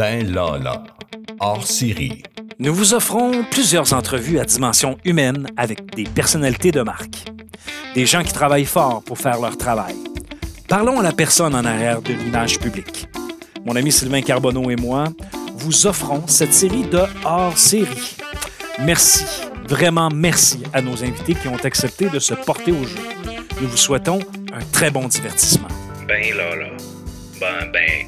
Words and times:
Ben 0.00 0.32
Lala, 0.32 0.82
hors 1.40 1.66
série. 1.66 2.22
Nous 2.58 2.72
vous 2.72 2.94
offrons 2.94 3.44
plusieurs 3.50 3.92
entrevues 3.92 4.38
à 4.38 4.46
dimension 4.46 4.96
humaine 5.04 5.46
avec 5.58 5.94
des 5.94 6.04
personnalités 6.04 6.72
de 6.72 6.80
marque. 6.80 7.30
Des 7.94 8.06
gens 8.06 8.22
qui 8.22 8.32
travaillent 8.32 8.64
fort 8.64 9.02
pour 9.04 9.18
faire 9.18 9.38
leur 9.38 9.58
travail. 9.58 9.94
Parlons 10.70 11.00
à 11.00 11.02
la 11.02 11.12
personne 11.12 11.54
en 11.54 11.66
arrière 11.66 12.00
de 12.00 12.14
l'image 12.14 12.58
publique. 12.58 13.08
Mon 13.66 13.76
ami 13.76 13.92
Sylvain 13.92 14.22
Carbonneau 14.22 14.70
et 14.70 14.76
moi 14.76 15.04
vous 15.56 15.86
offrons 15.86 16.26
cette 16.26 16.54
série 16.54 16.84
de 16.84 17.02
hors 17.26 17.58
série. 17.58 18.16
Merci, 18.78 19.26
vraiment 19.68 20.08
merci 20.08 20.62
à 20.72 20.80
nos 20.80 21.04
invités 21.04 21.34
qui 21.34 21.48
ont 21.48 21.62
accepté 21.62 22.08
de 22.08 22.18
se 22.18 22.32
porter 22.32 22.72
au 22.72 22.84
jeu. 22.84 23.02
Nous 23.60 23.68
vous 23.68 23.76
souhaitons 23.76 24.20
un 24.54 24.64
très 24.72 24.90
bon 24.90 25.08
divertissement. 25.08 25.68
Ben 26.08 26.34
là 26.34 26.56
là. 26.56 26.68
Ben 27.38 27.70
ben. 27.70 28.06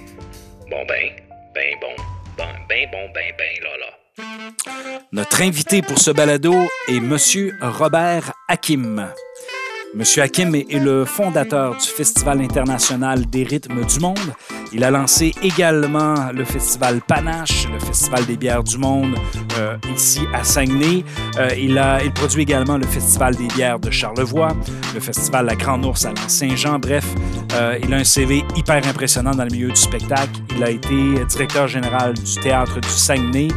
Bon 0.70 0.86
ben. 0.88 1.21
Ben 1.54 1.74
bon. 1.80 1.94
Ben 2.38 2.46
ben 2.68 2.88
bon 2.90 3.10
ben 3.14 3.32
ben 3.36 3.62
là. 3.62 4.24
Notre 5.12 5.42
invité 5.42 5.82
pour 5.82 5.98
ce 5.98 6.10
balado 6.10 6.54
est 6.88 7.00
Monsieur 7.00 7.54
Robert 7.60 8.32
Hakim. 8.48 9.08
Monsieur 9.94 10.22
Hakim 10.22 10.54
est 10.54 10.82
le 10.82 11.04
fondateur 11.04 11.76
du 11.76 11.86
Festival 11.86 12.40
international 12.40 13.26
des 13.26 13.42
rythmes 13.42 13.84
du 13.84 14.00
monde. 14.00 14.18
Il 14.74 14.84
a 14.84 14.90
lancé 14.90 15.34
également 15.42 16.32
le 16.32 16.44
Festival 16.44 17.02
Panache, 17.06 17.68
le 17.70 17.78
Festival 17.78 18.24
des 18.24 18.38
bières 18.38 18.64
du 18.64 18.78
monde 18.78 19.16
euh, 19.58 19.76
ici 19.94 20.20
à 20.32 20.44
Saguenay. 20.44 21.04
Euh, 21.38 21.50
il, 21.58 22.12
produit 22.14 22.42
également 22.42 22.78
le 22.78 22.86
Festival 22.86 23.36
des 23.36 23.48
bières 23.48 23.78
de 23.78 23.90
Charlevoix, 23.90 24.56
le 24.94 25.00
Festival 25.00 25.44
La 25.44 25.56
Grande 25.56 25.84
Ourse 25.84 26.06
à 26.06 26.14
Saint-Jean. 26.26 26.78
Bref, 26.78 27.04
euh, 27.52 27.78
il 27.82 27.92
a 27.92 27.98
un 27.98 28.04
CV 28.04 28.44
hyper 28.56 28.86
impressionnant 28.86 29.32
dans 29.32 29.44
le 29.44 29.50
milieu 29.50 29.68
du 29.68 29.76
spectacle. 29.76 30.40
Il 30.56 30.64
a 30.64 30.70
été 30.70 31.24
directeur 31.28 31.68
général 31.68 32.14
du 32.14 32.34
théâtre 32.36 32.80
du 32.80 32.88
Saguenay. 32.88 33.48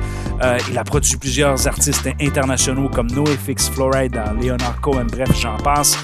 il 0.69 0.77
a 0.77 0.83
produit 0.83 1.15
plusieurs 1.15 1.65
artistes 1.65 2.09
internationaux 2.19 2.89
comme 2.89 3.07
NoFX, 3.07 3.69
Floride, 3.69 4.19
Leonard 4.41 4.81
Cohen, 4.81 5.07
bref, 5.09 5.29
j'en 5.39 5.55
passe. 5.57 5.97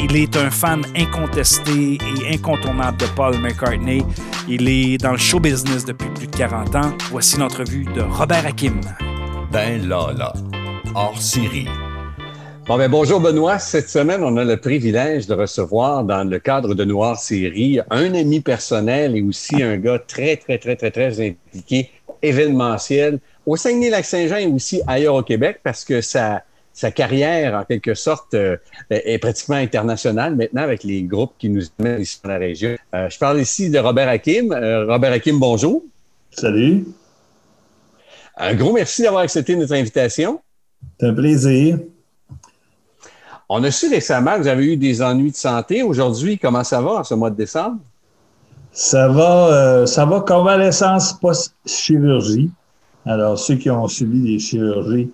Il 0.00 0.16
est 0.16 0.36
un 0.36 0.50
fan 0.50 0.82
incontesté 0.96 1.98
et 1.98 2.34
incontournable 2.34 2.96
de 2.98 3.06
Paul 3.14 3.38
McCartney. 3.38 4.02
Il 4.48 4.68
est 4.68 4.98
dans 4.98 5.12
le 5.12 5.18
show 5.18 5.40
business 5.40 5.84
depuis 5.84 6.08
plus 6.10 6.26
de 6.26 6.36
40 6.36 6.74
ans. 6.76 6.92
Voici 7.10 7.38
l'entrevue 7.38 7.84
de 7.84 8.00
Robert 8.00 8.46
Hakim. 8.46 8.80
Ben 9.52 9.86
Lala, 9.88 10.32
hors 10.94 11.20
série. 11.20 11.68
Bon, 12.66 12.78
ben, 12.78 12.88
bonjour 12.88 13.18
Benoît. 13.18 13.58
Cette 13.58 13.88
semaine, 13.88 14.22
on 14.22 14.36
a 14.36 14.44
le 14.44 14.56
privilège 14.56 15.26
de 15.26 15.34
recevoir 15.34 16.04
dans 16.04 16.22
le 16.22 16.38
cadre 16.38 16.74
de 16.74 16.84
Noir 16.84 17.18
Série 17.18 17.80
un 17.90 18.14
ami 18.14 18.40
personnel 18.40 19.16
et 19.16 19.22
aussi 19.22 19.62
un 19.62 19.76
gars 19.76 19.98
très, 19.98 20.36
très, 20.36 20.58
très, 20.58 20.76
très, 20.76 20.90
très 20.92 21.20
impliqué, 21.20 21.90
événementiel, 22.22 23.18
au 23.46 23.56
Saguenay-Lac-Saint-Jean 23.56 24.36
et 24.36 24.46
aussi 24.46 24.80
ailleurs 24.86 25.16
au 25.16 25.22
Québec 25.22 25.58
parce 25.64 25.84
que 25.84 26.00
ça, 26.00 26.44
sa 26.72 26.90
carrière, 26.90 27.54
en 27.54 27.64
quelque 27.64 27.94
sorte, 27.94 28.34
euh, 28.34 28.56
est 28.90 29.18
pratiquement 29.18 29.56
internationale 29.56 30.34
maintenant 30.34 30.62
avec 30.62 30.84
les 30.84 31.02
groupes 31.02 31.32
qui 31.38 31.48
nous 31.48 31.62
mettent 31.78 32.00
ici 32.00 32.20
dans 32.22 32.30
la 32.30 32.38
région. 32.38 32.76
Euh, 32.94 33.08
je 33.10 33.18
parle 33.18 33.40
ici 33.40 33.70
de 33.70 33.78
Robert 33.78 34.08
Hakim. 34.08 34.52
Euh, 34.52 34.86
Robert 34.86 35.12
Hakim, 35.12 35.38
bonjour. 35.38 35.82
Salut. 36.30 36.86
Un 38.36 38.54
gros 38.54 38.72
merci 38.72 39.02
d'avoir 39.02 39.22
accepté 39.22 39.54
notre 39.54 39.74
invitation. 39.74 40.40
C'est 40.98 41.06
un 41.06 41.14
plaisir. 41.14 41.78
On 43.48 43.62
a 43.64 43.70
su 43.70 43.88
récemment 43.88 44.36
que 44.36 44.42
vous 44.42 44.48
avez 44.48 44.72
eu 44.72 44.76
des 44.78 45.02
ennuis 45.02 45.30
de 45.30 45.36
santé. 45.36 45.82
Aujourd'hui, 45.82 46.38
comment 46.38 46.64
ça 46.64 46.80
va 46.80 46.92
en 46.92 47.04
ce 47.04 47.14
mois 47.14 47.28
de 47.28 47.36
décembre? 47.36 47.78
Ça 48.72 49.08
va, 49.08 49.86
ça 49.86 50.06
va 50.06 50.20
convalescence 50.20 51.12
post-chirurgie. 51.12 52.50
Alors, 53.04 53.38
ceux 53.38 53.56
qui 53.56 53.68
ont 53.68 53.86
subi 53.88 54.22
des 54.22 54.38
chirurgies, 54.38 55.10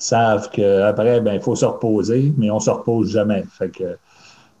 savent 0.00 0.50
qu'après, 0.50 1.20
ben, 1.20 1.34
il 1.34 1.40
faut 1.40 1.54
se 1.54 1.64
reposer, 1.64 2.32
mais 2.36 2.50
on 2.50 2.56
ne 2.56 2.60
se 2.60 2.70
repose 2.70 3.10
jamais. 3.10 3.44
Fait 3.50 3.70
que, 3.70 3.96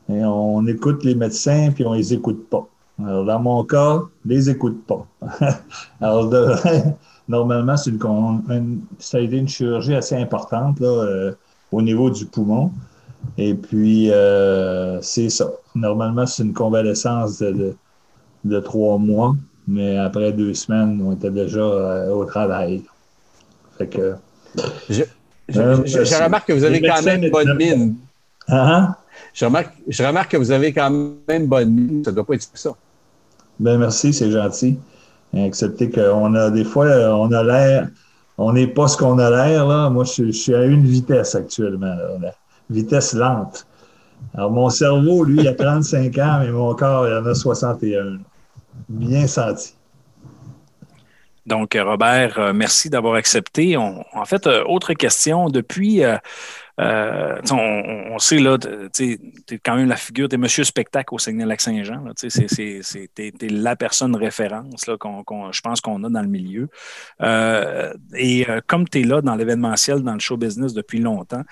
on 0.08 0.66
écoute 0.66 1.04
les 1.04 1.14
médecins, 1.14 1.70
puis 1.74 1.84
on 1.84 1.92
ne 1.92 1.98
les 1.98 2.14
écoute 2.14 2.48
pas. 2.48 2.66
Alors, 3.04 3.24
dans 3.24 3.40
mon 3.40 3.64
cas, 3.64 4.02
les 4.24 4.50
écoute 4.50 4.84
pas. 4.86 5.06
Alors, 6.00 6.30
normalement, 7.28 7.76
c'est 7.76 7.90
une, 7.90 8.80
ça 8.98 9.18
a 9.18 9.20
été 9.20 9.38
une 9.38 9.48
chirurgie 9.48 9.94
assez 9.94 10.16
importante 10.16 10.80
là, 10.80 10.88
euh, 10.88 11.32
au 11.72 11.80
niveau 11.80 12.10
du 12.10 12.26
poumon. 12.26 12.70
Et 13.38 13.54
puis, 13.54 14.10
euh, 14.10 15.00
c'est 15.00 15.30
ça. 15.30 15.50
Normalement, 15.74 16.26
c'est 16.26 16.42
une 16.42 16.52
convalescence 16.52 17.38
de, 17.38 17.74
de, 18.44 18.60
trois 18.60 18.98
mois, 18.98 19.36
mais 19.68 19.96
après 19.98 20.32
deux 20.32 20.54
semaines, 20.54 21.00
on 21.04 21.12
était 21.12 21.30
déjà 21.30 21.60
euh, 21.60 22.10
au 22.10 22.24
travail. 22.24 22.82
Fait 23.78 23.86
que. 23.86 24.14
Je, 25.50 26.22
remarque 26.22 26.48
que 26.48 26.52
vous 26.52 26.64
avez 26.64 26.80
quand 26.80 27.02
même 27.02 27.30
bonne 27.30 27.56
mine. 27.56 27.96
Uh 28.48 28.86
je, 29.32 29.44
remarque, 29.44 29.72
je 29.86 30.02
remarque 30.02 30.30
que 30.32 30.36
vous 30.36 30.50
avez 30.50 30.72
quand 30.72 30.90
même 31.28 31.46
bonne 31.46 31.70
mine. 31.70 32.04
Ça 32.04 32.10
ne 32.10 32.16
doit 32.16 32.26
pas 32.26 32.34
être 32.34 32.48
ça. 32.54 32.70
Ben 33.58 33.78
merci, 33.78 34.12
c'est 34.12 34.30
gentil. 34.30 34.78
Accepter 35.36 35.90
qu'on 35.90 36.34
a 36.34 36.50
des 36.50 36.64
fois, 36.64 36.86
on 36.86 37.30
a 37.32 37.42
l'air, 37.44 37.88
on 38.38 38.52
n'est 38.52 38.66
pas 38.66 38.88
ce 38.88 38.96
qu'on 38.96 39.18
a 39.18 39.30
l'air. 39.30 39.66
Là. 39.66 39.90
Moi, 39.90 40.04
je, 40.04 40.30
suis 40.32 40.54
à 40.54 40.64
une 40.64 40.84
vitesse 40.84 41.34
actuellement, 41.34 41.94
vitesse 42.68 43.14
lente. 43.14 43.66
Alors, 44.34 44.50
mon 44.50 44.68
cerveau, 44.70 45.24
lui, 45.24 45.40
il 45.40 45.48
a 45.48 45.54
35 45.54 46.18
ans, 46.18 46.38
mais 46.40 46.50
mon 46.50 46.74
corps, 46.74 47.06
il 47.06 47.14
en 47.14 47.26
a 47.26 47.34
61. 47.34 48.18
Bien 48.88 49.26
senti. 49.26 49.74
Donc, 51.50 51.76
Robert, 51.76 52.38
euh, 52.38 52.52
merci 52.52 52.90
d'avoir 52.90 53.14
accepté. 53.14 53.76
en 53.76 54.24
fait, 54.24 54.46
euh, 54.46 54.62
autre 54.66 54.94
question. 54.94 55.48
Depuis 55.48 56.02
euh, 56.80 57.40
on, 57.50 58.18
sait, 58.18 58.38
là, 58.38 58.56
tu 58.58 59.12
es 59.50 59.58
quand 59.58 59.76
même 59.76 59.88
la 59.88 59.96
figure, 59.96 60.28
tu 60.28 60.36
es 60.36 60.38
monsieur 60.38 60.64
spectacle 60.64 61.14
au 61.14 61.18
Saguenay-Lac-Saint-Jean. 61.18 62.04
Tu 62.16 62.28
es, 62.28 63.48
la 63.50 63.76
personne 63.76 64.16
référence 64.16 64.86
là, 64.86 64.96
qu'on, 64.96 65.52
je 65.52 65.60
pense 65.60 65.80
qu'on 65.80 66.02
a 66.04 66.08
dans 66.08 66.22
le 66.22 66.28
milieu. 66.28 66.68
Euh, 67.20 67.92
et 68.14 68.48
euh, 68.48 68.60
comme 68.66 68.88
tu 68.88 69.00
es 69.00 69.04
là 69.04 69.20
dans 69.20 69.34
l'événementiel, 69.34 70.02
dans 70.02 70.14
le 70.14 70.20
show 70.20 70.36
business 70.36 70.72
depuis 70.72 71.00
longtemps, 71.00 71.42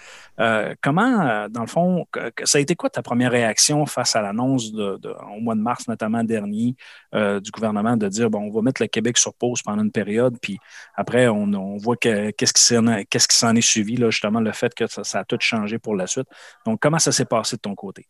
comment, 0.83 1.49
dans 1.49 1.63
le 1.63 1.67
fond, 1.67 2.07
ça 2.45 2.59
a 2.59 2.61
été 2.61 2.75
quoi 2.75 2.89
ta 2.89 3.03
première 3.03 3.33
réaction 3.33 3.85
face 3.87 4.17
à 4.17 4.23
l'annonce 4.23 4.73
au 4.73 5.41
mois 5.41 5.57
de 5.57 5.61
mars, 5.61 5.89
notamment 5.89 6.25
dernier, 6.25 6.75
du 7.13 7.51
gouvernement 7.51 7.97
de 7.97 8.09
dire, 8.09 8.31
bon, 8.31 8.45
on 8.45 8.51
va 8.51 8.63
mettre 8.63 8.81
le 8.81 8.89
Québec 8.89 9.19
sur 9.19 9.35
pause 9.35 9.63
pendant 9.63 9.83
une 9.83 9.91
période, 9.91 10.39
puis 10.41 10.59
après, 10.95 11.29
on, 11.29 11.77
voit 11.77 11.97
qu'est-ce 11.97 12.53
qui 12.53 12.63
s'en, 12.63 13.03
qu'est-ce 13.11 13.29
qui 13.29 13.37
s'en 13.37 13.55
est 13.55 13.61
suivi, 13.61 13.97
là, 13.97 14.11
justement, 14.11 14.41
le 14.41 14.53
fait 14.53 14.75
que 14.75 14.87
ça, 14.87 15.05
ça 15.05 15.18
a 15.19 15.25
tout 15.25 15.39
changé 15.41 15.79
pour 15.79 15.95
la 15.95 16.07
suite. 16.07 16.29
Donc, 16.67 16.81
comment 16.81 16.99
ça 16.99 17.13
s'est 17.13 17.25
passé 17.25 17.57
de 17.57 17.61
ton 17.61 17.75
côté? 17.75 18.07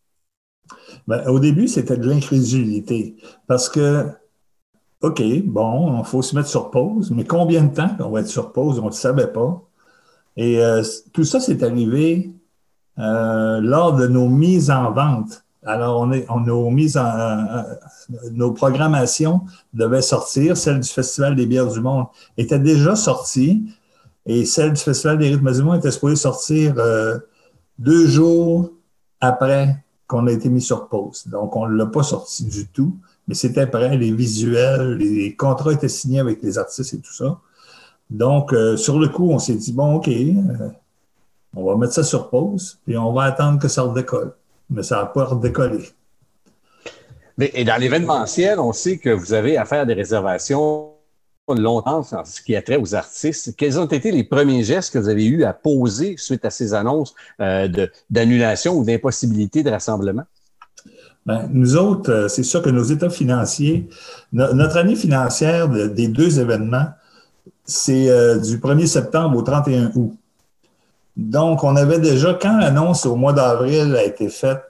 Ben, 1.07 1.27
au 1.29 1.39
début, 1.39 1.69
c'était 1.69 1.97
de 1.97 2.09
l'incrédulité 2.09 3.17
parce 3.47 3.69
que, 3.69 4.09
OK, 5.01 5.23
bon, 5.45 6.01
il 6.01 6.05
faut 6.05 6.23
se 6.23 6.37
mettre 6.37 6.49
sur 6.49 6.71
pause, 6.71 7.11
mais 7.11 7.25
combien 7.25 7.65
de 7.65 7.75
temps 7.75 7.91
on 8.01 8.11
va 8.11 8.21
être 8.21 8.29
sur 8.29 8.53
pause? 8.53 8.79
On 8.79 8.85
ne 8.85 8.89
le 8.89 8.95
savait 8.95 9.33
pas. 9.33 9.63
Et 10.37 10.63
euh, 10.63 10.83
tout 11.13 11.25
ça, 11.25 11.41
c'est 11.41 11.63
arrivé 11.63 12.33
euh, 12.99 13.61
lors 13.61 13.95
de 13.95 14.07
nos 14.07 14.29
mises 14.29 14.71
en 14.71 14.93
vente. 14.93 15.45
Alors, 15.65 16.01
on 16.01 16.13
est, 16.13 16.25
on, 16.29 16.47
en, 16.49 16.79
euh, 16.97 17.63
nos 18.33 18.53
programmations 18.53 19.43
devaient 19.73 20.03
sortir. 20.03 20.57
Celle 20.57 20.81
du 20.81 20.89
Festival 20.89 21.35
des 21.35 21.47
bières 21.47 21.67
du 21.67 21.81
monde 21.81 22.07
était 22.37 22.59
déjà 22.59 22.97
sortie. 22.97 23.65
Et 24.29 24.45
celle 24.45 24.75
du 24.75 24.81
Festival 24.81 25.17
des 25.17 25.31
rythmes 25.31 25.51
du 25.51 25.77
était 25.79 25.91
supposée 25.91 26.17
sortir 26.17 26.75
euh, 26.77 27.19
deux 27.79 28.07
jours 28.07 28.71
après 29.23 29.75
qu'on 30.07 30.27
a 30.27 30.33
été 30.33 30.51
mis 30.51 30.61
sur 30.61 30.89
pause. 30.89 31.27
Donc, 31.27 31.57
on 31.57 31.67
ne 31.67 31.75
l'a 31.75 31.87
pas 31.87 32.03
sorti 32.03 32.45
du 32.45 32.69
tout, 32.69 32.95
mais 33.27 33.35
c'était 33.35 33.67
prêt, 33.67 33.97
les 33.97 34.13
visuels, 34.13 34.99
les 34.99 35.35
contrats 35.35 35.73
étaient 35.73 35.89
signés 35.89 36.21
avec 36.21 36.43
les 36.43 36.59
artistes 36.59 36.93
et 36.93 36.99
tout 36.99 37.13
ça. 37.13 37.41
Donc, 38.11 38.53
euh, 38.53 38.77
sur 38.77 38.99
le 38.99 39.09
coup, 39.09 39.31
on 39.31 39.39
s'est 39.39 39.55
dit, 39.55 39.73
bon, 39.73 39.95
OK, 39.95 40.09
euh, 40.09 40.69
on 41.57 41.65
va 41.65 41.77
mettre 41.77 41.95
ça 41.95 42.03
sur 42.03 42.29
pause, 42.29 42.79
puis 42.85 42.99
on 42.99 43.15
va 43.15 43.25
attendre 43.25 43.59
que 43.59 43.69
ça 43.69 43.83
redécolle. 43.83 44.35
Mais 44.69 44.83
ça 44.83 44.97
n'a 44.97 45.07
pas 45.07 45.25
redécollé. 45.25 45.89
Mais, 47.39 47.51
et 47.55 47.65
dans 47.65 47.81
l'événementiel, 47.81 48.61
on 48.61 48.75
sait 48.75 48.99
que 48.99 49.09
vous 49.09 49.33
avez 49.33 49.57
à 49.57 49.65
faire 49.65 49.87
des 49.87 49.95
réservations 49.95 50.98
longtemps 51.55 52.03
ce 52.03 52.43
qui 52.43 52.57
a 52.57 52.63
trait 52.63 52.77
aux 52.77 52.95
artistes. 52.95 53.55
Quels 53.57 53.79
ont 53.79 53.87
été 53.87 54.11
les 54.11 54.25
premiers 54.25 54.63
gestes 54.63 54.93
que 54.93 54.99
vous 54.99 55.09
avez 55.09 55.25
eu 55.25 55.45
à 55.45 55.53
poser 55.53 56.17
suite 56.17 56.45
à 56.45 56.51
ces 56.51 56.75
annonces 56.75 57.15
euh, 57.41 57.69
d'annulation 58.11 58.75
ou 58.77 58.85
d'impossibilité 58.85 59.63
de 59.63 59.71
rassemblement? 59.71 60.25
Ben, 61.27 61.49
nous 61.53 61.77
autres, 61.77 62.11
euh, 62.11 62.29
c'est 62.29 62.43
sûr 62.43 62.63
que 62.63 62.71
nos 62.71 62.85
états 62.85 63.11
financiers, 63.11 63.89
notre 64.33 64.77
année 64.77 64.97
financière 64.97 65.69
des 65.69 66.09
deux 66.09 66.41
événements, 66.41 66.87
c'est 67.65 68.09
euh, 68.09 68.39
du 68.39 68.59
1er 68.59 68.87
septembre 68.87 69.37
au 69.37 69.43
31 69.43 69.93
août. 69.95 70.13
Donc, 71.17 71.65
on 71.65 71.77
avait 71.77 71.99
déjà, 71.99 72.35
quand 72.41 72.59
l'annonce 72.59 73.05
au 73.05 73.17
mois 73.17 73.33
d'avril 73.33 73.97
a 73.97 74.05
été 74.05 74.29
faite 74.29 74.63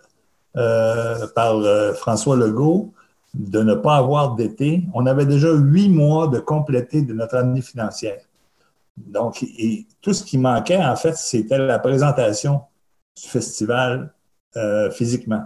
par 1.34 1.62
François 1.94 2.34
Legault, 2.34 2.92
de 3.38 3.62
ne 3.62 3.74
pas 3.74 3.96
avoir 3.96 4.34
d'été, 4.34 4.84
on 4.94 5.06
avait 5.06 5.24
déjà 5.24 5.52
huit 5.52 5.88
mois 5.88 6.26
de 6.26 6.40
compléter 6.40 7.02
de 7.02 7.14
notre 7.14 7.36
année 7.36 7.62
financière. 7.62 8.20
Donc, 8.96 9.44
et 9.44 9.86
tout 10.02 10.12
ce 10.12 10.24
qui 10.24 10.38
manquait, 10.38 10.84
en 10.84 10.96
fait, 10.96 11.16
c'était 11.16 11.56
la 11.56 11.78
présentation 11.78 12.62
du 13.16 13.28
festival 13.28 14.12
euh, 14.56 14.90
physiquement. 14.90 15.44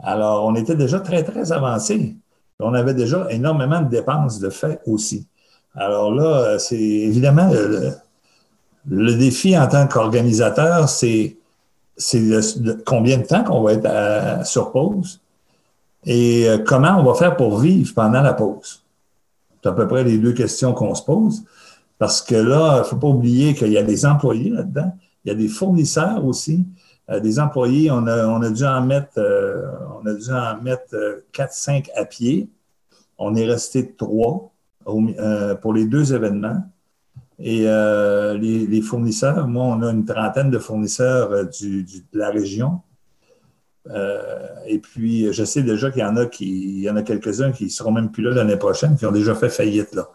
Alors, 0.00 0.46
on 0.46 0.54
était 0.54 0.74
déjà 0.74 0.98
très, 1.00 1.22
très 1.22 1.52
avancé. 1.52 2.16
On 2.58 2.72
avait 2.72 2.94
déjà 2.94 3.26
énormément 3.30 3.82
de 3.82 3.90
dépenses 3.90 4.38
de 4.40 4.48
fait 4.48 4.80
aussi. 4.86 5.28
Alors 5.74 6.14
là, 6.14 6.58
c'est 6.58 6.76
évidemment 6.76 7.50
le, 8.86 9.14
défi 9.14 9.58
en 9.58 9.66
tant 9.66 9.88
qu'organisateur, 9.88 10.88
c'est 10.88 11.36
combien 12.86 13.18
de 13.18 13.26
temps 13.26 13.44
qu'on 13.44 13.62
va 13.62 13.72
être 13.72 14.46
sur 14.46 14.70
pause 14.70 15.20
et 16.06 16.48
euh, 16.48 16.58
comment 16.58 16.98
on 16.98 17.04
va 17.04 17.14
faire 17.14 17.36
pour 17.36 17.58
vivre 17.58 17.92
pendant 17.94 18.22
la 18.22 18.34
pause? 18.34 18.84
C'est 19.62 19.68
à 19.68 19.72
peu 19.72 19.88
près 19.88 20.04
les 20.04 20.18
deux 20.18 20.32
questions 20.32 20.72
qu'on 20.74 20.94
se 20.94 21.02
pose. 21.02 21.44
Parce 21.98 22.20
que 22.20 22.34
là, 22.34 22.76
il 22.76 22.78
ne 22.80 22.84
faut 22.84 22.96
pas 22.96 23.08
oublier 23.08 23.54
qu'il 23.54 23.72
y 23.72 23.78
a 23.78 23.82
des 23.82 24.04
employés 24.04 24.50
là-dedans, 24.50 24.92
il 25.24 25.28
y 25.28 25.30
a 25.32 25.34
des 25.34 25.48
fournisseurs 25.48 26.24
aussi. 26.24 26.66
Euh, 27.10 27.20
des 27.20 27.38
employés, 27.38 27.90
on 27.90 28.06
a, 28.06 28.26
on 28.26 28.42
a 28.42 28.50
dû 28.50 28.64
en 28.64 28.82
mettre, 28.82 29.18
euh, 29.18 29.62
on 30.02 30.06
a 30.06 30.14
dû 30.14 30.30
en 30.30 30.62
mettre 30.62 31.22
4-5 31.32 31.88
à 31.96 32.04
pied. 32.04 32.48
On 33.18 33.34
est 33.36 33.46
resté 33.46 33.94
trois 33.94 34.50
pour 35.62 35.72
les 35.72 35.86
deux 35.86 36.12
événements. 36.12 36.62
Et 37.38 37.60
les, 37.64 38.82
fournisseurs, 38.82 39.48
moi, 39.48 39.64
on 39.64 39.82
a 39.82 39.90
une 39.90 40.04
trentaine 40.04 40.50
de 40.50 40.58
fournisseurs 40.58 41.30
de 41.30 42.02
la 42.12 42.28
région. 42.28 42.82
Et 44.66 44.78
puis, 44.78 45.32
je 45.32 45.44
sais 45.44 45.62
déjà 45.62 45.90
qu'il 45.90 46.00
y 46.00 46.04
en 46.04 46.16
a 46.16 46.26
qui, 46.26 46.46
il 46.46 46.80
y 46.80 46.90
en 46.90 46.96
a 46.96 47.02
quelques-uns 47.02 47.52
qui 47.52 47.68
seront 47.68 47.92
même 47.92 48.10
plus 48.10 48.22
là 48.22 48.30
l'année 48.30 48.56
prochaine, 48.56 48.96
qui 48.96 49.04
ont 49.04 49.12
déjà 49.12 49.34
fait 49.34 49.50
faillite 49.50 49.94
là. 49.94 50.08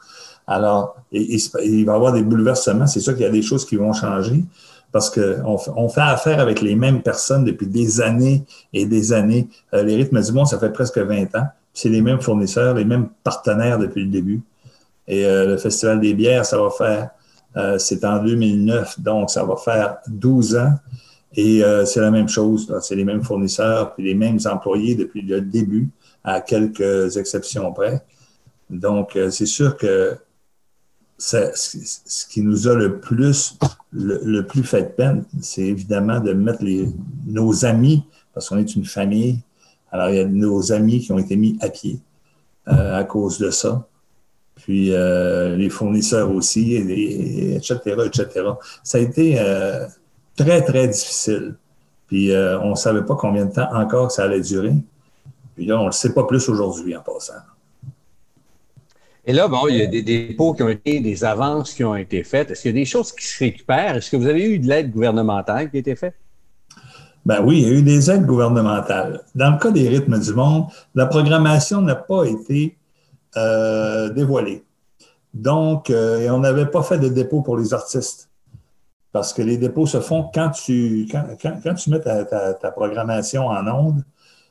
Alors, 0.47 0.95
il 1.11 1.85
va 1.85 1.93
y 1.93 1.95
avoir 1.95 2.11
des 2.11 2.23
bouleversements. 2.23 2.87
C'est 2.87 2.99
sûr 2.99 3.13
qu'il 3.13 3.21
y 3.21 3.27
a 3.27 3.29
des 3.29 3.43
choses 3.43 3.65
qui 3.65 3.75
vont 3.75 3.93
changer 3.93 4.43
parce 4.91 5.09
qu'on 5.09 5.59
on 5.75 5.89
fait 5.89 6.01
affaire 6.01 6.39
avec 6.39 6.61
les 6.61 6.75
mêmes 6.75 7.01
personnes 7.01 7.43
depuis 7.43 7.67
des 7.67 8.01
années 8.01 8.43
et 8.73 8.85
des 8.85 9.13
années. 9.13 9.47
Euh, 9.73 9.83
les 9.83 9.95
rythmes 9.95 10.21
du 10.21 10.31
monde, 10.31 10.47
ça 10.47 10.57
fait 10.57 10.71
presque 10.71 10.97
20 10.97 11.35
ans. 11.35 11.47
C'est 11.73 11.89
les 11.89 12.01
mêmes 12.01 12.19
fournisseurs, 12.19 12.73
les 12.73 12.85
mêmes 12.85 13.09
partenaires 13.23 13.77
depuis 13.77 14.03
le 14.03 14.09
début. 14.09 14.41
Et 15.07 15.25
euh, 15.25 15.45
le 15.45 15.57
Festival 15.57 15.99
des 15.99 16.13
bières, 16.13 16.45
ça 16.45 16.57
va 16.57 16.69
faire, 16.71 17.09
euh, 17.57 17.77
c'est 17.77 18.03
en 18.03 18.23
2009, 18.23 18.99
donc 18.99 19.29
ça 19.29 19.43
va 19.43 19.55
faire 19.55 19.97
12 20.07 20.55
ans. 20.55 20.73
Et 21.35 21.61
c'est 21.85 22.01
la 22.01 22.11
même 22.11 22.27
chose. 22.27 22.75
C'est 22.81 22.95
les 22.95 23.05
mêmes 23.05 23.23
fournisseurs, 23.23 23.93
puis 23.93 24.03
les 24.03 24.15
mêmes 24.15 24.39
employés 24.45 24.95
depuis 24.95 25.21
le 25.21 25.41
début, 25.41 25.89
à 26.23 26.41
quelques 26.41 27.17
exceptions 27.17 27.71
près. 27.71 28.03
Donc, 28.69 29.17
c'est 29.29 29.45
sûr 29.45 29.77
que 29.77 30.17
ce 31.19 32.27
qui 32.27 32.41
nous 32.41 32.67
a 32.67 32.73
le 32.73 32.99
plus, 32.99 33.57
le, 33.91 34.41
plus 34.41 34.63
fait 34.63 34.83
de 34.83 34.87
peine, 34.87 35.23
c'est 35.41 35.63
évidemment 35.63 36.19
de 36.19 36.33
mettre 36.33 36.63
nos 37.27 37.65
amis, 37.65 38.03
parce 38.33 38.49
qu'on 38.49 38.57
est 38.57 38.75
une 38.75 38.85
famille, 38.85 39.39
alors 39.91 40.09
il 40.09 40.15
y 40.15 40.19
a 40.19 40.25
nos 40.25 40.71
amis 40.71 40.99
qui 40.99 41.11
ont 41.11 41.19
été 41.19 41.35
mis 41.35 41.57
à 41.61 41.69
pied 41.69 41.99
euh, 42.67 42.99
à 42.99 43.03
cause 43.03 43.39
de 43.39 43.49
ça. 43.49 43.87
Puis 44.55 44.93
euh, 44.93 45.55
les 45.55 45.69
fournisseurs 45.69 46.31
aussi, 46.31 46.75
etc., 46.75 47.79
etc. 48.05 48.27
Ça 48.83 48.97
a 48.97 49.01
été 49.01 49.39
euh, 49.39 49.87
très, 50.43 50.61
très 50.63 50.87
difficile. 50.87 51.55
Puis 52.07 52.31
on 52.35 52.71
ne 52.71 52.75
savait 52.75 53.03
pas 53.03 53.15
combien 53.15 53.45
de 53.45 53.53
temps 53.53 53.69
encore 53.73 54.11
ça 54.11 54.23
allait 54.23 54.41
durer. 54.41 54.73
Puis 55.55 55.65
là, 55.65 55.77
on 55.77 55.81
ne 55.81 55.85
le 55.87 55.91
sait 55.91 56.13
pas 56.13 56.23
plus 56.23 56.47
aujourd'hui 56.49 56.95
en 56.95 57.01
passant. 57.01 57.33
Et 59.25 59.33
là, 59.33 59.47
bon, 59.47 59.67
il 59.67 59.75
y 59.75 59.81
a 59.81 59.85
des 59.85 60.01
dépôts 60.01 60.53
qui 60.53 60.63
ont 60.63 60.69
été, 60.69 61.01
des 61.01 61.23
avances 61.23 61.73
qui 61.73 61.83
ont 61.83 61.95
été 61.95 62.23
faites. 62.23 62.49
Est-ce 62.49 62.61
qu'il 62.61 62.71
y 62.71 62.73
a 62.73 62.81
des 62.81 62.85
choses 62.85 63.11
qui 63.11 63.25
se 63.25 63.37
récupèrent? 63.43 63.97
Est-ce 63.97 64.09
que 64.09 64.17
vous 64.17 64.27
avez 64.27 64.43
eu 64.43 64.57
de 64.57 64.67
l'aide 64.67 64.89
gouvernementale 64.89 65.69
qui 65.69 65.77
a 65.77 65.79
été 65.81 65.95
faite? 65.95 66.15
Ben 67.25 67.43
oui, 67.43 67.61
il 67.61 67.67
y 67.67 67.69
a 67.69 67.73
eu 67.73 67.81
des 67.83 68.09
aides 68.09 68.25
gouvernementales. 68.25 69.21
Dans 69.35 69.51
le 69.51 69.57
cas 69.59 69.71
des 69.71 69.87
rythmes 69.89 70.17
du 70.17 70.33
monde, 70.33 70.67
la 70.95 71.05
programmation 71.05 71.81
n'a 71.81 71.95
pas 71.95 72.23
été 72.23 72.77
euh, 73.35 74.09
dévoilée. 74.09 74.63
Donc, 75.33 75.89
euh, 75.89 76.27
on 76.29 76.39
n'avait 76.39 76.65
pas 76.65 76.81
fait 76.81 76.97
de 76.97 77.09
dépôt 77.09 77.41
pour 77.41 77.57
les 77.57 77.73
artistes. 77.73 78.28
Parce 79.11 79.33
que 79.33 79.41
les 79.41 79.57
dépôts 79.57 79.87
se 79.87 79.99
font 79.99 80.29
quand 80.33 80.51
tu, 80.51 81.07
quand, 81.11 81.73
tu 81.73 81.89
mets 81.89 81.99
ta, 81.99 82.71
programmation 82.71 83.47
en 83.47 83.67
onde, 83.67 84.03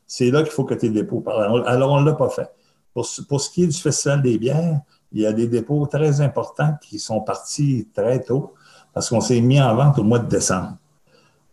c'est 0.07 0.31
là 0.31 0.43
qu'il 0.43 0.53
faut 0.53 0.65
que 0.65 0.75
tu 0.75 0.87
aies 0.87 0.91
dépôts. 0.91 1.23
Alors, 1.29 1.93
on 1.93 2.01
ne 2.01 2.07
l'a 2.07 2.15
pas 2.15 2.29
fait. 2.29 2.51
Pour, 2.93 3.07
ce 3.07 3.51
qui 3.51 3.65
est 3.65 3.69
du 3.69 3.77
Festival 3.77 4.23
des 4.23 4.39
bières, 4.39 4.81
il 5.13 5.21
y 5.21 5.27
a 5.27 5.33
des 5.33 5.47
dépôts 5.47 5.87
très 5.87 6.21
importants 6.21 6.75
qui 6.83 6.99
sont 6.99 7.21
partis 7.21 7.89
très 7.95 8.21
tôt 8.21 8.55
parce 8.93 9.09
qu'on 9.09 9.21
s'est 9.21 9.41
mis 9.41 9.61
en 9.61 9.75
vente 9.77 9.99
au 9.99 10.03
mois 10.03 10.19
de 10.19 10.29
décembre. 10.29 10.77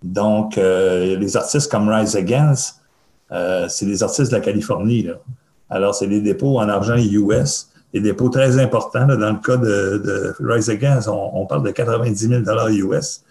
Donc, 0.01 0.57
euh, 0.57 1.15
les 1.17 1.37
artistes 1.37 1.69
comme 1.69 1.89
Rise 1.89 2.15
Against, 2.15 2.81
euh, 3.31 3.67
c'est 3.69 3.85
des 3.85 4.01
artistes 4.01 4.31
de 4.31 4.37
la 4.37 4.41
Californie. 4.41 5.07
Alors, 5.69 5.93
c'est 5.93 6.07
des 6.07 6.21
dépôts 6.21 6.59
en 6.59 6.69
argent 6.69 6.95
US, 6.97 7.69
des 7.99 8.09
dépôts 8.09 8.29
très 8.29 8.59
importants. 8.59 9.07
dans 9.07 9.31
le 9.31 9.39
cas 9.39 9.57
de, 9.57 10.35
Rise 10.39 10.69
Against, 10.69 11.07
on, 11.07 11.45
parle 11.45 11.63
de 11.63 11.71
90 11.71 12.27
000 12.27 12.41
US. 12.91 13.23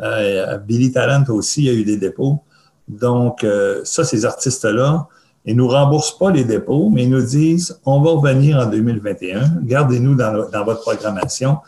Euh, 0.00 0.58
Billy 0.58 0.92
Talent 0.92 1.24
aussi 1.28 1.68
a 1.68 1.72
eu 1.72 1.84
des 1.84 1.96
dépôts. 1.96 2.40
Donc, 2.88 3.46
ça, 3.84 4.04
ces 4.04 4.24
artistes-là, 4.24 5.08
ils 5.44 5.54
ne 5.54 5.62
nous 5.62 5.68
remboursent 5.68 6.16
pas 6.16 6.30
les 6.30 6.44
dépôts, 6.44 6.88
mais 6.90 7.04
ils 7.04 7.10
nous 7.10 7.22
disent 7.22 7.78
on 7.84 8.00
va 8.00 8.12
revenir 8.12 8.58
en 8.58 8.66
2021, 8.66 9.60
gardez-nous 9.62 10.14
dans, 10.14 10.64
votre 10.64 10.80
programmation. 10.80 11.58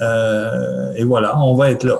Euh, 0.00 0.92
et 0.94 1.04
voilà, 1.04 1.38
on 1.38 1.54
va 1.54 1.70
être 1.70 1.84
là. 1.84 1.98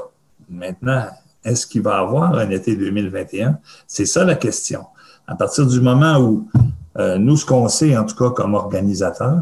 Maintenant, 0.51 1.07
est-ce 1.45 1.67
qu'il 1.67 1.83
va 1.83 1.93
y 1.93 2.01
avoir 2.01 2.35
un 2.35 2.51
été 2.51 2.77
2021? 2.77 3.59
C'est 3.87 4.05
ça 4.05 4.25
la 4.25 4.35
question. 4.35 4.85
À 5.27 5.37
partir 5.37 5.67
du 5.67 5.81
moment 5.81 6.19
où 6.19 6.49
euh, 6.99 7.17
nous, 7.17 7.37
ce 7.37 7.47
qu'on 7.47 7.69
sait, 7.69 7.97
en 7.97 8.05
tout 8.05 8.17
cas 8.17 8.31
comme 8.31 8.55
organisateur, 8.55 9.39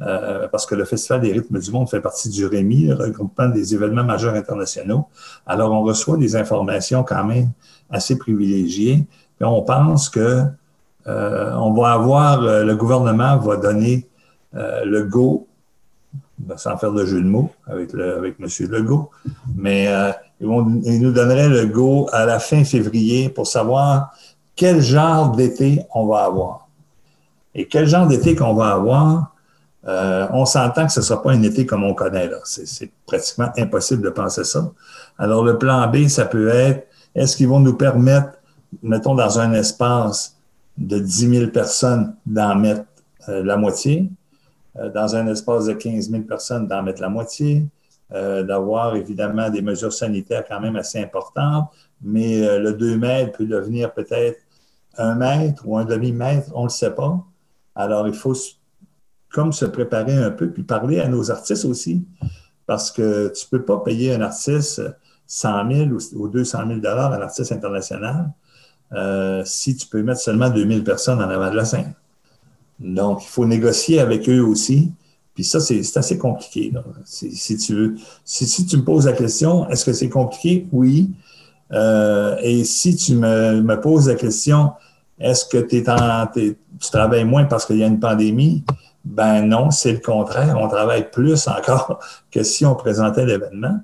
euh, 0.00 0.48
parce 0.48 0.66
que 0.66 0.74
le 0.74 0.84
Festival 0.84 1.20
des 1.20 1.32
rythmes 1.32 1.58
du 1.58 1.70
monde 1.70 1.88
fait 1.88 2.00
partie 2.00 2.28
du 2.28 2.46
REMI, 2.46 2.86
le 2.86 2.94
regroupement 2.94 3.48
des 3.48 3.74
événements 3.74 4.04
majeurs 4.04 4.34
internationaux. 4.34 5.06
Alors, 5.46 5.72
on 5.72 5.82
reçoit 5.82 6.16
des 6.16 6.36
informations 6.36 7.04
quand 7.04 7.24
même 7.24 7.50
assez 7.90 8.18
privilégiées. 8.18 9.04
Puis 9.36 9.46
on 9.46 9.62
pense 9.62 10.08
que 10.08 10.44
euh, 11.06 11.52
on 11.54 11.72
va 11.72 11.92
avoir, 11.92 12.42
euh, 12.42 12.64
le 12.64 12.76
gouvernement 12.76 13.36
va 13.38 13.56
donner 13.56 14.08
euh, 14.54 14.84
le 14.84 15.04
go, 15.04 15.46
ben, 16.38 16.56
sans 16.56 16.76
faire 16.78 16.92
de 16.92 17.04
jeu 17.04 17.20
de 17.20 17.26
mots 17.26 17.50
avec, 17.66 17.92
le, 17.92 18.16
avec 18.16 18.36
M. 18.40 18.48
Legault, 18.70 19.10
mais 19.54 19.88
ils, 20.40 21.00
nous 21.00 21.12
donneraient 21.12 21.48
le 21.48 21.66
go 21.66 22.08
à 22.12 22.24
la 22.24 22.38
fin 22.38 22.64
février 22.64 23.28
pour 23.28 23.46
savoir 23.46 24.14
quel 24.56 24.80
genre 24.80 25.32
d'été 25.32 25.82
on 25.94 26.06
va 26.06 26.24
avoir. 26.24 26.68
Et 27.54 27.66
quel 27.66 27.86
genre 27.86 28.06
d'été 28.06 28.34
qu'on 28.34 28.54
va 28.54 28.70
avoir, 28.72 29.33
on 29.86 30.46
s'entend 30.46 30.86
que 30.86 30.92
ce 30.92 31.00
ne 31.00 31.04
sera 31.04 31.22
pas 31.22 31.32
un 31.32 31.42
été 31.42 31.66
comme 31.66 31.84
on 31.84 31.94
connaît 31.94 32.28
là. 32.28 32.38
C'est 32.44 32.90
pratiquement 33.06 33.50
impossible 33.56 34.02
de 34.02 34.10
penser 34.10 34.44
ça. 34.44 34.72
Alors, 35.18 35.44
le 35.44 35.58
plan 35.58 35.86
B, 35.88 36.08
ça 36.08 36.24
peut 36.24 36.48
être, 36.48 36.86
est-ce 37.14 37.36
qu'ils 37.36 37.48
vont 37.48 37.60
nous 37.60 37.74
permettre, 37.76 38.38
mettons, 38.82 39.14
dans 39.14 39.38
un 39.38 39.52
espace 39.52 40.36
de 40.76 40.98
10 40.98 41.28
000 41.28 41.50
personnes 41.50 42.16
d'en 42.26 42.56
mettre 42.56 42.84
euh, 43.28 43.44
la 43.44 43.56
moitié, 43.56 44.10
euh, 44.76 44.90
dans 44.90 45.14
un 45.14 45.26
espace 45.28 45.66
de 45.66 45.74
15 45.74 46.10
000 46.10 46.22
personnes 46.24 46.66
d'en 46.66 46.82
mettre 46.82 47.00
la 47.00 47.08
moitié, 47.08 47.66
euh, 48.12 48.42
d'avoir 48.42 48.96
évidemment 48.96 49.48
des 49.50 49.62
mesures 49.62 49.92
sanitaires 49.92 50.44
quand 50.48 50.60
même 50.60 50.76
assez 50.76 51.00
importantes, 51.00 51.70
mais 52.02 52.58
le 52.58 52.74
2 52.74 52.98
mètres 52.98 53.38
peut 53.38 53.46
devenir 53.46 53.92
peut-être 53.94 54.38
un 54.98 55.14
mètre 55.14 55.62
ou 55.66 55.78
un 55.78 55.84
demi-mètre, 55.84 56.50
on 56.54 56.60
ne 56.60 56.66
le 56.66 56.70
sait 56.70 56.90
pas. 56.90 57.24
Alors, 57.74 58.06
il 58.06 58.14
faut 58.14 58.34
comme 59.34 59.52
se 59.52 59.64
préparer 59.64 60.16
un 60.16 60.30
peu, 60.30 60.48
puis 60.48 60.62
parler 60.62 61.00
à 61.00 61.08
nos 61.08 61.32
artistes 61.32 61.64
aussi, 61.64 62.04
parce 62.66 62.92
que 62.92 63.32
tu 63.34 63.46
ne 63.46 63.58
peux 63.58 63.64
pas 63.64 63.78
payer 63.78 64.14
un 64.14 64.20
artiste 64.20 64.80
100 65.26 65.72
000 65.72 65.90
ou 66.14 66.28
200 66.28 66.58
000 66.68 66.80
un 66.86 67.20
artiste 67.20 67.50
international. 67.50 68.30
Euh, 68.92 69.42
si 69.44 69.74
tu 69.74 69.88
peux 69.88 70.02
mettre 70.04 70.20
seulement 70.20 70.50
2000 70.50 70.84
personnes 70.84 71.18
en 71.18 71.28
avant 71.28 71.50
de 71.50 71.56
la 71.56 71.64
scène. 71.64 71.94
Donc, 72.78 73.24
il 73.24 73.28
faut 73.28 73.44
négocier 73.44 73.98
avec 73.98 74.28
eux 74.28 74.40
aussi. 74.40 74.92
Puis 75.34 75.42
ça, 75.42 75.58
c'est 75.58 75.96
assez 75.96 76.16
compliqué. 76.16 76.72
Si, 77.04 77.56
tu 77.56 77.74
veux, 77.74 77.94
si, 78.24 78.66
tu 78.66 78.76
me 78.76 78.84
poses 78.84 79.06
la 79.06 79.14
question, 79.14 79.68
est-ce 79.68 79.84
que 79.84 79.92
c'est 79.92 80.08
compliqué? 80.08 80.68
Oui. 80.70 81.10
Euh, 81.72 82.36
et 82.40 82.62
si 82.62 82.94
tu 82.94 83.16
me, 83.16 83.74
poses 83.80 84.06
la 84.06 84.14
question, 84.14 84.70
est-ce 85.18 85.44
que 85.44 85.58
tu 85.58 85.82
travailles 86.92 87.24
moins 87.24 87.46
parce 87.46 87.66
qu'il 87.66 87.78
y 87.78 87.82
a 87.82 87.88
une 87.88 87.98
pandémie? 87.98 88.62
Ben 89.04 89.42
non, 89.42 89.70
c'est 89.70 89.92
le 89.92 89.98
contraire. 89.98 90.56
On 90.58 90.68
travaille 90.68 91.10
plus 91.10 91.46
encore 91.48 91.98
que 92.30 92.42
si 92.42 92.64
on 92.64 92.74
présentait 92.74 93.26
l'événement 93.26 93.80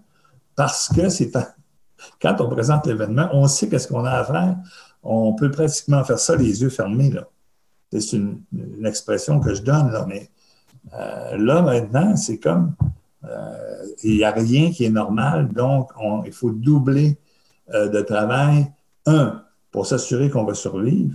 parce 0.56 0.88
que 0.88 1.08
c'est 1.08 1.30
quand 2.22 2.40
on 2.40 2.48
présente 2.48 2.86
l'événement, 2.86 3.28
on 3.32 3.46
sait 3.46 3.68
qu'est-ce 3.68 3.88
qu'on 3.88 4.04
a 4.04 4.12
à 4.12 4.24
faire 4.24 4.56
on 5.02 5.34
peut 5.34 5.50
pratiquement 5.50 6.04
faire 6.04 6.18
ça 6.18 6.36
les 6.36 6.62
yeux 6.62 6.68
fermés. 6.68 7.12
C'est 7.92 8.16
une, 8.16 8.42
expression 8.84 9.40
que 9.40 9.54
je 9.54 9.62
donne, 9.62 9.90
là, 9.90 10.04
mais 10.06 10.30
euh, 10.94 11.36
là, 11.36 11.62
maintenant, 11.62 12.16
c'est 12.16 12.38
comme 12.38 12.74
euh, 13.24 13.86
il 14.02 14.16
n'y 14.16 14.24
a 14.24 14.30
rien 14.30 14.70
qui 14.70 14.84
est 14.84 14.90
normal, 14.90 15.48
donc 15.48 15.90
on, 16.00 16.24
il 16.24 16.32
faut 16.32 16.50
doubler 16.50 17.18
euh, 17.74 17.88
de 17.88 18.00
travail. 18.00 18.66
Un, 19.06 19.42
pour 19.70 19.86
s'assurer 19.86 20.30
qu'on 20.30 20.44
va 20.44 20.54
survivre, 20.54 21.14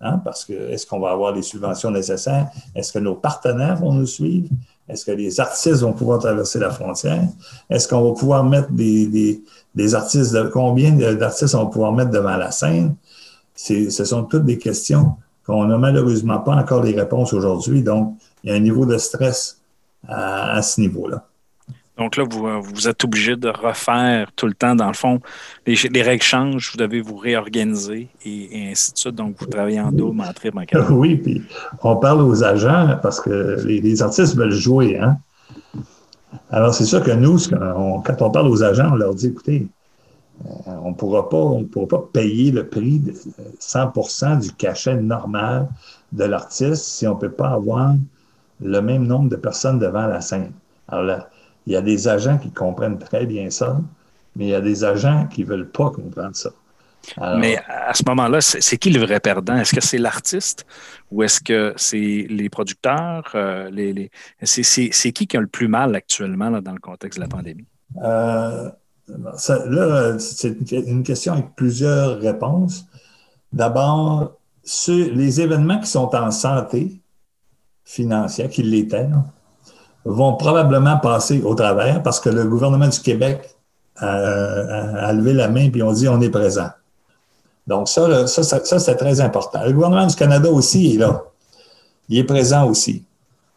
hein, 0.00 0.18
parce 0.24 0.44
que 0.44 0.52
est-ce 0.52 0.86
qu'on 0.86 1.00
va 1.00 1.10
avoir 1.10 1.32
les 1.32 1.42
subventions 1.42 1.90
nécessaires? 1.90 2.48
Est-ce 2.74 2.92
que 2.92 2.98
nos 2.98 3.14
partenaires 3.14 3.76
vont 3.76 3.92
nous 3.92 4.06
suivre? 4.06 4.48
Est-ce 4.88 5.04
que 5.04 5.12
les 5.12 5.40
artistes 5.40 5.82
vont 5.82 5.92
pouvoir 5.92 6.20
traverser 6.20 6.58
la 6.58 6.70
frontière? 6.70 7.24
Est-ce 7.68 7.88
qu'on 7.88 8.02
va 8.02 8.12
pouvoir 8.12 8.44
mettre 8.44 8.70
des, 8.70 9.42
des, 9.74 9.94
artistes, 9.94 10.32
de, 10.32 10.44
combien 10.44 10.92
d'artistes 10.92 11.54
on 11.54 11.64
va 11.64 11.70
pouvoir 11.70 11.92
mettre 11.92 12.10
devant 12.10 12.36
la 12.36 12.50
scène? 12.50 12.94
Ce 13.54 14.04
sont 14.04 14.24
toutes 14.24 14.44
des 14.44 14.58
questions 14.58 15.14
qu'on 15.44 15.64
n'a 15.64 15.78
malheureusement 15.78 16.38
pas 16.38 16.54
encore 16.54 16.82
les 16.82 16.94
réponses 16.94 17.32
aujourd'hui. 17.32 17.82
Donc, 17.82 18.16
il 18.44 18.50
y 18.50 18.52
a 18.52 18.56
un 18.56 18.60
niveau 18.60 18.86
de 18.86 18.98
stress 18.98 19.60
à 20.06 20.62
ce 20.62 20.80
niveau-là. 20.80 21.24
Donc 21.96 22.16
là, 22.16 22.24
vous, 22.28 22.60
vous 22.60 22.88
êtes 22.88 23.04
obligé 23.04 23.36
de 23.36 23.48
refaire 23.48 24.30
tout 24.36 24.46
le 24.46 24.52
temps, 24.52 24.74
dans 24.74 24.88
le 24.88 24.94
fond, 24.94 25.20
les, 25.66 25.76
les 25.90 26.02
règles 26.02 26.22
changent, 26.22 26.72
vous 26.72 26.76
devez 26.76 27.00
vous 27.00 27.16
réorganiser 27.16 28.08
et, 28.24 28.70
ainsi 28.70 28.92
de 28.92 28.98
suite. 28.98 29.14
Donc, 29.14 29.36
vous 29.38 29.46
travaillez 29.46 29.80
en 29.80 29.92
double, 29.92 30.20
en 30.20 30.32
triple, 30.32 30.58
en 30.58 30.64
quatre. 30.64 30.92
Oui, 30.96 31.16
puis 31.16 31.42
on 31.82 31.96
parle 31.96 32.20
aux 32.20 32.44
agents 32.44 32.98
parce 33.02 33.20
que 33.20 33.62
les, 33.64 34.02
artistes 34.02 34.36
veulent 34.36 34.50
jouer. 34.50 34.98
Hein? 34.98 35.16
Alors, 36.50 36.74
c'est 36.74 36.84
sûr 36.84 37.02
que 37.02 37.12
nous, 37.12 37.38
quand 37.48 38.22
on 38.22 38.30
parle 38.30 38.48
aux 38.48 38.62
agents, 38.62 38.90
on 38.92 38.96
leur 38.96 39.14
dit, 39.14 39.28
écoutez, 39.28 39.66
on 40.66 40.90
ne 40.90 40.94
pourra 40.94 41.30
pas, 41.30 41.38
on 41.38 41.64
pourra 41.64 41.88
pas 41.88 42.08
payer 42.12 42.52
le 42.52 42.66
prix 42.68 42.98
de 42.98 43.14
100% 43.58 44.40
du 44.40 44.52
cachet 44.52 44.96
normal 44.96 45.68
de 46.12 46.24
l'artiste 46.24 46.84
si 46.84 47.06
on 47.06 47.14
ne 47.14 47.20
peut 47.20 47.30
pas 47.30 47.48
avoir 47.48 47.94
le 48.60 48.80
même 48.80 49.06
nombre 49.06 49.30
de 49.30 49.36
personnes 49.36 49.78
devant 49.78 50.06
la 50.06 50.20
scène. 50.20 50.52
Alors 50.88 51.04
là, 51.04 51.28
il 51.66 51.72
y 51.72 51.76
a 51.76 51.82
des 51.82 52.08
agents 52.08 52.38
qui 52.38 52.50
comprennent 52.50 52.98
très 52.98 53.26
bien 53.26 53.50
ça, 53.50 53.80
mais 54.34 54.46
il 54.46 54.50
y 54.50 54.54
a 54.54 54.60
des 54.60 54.84
agents 54.84 55.26
qui 55.26 55.42
ne 55.42 55.48
veulent 55.48 55.70
pas 55.70 55.90
comprendre 55.90 56.36
ça. 56.36 56.50
Alors, 57.18 57.38
mais 57.38 57.58
à 57.68 57.94
ce 57.94 58.02
moment-là, 58.06 58.40
c'est 58.40 58.78
qui 58.78 58.90
le 58.90 59.00
vrai 59.00 59.20
perdant? 59.20 59.56
Est-ce 59.56 59.74
que 59.74 59.80
c'est 59.80 59.98
l'artiste 59.98 60.66
ou 61.12 61.22
est-ce 61.22 61.40
que 61.40 61.72
c'est 61.76 62.26
les 62.28 62.48
producteurs? 62.48 63.30
Euh, 63.34 63.70
les, 63.70 63.92
les... 63.92 64.10
C'est 64.42 65.12
qui 65.12 65.26
qui 65.26 65.36
a 65.36 65.40
le 65.40 65.46
plus 65.46 65.68
mal 65.68 65.94
actuellement 65.94 66.50
là, 66.50 66.60
dans 66.60 66.72
le 66.72 66.80
contexte 66.80 67.18
de 67.18 67.22
la 67.22 67.28
pandémie? 67.28 67.66
Euh, 68.02 68.70
ça, 69.36 69.64
là, 69.66 70.18
c'est 70.18 70.56
une 70.72 71.04
question 71.04 71.34
avec 71.34 71.54
plusieurs 71.54 72.18
réponses. 72.18 72.86
D'abord, 73.52 74.36
les 74.88 75.40
événements 75.40 75.78
qui 75.78 75.86
sont 75.86 76.12
en 76.12 76.32
santé 76.32 77.00
financière, 77.84 78.50
qui 78.50 78.64
l'étaient, 78.64 79.08
vont 80.06 80.36
probablement 80.36 80.98
passer 80.98 81.42
au 81.42 81.54
travers 81.54 82.02
parce 82.02 82.20
que 82.20 82.30
le 82.30 82.44
gouvernement 82.44 82.88
du 82.88 83.00
Québec 83.00 83.56
a, 83.96 84.06
a, 84.06 85.12
levé 85.12 85.32
la 85.32 85.48
main 85.48 85.68
et 85.74 85.82
on 85.82 85.92
dit 85.92 86.08
on 86.08 86.20
est 86.20 86.30
présent. 86.30 86.68
Donc, 87.66 87.88
ça, 87.88 88.26
ça, 88.28 88.44
ça, 88.44 88.78
c'est 88.78 88.94
très 88.94 89.20
important. 89.20 89.64
Le 89.64 89.72
gouvernement 89.72 90.06
du 90.06 90.14
Canada 90.14 90.48
aussi 90.50 90.94
est 90.94 90.98
là. 90.98 91.24
Il 92.08 92.18
est 92.18 92.24
présent 92.24 92.68
aussi. 92.68 93.04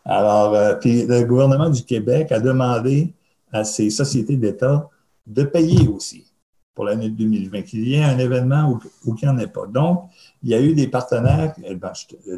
Alors, 0.03 0.55
euh, 0.55 0.73
puis 0.73 1.05
le 1.05 1.23
gouvernement 1.23 1.69
du 1.69 1.83
Québec 1.83 2.31
a 2.31 2.39
demandé 2.39 3.13
à 3.51 3.63
ces 3.63 3.91
sociétés 3.91 4.35
d'État 4.35 4.89
de 5.27 5.43
payer 5.43 5.87
aussi 5.87 6.25
pour 6.73 6.85
l'année 6.85 7.09
2020, 7.09 7.61
qu'il 7.63 7.87
y 7.87 7.95
ait 7.95 8.03
un 8.03 8.17
événement 8.17 8.71
ou, 8.71 8.79
ou 9.05 9.13
qu'il 9.13 9.29
n'y 9.29 9.35
en 9.35 9.37
ait 9.37 9.47
pas. 9.47 9.67
Donc, 9.67 10.09
il 10.41 10.49
y 10.49 10.55
a 10.55 10.61
eu 10.61 10.73
des 10.73 10.87
partenaires, 10.87 11.53
eh 11.63 11.75
ben, 11.75 11.91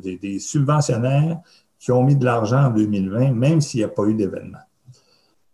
des 0.03 0.39
subventionnaires 0.39 1.38
qui 1.81 1.91
ont 1.91 2.03
mis 2.03 2.15
de 2.15 2.23
l'argent 2.23 2.65
en 2.65 2.69
2020, 2.69 3.31
même 3.31 3.59
s'il 3.59 3.79
n'y 3.79 3.83
a 3.83 3.88
pas 3.88 4.03
eu 4.03 4.13
d'événement. 4.13 4.59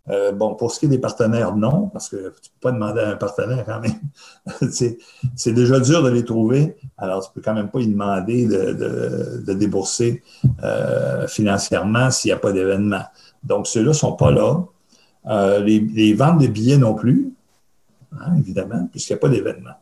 Euh, 0.10 0.34
bon, 0.34 0.56
pour 0.56 0.72
ce 0.72 0.80
qui 0.80 0.86
est 0.86 0.90
des 0.90 1.00
partenaires, 1.00 1.56
non, 1.56 1.88
parce 1.88 2.10
que 2.10 2.18
tu 2.18 2.22
ne 2.24 2.30
peux 2.30 2.62
pas 2.62 2.72
demander 2.74 3.00
à 3.00 3.12
un 3.12 3.16
partenaire 3.16 3.66
quand 3.66 3.80
même. 3.80 4.70
c'est 5.36 5.54
déjà 5.54 5.80
dur 5.80 6.04
de 6.04 6.10
les 6.10 6.26
trouver, 6.26 6.76
alors 6.98 7.24
tu 7.24 7.30
ne 7.30 7.34
peux 7.34 7.42
quand 7.42 7.54
même 7.54 7.70
pas 7.70 7.80
y 7.80 7.88
demander 7.88 8.46
de, 8.46 9.54
débourser 9.54 10.22
euh, 10.64 11.28
financièrement 11.28 12.12
s'il 12.12 12.30
n'y 12.30 12.34
a 12.34 12.40
pas 12.40 12.52
d'événement. 12.52 13.04
Donc, 13.44 13.68
ceux-là 13.68 13.90
ne 13.90 13.94
sont 13.94 14.14
pas 14.14 14.32
là. 14.32 14.66
Euh, 15.28 15.60
les, 15.60 16.14
ventes 16.14 16.42
de 16.42 16.48
billets 16.48 16.78
non 16.78 16.94
plus, 16.94 17.32
hein, 18.14 18.36
évidemment, 18.38 18.88
puisqu'il 18.92 19.14
n'y 19.14 19.18
a 19.18 19.22
pas 19.22 19.30
d'événement. 19.30 19.76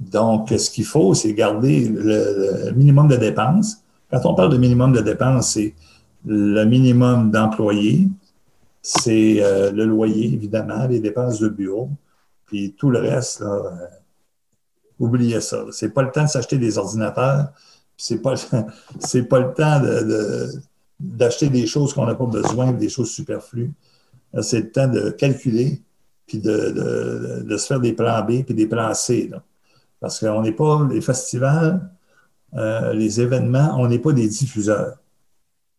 Donc, 0.00 0.48
ce 0.48 0.70
qu'il 0.70 0.84
faut, 0.84 1.12
c'est 1.12 1.32
garder 1.34 1.88
le, 1.88 2.72
minimum 2.72 3.08
de 3.08 3.16
dépenses. 3.16 3.83
Quand 4.14 4.30
on 4.30 4.34
parle 4.34 4.50
de 4.50 4.58
minimum 4.58 4.92
de 4.92 5.00
dépenses, 5.00 5.54
c'est 5.54 5.74
le 6.24 6.64
minimum 6.64 7.32
d'employés, 7.32 8.08
c'est 8.80 9.42
euh, 9.42 9.72
le 9.72 9.86
loyer, 9.86 10.32
évidemment, 10.32 10.86
les 10.86 11.00
dépenses 11.00 11.40
de 11.40 11.48
bureau, 11.48 11.90
puis 12.46 12.76
tout 12.78 12.90
le 12.90 13.00
reste, 13.00 13.42
euh, 13.42 13.70
oubliez 15.00 15.40
ça. 15.40 15.64
C'est 15.72 15.88
pas 15.88 16.02
le 16.02 16.12
temps 16.12 16.22
de 16.22 16.28
s'acheter 16.28 16.58
des 16.58 16.78
ordinateurs, 16.78 17.48
c'est 17.96 18.22
pas, 18.22 18.34
pas 18.52 19.40
le 19.40 19.52
temps 19.52 19.82
d'acheter 21.00 21.48
des 21.48 21.66
choses 21.66 21.92
qu'on 21.92 22.06
n'a 22.06 22.14
pas 22.14 22.26
besoin, 22.26 22.70
des 22.70 22.88
choses 22.88 23.10
superflues. 23.10 23.72
C'est 24.42 24.60
le 24.60 24.70
temps 24.70 24.86
de 24.86 25.10
calculer, 25.10 25.82
puis 26.28 26.38
de, 26.38 27.56
se 27.58 27.66
faire 27.66 27.80
des 27.80 27.94
plans 27.94 28.22
B, 28.22 28.44
puis 28.44 28.54
des 28.54 28.68
plans 28.68 28.94
C. 28.94 29.28
Parce 29.98 30.20
qu'on 30.20 30.42
n'est 30.42 30.52
pas, 30.52 30.86
les 30.88 31.00
festivals, 31.00 31.90
euh, 32.56 32.92
les 32.92 33.20
événements, 33.20 33.76
on 33.78 33.88
n'est 33.88 33.98
pas 33.98 34.12
des 34.12 34.28
diffuseurs. 34.28 34.96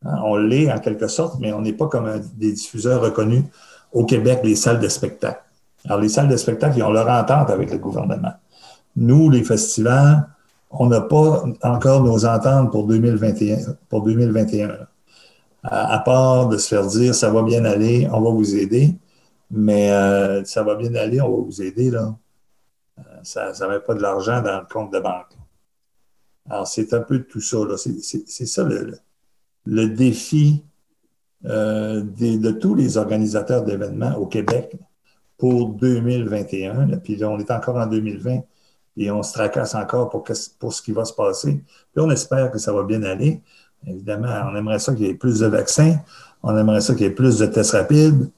Hein, 0.05 0.19
on 0.23 0.35
l'est 0.35 0.71
en 0.71 0.79
quelque 0.79 1.07
sorte, 1.07 1.39
mais 1.39 1.53
on 1.53 1.61
n'est 1.61 1.73
pas 1.73 1.87
comme 1.87 2.09
des 2.35 2.53
diffuseurs 2.53 3.01
reconnus 3.01 3.43
au 3.91 4.05
Québec, 4.05 4.41
les 4.43 4.55
salles 4.55 4.79
de 4.79 4.87
spectacle. 4.87 5.41
Alors, 5.85 5.99
les 5.99 6.09
salles 6.09 6.27
de 6.27 6.37
spectacle, 6.37 6.77
ils 6.77 6.83
ont 6.83 6.91
leur 6.91 7.09
entente 7.09 7.49
avec 7.49 7.71
le 7.71 7.77
gouvernement. 7.77 8.33
Nous, 8.95 9.29
les 9.29 9.43
festivals, 9.43 10.27
on 10.71 10.87
n'a 10.87 11.01
pas 11.01 11.43
encore 11.63 12.03
nos 12.03 12.25
ententes 12.25 12.71
pour 12.71 12.87
2021. 12.87 13.57
Pour 13.89 14.03
2021 14.03 14.87
à, 15.65 15.93
à, 15.95 15.99
part 15.99 16.47
de 16.47 16.57
se 16.57 16.67
faire 16.67 16.85
dire, 16.87 17.15
ça 17.15 17.29
va 17.29 17.41
bien 17.41 17.65
aller, 17.65 18.07
on 18.11 18.21
va 18.21 18.29
vous 18.29 18.55
aider, 18.55 18.95
mais 19.51 19.91
euh, 19.91 20.43
ça 20.45 20.63
va 20.63 20.75
bien 20.75 20.93
aller, 20.95 21.21
on 21.21 21.29
va 21.29 21.43
vous 21.43 21.61
aider, 21.61 21.91
là. 21.91 22.15
Euh, 22.99 23.01
ça 23.23 23.51
ne 23.51 23.67
met 23.67 23.79
pas 23.79 23.93
de 23.93 24.01
l'argent 24.01 24.41
dans 24.41 24.59
le 24.59 24.65
compte 24.71 24.93
de 24.93 24.99
banque. 24.99 25.34
Alors, 26.49 26.67
c'est 26.67 26.93
un 26.93 27.01
peu 27.01 27.23
tout 27.23 27.41
ça. 27.41 27.57
C'est 27.77 28.45
ça 28.45 28.63
le, 28.63 28.97
le 29.65 29.87
défi 29.89 30.63
euh, 31.45 32.01
de 32.01 32.51
tous 32.51 32.75
les 32.75 32.97
organisateurs 32.97 33.63
d'événements 33.63 34.15
au 34.17 34.25
Québec 34.25 34.75
pour 35.37 35.69
2021. 35.69 36.87
Là, 36.87 36.97
puis 36.97 37.15
là, 37.17 37.29
on 37.29 37.39
est 37.39 37.51
encore 37.51 37.75
en 37.77 37.87
2020 37.87 38.41
et 38.97 39.11
on 39.11 39.21
se 39.21 39.33
tracasse 39.33 39.75
encore 39.75 40.09
pour, 40.09 40.23
pour 40.59 40.73
ce 40.73 40.81
qui 40.81 40.91
va 40.91 41.05
se 41.05 41.13
passer. 41.13 41.61
Puis 41.93 42.03
on 42.03 42.09
espère 42.09 42.51
que 42.51 42.57
ça 42.57 42.73
va 42.73 42.83
bien 42.83 43.03
aller. 43.03 43.41
Évidemment, 43.85 44.29
on 44.51 44.55
aimerait 44.55 44.79
ça 44.79 44.93
qu'il 44.95 45.05
y 45.05 45.09
ait 45.09 45.13
plus 45.15 45.39
de 45.39 45.47
vaccins. 45.47 45.97
On 46.41 46.57
aimerait 46.57 46.81
ça 46.81 46.93
qu'il 46.93 47.03
y 47.03 47.07
ait 47.07 47.11
plus 47.11 47.37
de 47.37 47.45
tests 47.45 47.71
rapides. 47.71 48.29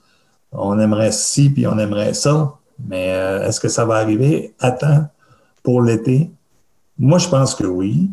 On 0.51 0.79
aimerait 0.79 1.11
ci, 1.11 1.49
puis 1.49 1.67
on 1.67 1.77
aimerait 1.77 2.13
ça. 2.13 2.57
Mais 2.87 3.13
euh, 3.13 3.47
est-ce 3.47 3.59
que 3.59 3.69
ça 3.69 3.85
va 3.85 3.95
arriver 3.95 4.55
à 4.59 4.71
temps 4.71 5.07
pour 5.63 5.81
l'été? 5.81 6.31
Moi, 7.00 7.20
je 7.20 7.30
pense 7.30 7.56
que 7.56 7.66
oui. 7.66 8.10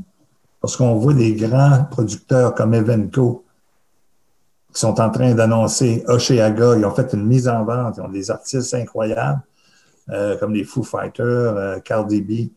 Parce 0.61 0.77
qu'on 0.77 0.95
voit 0.95 1.13
des 1.13 1.35
grands 1.35 1.85
producteurs 1.91 2.55
comme 2.55 2.73
Evenco 2.73 3.45
qui 4.73 4.81
sont 4.81 4.99
en 5.01 5.11
train 5.11 5.35
d'annoncer 5.35 6.03
Oceaga, 6.09 6.77
ils 6.77 6.85
ont 6.85 6.91
fait 6.91 7.13
une 7.13 7.27
mise 7.27 7.49
en 7.49 7.65
vente, 7.65 7.99
ils 7.99 8.01
ont 8.01 8.09
des 8.09 8.31
artistes 8.31 8.75
incroyables, 8.75 9.41
euh, 10.09 10.37
comme 10.39 10.53
les 10.53 10.65
Foo 10.65 10.83
Fighters, 10.83 11.25
euh, 11.25 11.81
Cardi 11.81 12.23
B. 12.23 12.51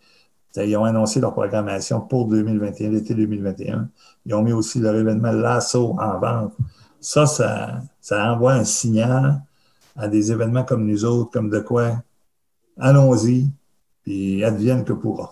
Ils 0.55 0.75
ont 0.75 0.85
annoncé 0.85 1.19
leur 1.19 1.33
programmation 1.33 2.01
pour 2.01 2.27
2021, 2.27 2.89
l'été 2.89 3.13
2021. 3.13 3.89
Ils 4.25 4.33
ont 4.33 4.41
mis 4.41 4.53
aussi 4.53 4.79
leur 4.79 4.95
événement 4.95 5.31
Lasso 5.31 5.95
en 5.99 6.19
vente. 6.19 6.53
Ça, 6.99 7.27
ça, 7.27 7.81
ça 8.01 8.33
envoie 8.33 8.53
un 8.53 8.63
signal 8.63 9.41
à 9.95 10.07
des 10.07 10.31
événements 10.31 10.63
comme 10.63 10.87
nous 10.87 11.05
autres, 11.05 11.29
comme 11.29 11.49
de 11.49 11.59
quoi 11.59 12.01
allons-y, 12.79 13.51
puis 14.03 14.43
advienne 14.43 14.83
que 14.83 14.93
pourra. 14.93 15.29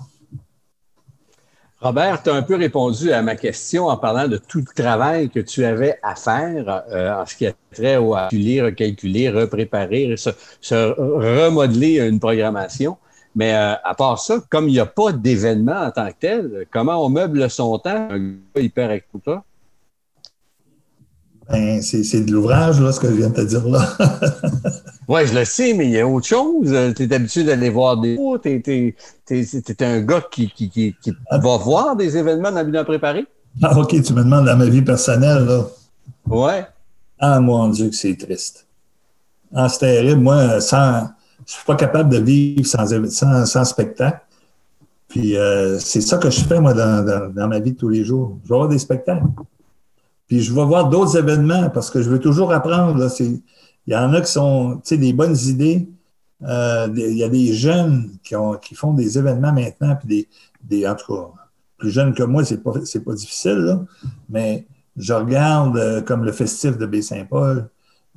Robert, 1.82 2.24
tu 2.24 2.30
as 2.30 2.34
un 2.34 2.42
peu 2.42 2.56
répondu 2.56 3.12
à 3.12 3.22
ma 3.22 3.36
question 3.36 3.88
en 3.88 3.98
parlant 3.98 4.28
de 4.28 4.38
tout 4.38 4.60
le 4.60 4.84
travail 4.84 5.30
que 5.30 5.42
tu 5.42 5.66
avais 5.66 6.00
à 6.02 6.16
faire 6.16 6.84
euh, 6.90 7.22
en 7.22 7.26
ce 7.26 7.36
qui 7.36 7.46
a 7.46 7.54
trait 7.74 7.98
au 7.98 8.14
calculer, 8.14 8.62
recalculer, 8.62 9.30
repréparer, 9.30 10.16
se, 10.18 10.94
remodeler 10.98 12.00
une 12.08 12.20
programmation. 12.20 12.98
Mais 13.36 13.54
euh, 13.54 13.74
à 13.84 13.94
part 13.94 14.20
ça, 14.20 14.42
comme 14.50 14.70
il 14.70 14.74
n'y 14.74 14.80
a 14.80 14.86
pas 14.86 15.12
d'événement 15.12 15.82
en 15.82 15.92
tant 15.92 16.08
que 16.08 16.16
tel, 16.18 16.66
comment 16.72 17.06
on 17.06 17.10
meuble 17.10 17.50
son 17.50 17.78
temps, 17.78 18.08
un 18.10 18.20
gars 18.56 18.62
hyper? 18.62 19.02
Ben, 21.50 21.82
c'est 21.82 22.22
de 22.22 22.32
l'ouvrage, 22.32 22.82
là, 22.82 22.92
ce 22.92 23.00
que 23.00 23.08
je 23.08 23.14
viens 23.14 23.30
de 23.30 23.36
te 23.36 23.42
dire 23.42 23.68
là. 23.68 23.88
oui, 25.08 25.28
je 25.28 25.38
le 25.38 25.46
sais, 25.46 25.74
mais 25.74 25.86
il 25.86 25.92
y 25.92 26.00
a 26.00 26.08
autre 26.08 26.26
chose. 26.26 26.76
Tu 26.96 27.04
es 27.04 27.14
habitué 27.14 27.44
d'aller 27.44 27.70
voir 27.70 27.98
des 27.98 28.18
tu 28.42 28.96
es, 29.30 29.84
un 29.84 30.02
gars 30.02 30.24
qui, 30.32 30.50
qui, 30.50 30.70
qui, 30.70 30.96
qui 31.00 31.14
va 31.32 31.58
voir 31.58 31.96
des 31.96 32.18
événements 32.18 32.52
dans 32.52 32.64
le 32.64 32.72
but 32.72 32.84
préparé? 32.84 33.28
Ah, 33.62 33.78
OK, 33.78 33.90
tu 34.02 34.14
me 34.14 34.24
demandes 34.24 34.46
dans 34.46 34.58
ma 34.58 34.66
vie 34.66 34.82
personnelle, 34.82 35.46
là. 35.46 35.68
Ouais. 36.28 36.66
Ah, 37.20 37.40
mon 37.40 37.70
Dieu, 37.70 37.90
que 37.90 37.96
c'est 37.96 38.16
triste. 38.16 38.66
Ah, 39.54 39.70
c'est 39.70 39.80
terrible. 39.80 40.22
Moi, 40.22 40.60
sans, 40.60 41.10
je 41.46 41.54
suis 41.54 41.66
pas 41.66 41.76
capable 41.76 42.10
de 42.10 42.18
vivre 42.18 42.66
sans, 42.66 42.86
sans, 43.10 43.46
sans 43.46 43.66
spectacle. 43.66 44.20
Puis 45.08 45.38
euh, 45.38 45.80
c'est 45.80 46.02
ça 46.02 46.18
que 46.18 46.30
je 46.30 46.42
fais, 46.42 46.60
moi, 46.60 46.74
dans, 46.74 47.06
dans, 47.06 47.32
dans, 47.34 47.48
ma 47.48 47.60
vie 47.60 47.72
de 47.72 47.78
tous 47.78 47.90
les 47.90 48.04
jours. 48.04 48.38
Je 48.44 48.50
vais 48.50 48.56
voir 48.56 48.68
des 48.68 48.80
spectacles. 48.80 49.24
Puis 50.28 50.42
je 50.42 50.54
vais 50.54 50.66
voir 50.66 50.90
d'autres 50.90 51.18
événements 51.18 51.70
parce 51.70 51.90
que 51.90 52.02
je 52.02 52.10
veux 52.10 52.20
toujours 52.20 52.52
apprendre. 52.52 52.98
Là. 52.98 53.08
Il 53.20 53.42
y 53.88 53.96
en 53.96 54.14
a 54.14 54.22
qui 54.22 54.32
sont, 54.32 54.78
tu 54.78 54.82
sais, 54.90 54.98
des 54.98 55.14
bonnes 55.14 55.38
idées. 55.38 55.88
Euh, 56.44 56.88
il 56.96 57.18
y 57.18 57.24
a 57.24 57.30
des 57.30 57.54
jeunes 57.54 58.10
qui, 58.24 58.36
ont, 58.36 58.56
qui 58.56 58.76
font 58.76 58.94
des 58.94 59.18
événements 59.18 59.54
maintenant, 59.54 59.96
puis 59.96 60.28
des, 60.64 60.88
en 60.88 60.96
tout 60.96 61.14
cas, 61.14 61.32
plus 61.78 61.92
jeunes 61.92 62.14
que 62.14 62.24
moi, 62.24 62.44
c'est 62.44 62.62
pas, 62.62 62.74
c'est 62.84 63.04
pas 63.04 63.14
difficile, 63.14 63.80
mais 64.30 64.66
je 64.98 65.14
regarde 65.14 65.78
euh, 65.78 66.02
comme 66.02 66.24
le 66.24 66.32
festif 66.32 66.78
de 66.78 66.86
Baie-Saint-Paul, 66.86 67.70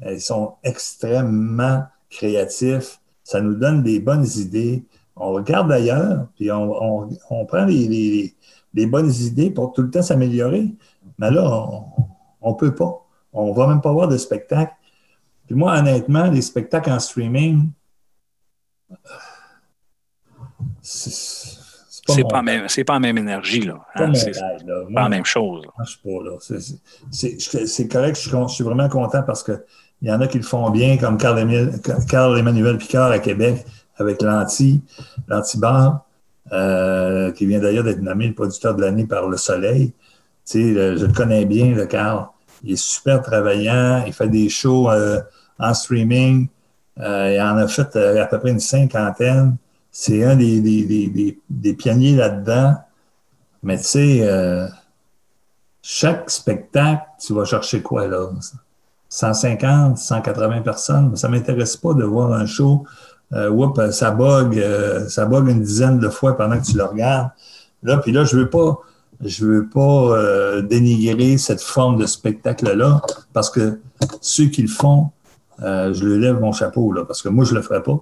euh, 0.05 0.13
ils 0.13 0.21
sont 0.21 0.55
extrêmement 0.63 1.85
créatifs, 2.11 3.01
ça 3.25 3.41
nous 3.41 3.55
donne 3.55 3.83
des 3.83 4.01
bonnes 4.01 4.27
idées. 4.37 4.85
On 5.17 5.33
regarde 5.33 5.69
d'ailleurs, 5.69 6.27
puis 6.37 6.51
on, 6.51 7.09
on, 7.31 7.47
prend 7.47 7.65
les, 7.65 8.33
les, 8.75 8.87
bonnes 8.87 9.13
idées 9.13 9.51
pour 9.51 9.73
tout 9.73 9.83
le 9.83 9.91
temps 9.91 10.03
s'améliorer. 10.03 10.73
Mais 11.19 11.31
là, 11.31 11.71
on 12.41 12.51
ne 12.51 12.57
peut 12.57 12.75
pas. 12.75 13.05
On 13.33 13.49
ne 13.49 13.55
va 13.55 13.67
même 13.67 13.81
pas 13.81 13.93
voir 13.93 14.09
de 14.09 14.17
spectacle. 14.17 14.73
Puis 15.47 15.55
moi, 15.55 15.79
honnêtement, 15.79 16.31
les 16.31 16.43
spectacles 16.43 16.91
en 16.91 16.99
streaming, 16.99 17.71
c'est 20.83 22.23
pas, 22.29 22.43
même, 22.43 22.67
pas 22.87 22.93
la 22.95 23.01
même 23.01 23.19
énergie, 23.19 23.61
là. 23.61 23.85
Hein? 23.95 24.15
C'est 24.15 24.33
pas 24.33 25.03
la 25.03 25.09
même 25.09 25.25
chose. 25.25 25.67
C'est 27.11 27.89
correct, 27.89 28.19
je, 28.21 28.49
suis 28.49 28.65
vraiment 28.65 28.89
content 28.89 29.23
parce 29.23 29.43
qu'il 29.43 29.61
y 30.03 30.11
en 30.11 30.21
a 30.21 30.27
qui 30.27 30.39
le 30.39 30.45
font 30.45 30.71
bien, 30.71 30.97
comme 30.97 31.19
Carl, 31.19 31.39
Emmanuel 31.39 32.79
Picard 32.79 33.11
à 33.11 33.19
Québec 33.19 33.65
avec 33.97 34.23
l'anti, 34.23 34.83
l'anti-bar, 35.27 36.07
euh, 36.53 37.31
qui 37.33 37.47
vient 37.47 37.59
d'ailleurs 37.59 37.85
d'être 37.85 38.01
nommé 38.01 38.29
le 38.29 38.35
producteur 38.35 38.75
de 38.75 38.81
l'année 38.81 39.07
par 39.07 39.29
Le 39.29 39.37
Soleil. 39.37 39.93
Tu 40.49 40.75
sais, 40.75 40.97
je 40.97 41.07
le 41.07 41.13
connais 41.13 41.45
bien, 41.45 41.75
le 41.75 41.87
Carl. 41.87 42.29
Il 42.65 42.73
est 42.73 42.77
super 42.77 43.23
travaillant, 43.23 44.03
il 44.07 44.13
fait 44.13 44.29
des 44.29 44.49
shows 44.49 44.91
euh, 44.91 45.21
en 45.59 45.75
streaming. 45.75 46.49
Euh, 46.99 47.33
il 47.35 47.41
en 47.41 47.57
a 47.57 47.69
fait 47.69 47.95
à 47.97 48.27
peu 48.27 48.39
près 48.41 48.51
une 48.51 48.61
cinquantaine. 48.61 49.57
C'est 49.91 50.25
un 50.25 50.37
des, 50.37 50.61
des, 50.61 51.75
pionniers 51.75 52.17
là-dedans. 52.17 52.77
Mais 53.63 53.79
tu 53.79 53.85
sais, 53.85 54.19
euh, 54.23 54.67
chaque 55.83 56.31
spectacle, 56.31 57.03
tu 57.21 57.35
vas 57.35 57.45
chercher 57.45 57.83
quoi 57.83 58.07
là? 58.07 58.29
150, 59.09 59.99
180 59.99 60.63
personnes. 60.63 61.17
Ça 61.17 61.29
ne 61.29 61.37
m'intéresse 61.37 61.77
pas 61.77 61.95
de 61.95 62.05
voir 62.05 62.33
un 62.33 62.47
show. 62.47 62.85
Euh, 63.33 63.91
ça 63.91 64.11
bug, 64.11 64.59
euh, 64.59 65.07
une 65.47 65.63
dizaine 65.63 65.99
de 65.99 66.09
fois 66.09 66.37
pendant 66.37 66.59
que 66.59 66.65
tu 66.65 66.77
le 66.77 66.85
regardes. 66.85 67.31
Là, 67.83 67.99
puis 67.99 68.13
là, 68.13 68.25
je 68.25 68.37
veux 68.37 68.51
pas, 68.51 68.79
je 69.21 69.45
veux 69.45 69.69
pas 69.69 69.81
euh, 70.17 70.63
dénigrer 70.63 71.39
cette 71.39 71.61
forme 71.61 71.99
de 71.99 72.07
spectacle-là 72.07 73.03
parce 73.33 73.51
que 73.51 73.81
ceux 74.21 74.47
qui 74.47 74.63
le 74.63 74.69
font, 74.69 75.11
euh, 75.63 75.93
je 75.93 76.05
leur 76.07 76.19
lève 76.19 76.41
mon 76.41 76.53
chapeau 76.53 76.93
là, 76.93 77.05
parce 77.05 77.23
que 77.23 77.29
moi, 77.29 77.45
je 77.45 77.55
le 77.55 77.63
ferai 77.63 77.83
pas. 77.83 78.01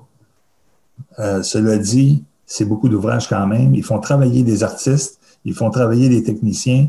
Euh, 1.18 1.42
cela 1.42 1.78
dit, 1.78 2.24
c'est 2.44 2.64
beaucoup 2.64 2.88
d'ouvrages 2.88 3.28
quand 3.28 3.46
même. 3.46 3.74
Ils 3.74 3.84
font 3.84 3.98
travailler 3.98 4.42
des 4.42 4.62
artistes, 4.62 5.18
ils 5.44 5.54
font 5.54 5.70
travailler 5.70 6.08
des 6.08 6.22
techniciens. 6.22 6.88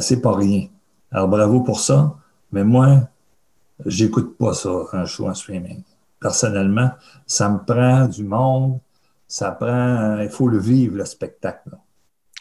C'est 0.00 0.20
pas 0.20 0.34
rien. 0.34 0.68
Alors 1.10 1.28
bravo 1.28 1.60
pour 1.60 1.80
ça. 1.80 2.14
Mais 2.52 2.64
moi, 2.64 3.08
j'écoute 3.84 4.36
pas 4.38 4.54
ça, 4.54 4.70
un 4.92 5.04
show 5.04 5.28
en 5.28 5.34
streaming. 5.34 5.82
Personnellement, 6.20 6.90
ça 7.26 7.48
me 7.48 7.58
prend 7.58 8.06
du 8.06 8.24
monde. 8.24 8.78
Ça 9.26 9.52
prend, 9.52 10.18
il 10.20 10.28
faut 10.28 10.48
le 10.48 10.58
vivre, 10.58 10.96
le 10.96 11.04
spectacle. 11.04 11.70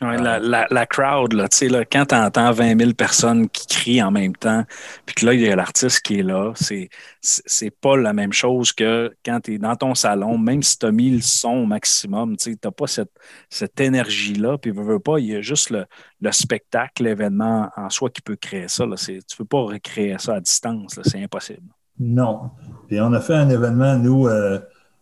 Ouais, 0.01 0.17
la, 0.17 0.39
la, 0.39 0.65
la, 0.69 0.85
crowd, 0.85 1.33
là, 1.33 1.47
là, 1.61 1.83
quand 1.83 2.05
tu 2.05 2.15
entends 2.15 2.53
20 2.53 2.79
000 2.79 2.93
personnes 2.93 3.49
qui 3.49 3.67
crient 3.67 4.01
en 4.01 4.11
même 4.11 4.33
temps, 4.33 4.63
puis 5.05 5.13
que 5.15 5.25
là, 5.25 5.33
il 5.33 5.41
y 5.41 5.49
a 5.49 5.57
l'artiste 5.57 5.99
qui 6.01 6.19
est 6.19 6.23
là, 6.23 6.53
c'est, 6.55 6.87
c'est 7.21 7.69
pas 7.69 7.97
la 7.97 8.13
même 8.13 8.31
chose 8.31 8.71
que 8.71 9.13
quand 9.25 9.41
tu 9.41 9.55
es 9.55 9.57
dans 9.57 9.75
ton 9.75 9.95
salon, 9.95 10.37
même 10.37 10.63
si 10.63 10.79
tu 10.79 10.85
as 10.85 10.93
mis 10.93 11.09
le 11.09 11.21
son 11.21 11.49
au 11.49 11.65
maximum, 11.65 12.37
tu 12.37 12.57
n'as 12.63 12.71
pas 12.71 12.87
cette, 12.87 13.11
cette 13.49 13.81
énergie-là, 13.81 14.57
puis 14.57 14.71
veux, 14.71 14.83
veux 14.83 14.99
pas, 14.99 15.19
il 15.19 15.25
y 15.25 15.35
a 15.35 15.41
juste 15.41 15.69
le, 15.69 15.85
le 16.21 16.31
spectacle, 16.31 17.03
l'événement 17.03 17.69
en 17.75 17.89
soi 17.89 18.09
qui 18.09 18.21
peut 18.21 18.37
créer 18.37 18.69
ça. 18.69 18.85
Là. 18.85 18.95
Tu 18.95 19.15
ne 19.15 19.37
peux 19.37 19.45
pas 19.45 19.63
recréer 19.63 20.15
ça 20.17 20.35
à 20.35 20.39
distance, 20.39 20.97
c'est 21.03 21.21
impossible. 21.21 21.67
Non. 21.99 22.51
Puis 22.87 23.01
on 23.01 23.11
a 23.11 23.19
fait 23.19 23.35
un 23.35 23.49
événement, 23.49 23.97
nous, 23.97 24.27
euh, 24.27 24.59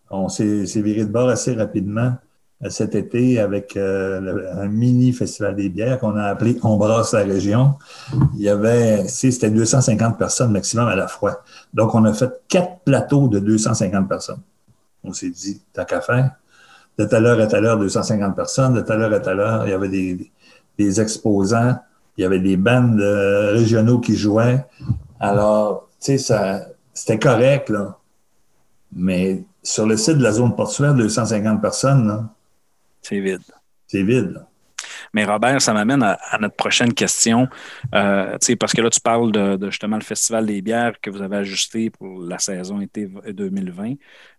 on 0.10 0.28
s'est 0.28 0.82
viré 0.82 1.06
de 1.06 1.12
bord 1.12 1.30
assez 1.30 1.54
rapidement 1.54 2.16
cet 2.70 2.96
été 2.96 3.40
avec 3.40 3.78
euh, 3.78 4.52
un 4.60 4.68
mini 4.68 5.14
festival 5.14 5.56
des 5.56 5.70
bières 5.70 6.00
qu'on 6.00 6.16
a 6.16 6.24
appelé 6.24 6.58
Embrasse 6.64 7.14
la 7.14 7.24
région. 7.24 7.76
Il 8.36 8.42
y 8.42 8.50
avait, 8.50 9.08
c'était 9.08 9.52
250 9.52 10.18
personnes 10.18 10.52
maximum 10.52 10.88
à 10.88 10.96
la 10.96 11.08
fois. 11.08 11.44
Donc, 11.74 11.94
on 11.94 12.04
a 12.06 12.14
fait 12.14 12.32
quatre 12.48 12.80
plateaux 12.84 13.28
de 13.28 13.40
250 13.40 14.10
personnes. 14.10 14.42
On 15.04 15.14
s'est 15.14 15.30
dit, 15.30 15.62
t'as 15.72 15.86
qu'à 15.86 16.02
faire. 16.02 16.32
De 16.98 17.06
telle 17.06 17.28
heure 17.28 17.40
à 17.40 17.46
telle 17.46 17.66
heure, 17.66 17.78
250 17.78 18.36
personnes. 18.36 18.74
De 18.74 18.82
telle 18.82 19.02
heure 19.02 19.14
à 19.14 19.20
telle 19.20 19.40
heure, 19.40 19.68
il 19.68 19.70
y 19.70 19.74
avait 19.74 19.90
des, 19.90 20.32
des 20.80 21.00
exposants. 21.00 21.76
Il 22.18 22.24
y 22.24 22.26
avait 22.26 22.40
des 22.40 22.58
bandes 22.58 23.00
euh, 23.00 23.52
régionaux 23.52 24.00
qui 24.00 24.16
jouaient. 24.16 24.66
Alors, 25.20 25.90
tu 26.02 26.18
sais, 26.18 26.64
c'était 26.92 27.20
correct, 27.20 27.70
là. 27.70 27.98
Mais 28.96 29.44
sur 29.62 29.86
le 29.86 29.96
site 29.96 30.18
de 30.18 30.24
la 30.24 30.32
zone 30.32 30.56
portuaire, 30.56 30.96
250 30.96 31.62
personnes, 31.62 32.08
là, 32.08 32.24
c'est 33.02 33.20
vide. 33.20 33.42
C'est 33.88 34.04
vide. 34.04 34.46
Mais 35.14 35.26
Robert, 35.26 35.62
ça 35.62 35.74
m'amène 35.74 36.04
à, 36.04 36.38
notre 36.40 36.56
prochaine 36.56 36.94
question. 36.94 37.48
Euh, 37.96 38.38
parce 38.60 38.74
que 38.74 38.82
là, 38.82 38.90
tu 38.90 39.00
parles 39.00 39.32
de, 39.32 39.70
justement 39.70 39.98
le 39.98 40.04
Festival 40.04 40.46
des 40.46 40.62
bières 40.62 41.00
que 41.02 41.10
vous 41.10 41.22
avez 41.22 41.38
ajusté 41.38 41.90
pour 41.90 42.22
la 42.22 42.40
saison 42.40 42.82
été 42.82 43.08
2020. 43.28 43.94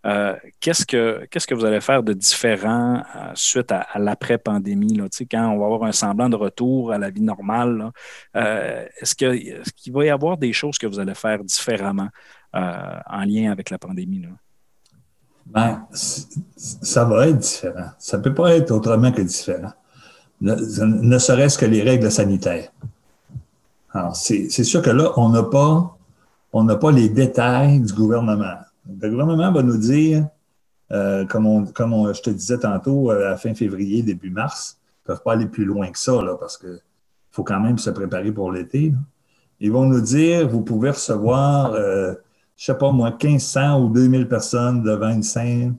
Euh, 0.06 0.36
qu'est-ce, 0.60 0.86
que, 0.86 1.26
qu'est-ce 1.30 1.46
que 1.46 1.54
vous 1.54 1.64
allez 1.64 1.80
faire 1.80 2.02
de 2.02 2.12
différent 2.12 3.02
euh, 3.16 3.30
suite 3.34 3.72
à, 3.72 3.86
l'après-pandémie? 3.96 4.98
quand 5.30 5.48
on 5.48 5.58
va 5.58 5.64
avoir 5.64 5.84
un 5.84 5.92
semblant 5.92 6.28
de 6.28 6.36
retour 6.36 6.92
à 6.92 6.98
la 6.98 7.10
vie 7.10 7.22
normale, 7.22 7.90
est-ce, 8.34 9.14
que, 9.14 9.26
est-ce 9.26 9.72
qu'il 9.72 9.92
va 9.92 10.04
y 10.04 10.10
avoir 10.10 10.36
des 10.36 10.52
choses 10.52 10.78
que 10.78 10.86
vous 10.86 10.98
allez 10.98 11.14
faire 11.14 11.42
différemment 11.42 12.08
en 12.52 13.24
lien 13.24 13.50
avec 13.50 13.70
la 13.70 13.78
pandémie? 13.78 14.22
Là? 14.22 14.28
Ben, 15.48 15.86
ça 15.92 17.04
va 17.04 17.28
être 17.28 17.38
différent. 17.38 17.88
Ça 17.98 18.18
ne 18.18 18.22
peut 18.22 18.34
pas 18.34 18.54
être 18.54 18.70
autrement 18.70 19.10
que 19.12 19.22
différent. 19.22 19.72
Ne, 20.40 21.18
serait-ce 21.18 21.58
que 21.58 21.66
les 21.66 21.82
règles 21.82 22.10
sanitaires. 22.10 22.70
Alors, 23.92 24.14
c'est 24.14 24.50
sûr 24.50 24.82
que 24.82 24.90
là, 24.90 25.12
on 25.16 25.30
n'a 25.30 25.42
pas, 25.42 25.96
on 26.52 26.66
pas 26.66 26.92
les 26.92 27.08
détails 27.08 27.80
du 27.80 27.92
gouvernement. 27.92 28.58
Le 29.00 29.10
gouvernement 29.10 29.50
va 29.50 29.62
nous 29.62 29.78
dire, 29.78 30.26
euh, 30.92 31.24
comme, 31.26 31.46
on, 31.46 31.66
comme 31.66 32.12
je 32.14 32.20
te 32.22 32.30
disais 32.30 32.58
tantôt, 32.58 33.10
euh, 33.10 33.32
à 33.32 33.36
fin 33.36 33.54
février, 33.54 34.02
début 34.02 34.30
mars, 34.30 34.78
ils 34.78 35.10
ne 35.10 35.14
peuvent 35.14 35.22
pas 35.22 35.32
aller 35.32 35.46
plus 35.46 35.64
loin 35.64 35.90
que 35.90 35.98
ça, 35.98 36.22
là, 36.22 36.36
parce 36.38 36.58
qu'il 36.58 36.78
faut 37.30 37.42
quand 37.42 37.60
même 37.60 37.78
se 37.78 37.90
préparer 37.90 38.30
pour 38.30 38.52
l'été. 38.52 38.94
Ils 39.60 39.72
vont 39.72 39.86
nous 39.86 40.00
dire, 40.00 40.46
vous 40.46 40.62
pouvez 40.62 40.90
recevoir 40.90 41.72
euh, 41.72 42.14
je 42.58 42.64
sais 42.64 42.74
pas 42.76 42.90
moi, 42.90 43.16
1500 43.22 43.80
ou 43.80 43.88
2000 43.88 44.28
personnes 44.28 44.82
devant 44.82 45.10
une 45.10 45.22
scène 45.22 45.76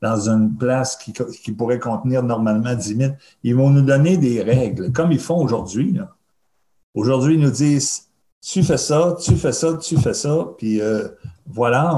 dans 0.00 0.28
une 0.28 0.56
place 0.56 0.96
qui, 0.96 1.52
pourrait 1.52 1.78
contenir 1.78 2.22
normalement 2.22 2.74
10 2.74 2.96
000. 2.96 3.12
Ils 3.44 3.54
vont 3.54 3.70
nous 3.70 3.82
donner 3.82 4.16
des 4.16 4.42
règles, 4.42 4.90
comme 4.92 5.12
ils 5.12 5.20
font 5.20 5.36
aujourd'hui. 5.36 6.00
Aujourd'hui, 6.94 7.34
ils 7.34 7.40
nous 7.40 7.50
disent 7.50 8.08
tu 8.40 8.64
fais 8.64 8.78
ça, 8.78 9.14
tu 9.22 9.36
fais 9.36 9.52
ça, 9.52 9.76
tu 9.76 9.96
fais 9.98 10.14
ça, 10.14 10.48
puis 10.58 10.80
euh, 10.80 11.06
voilà, 11.46 11.94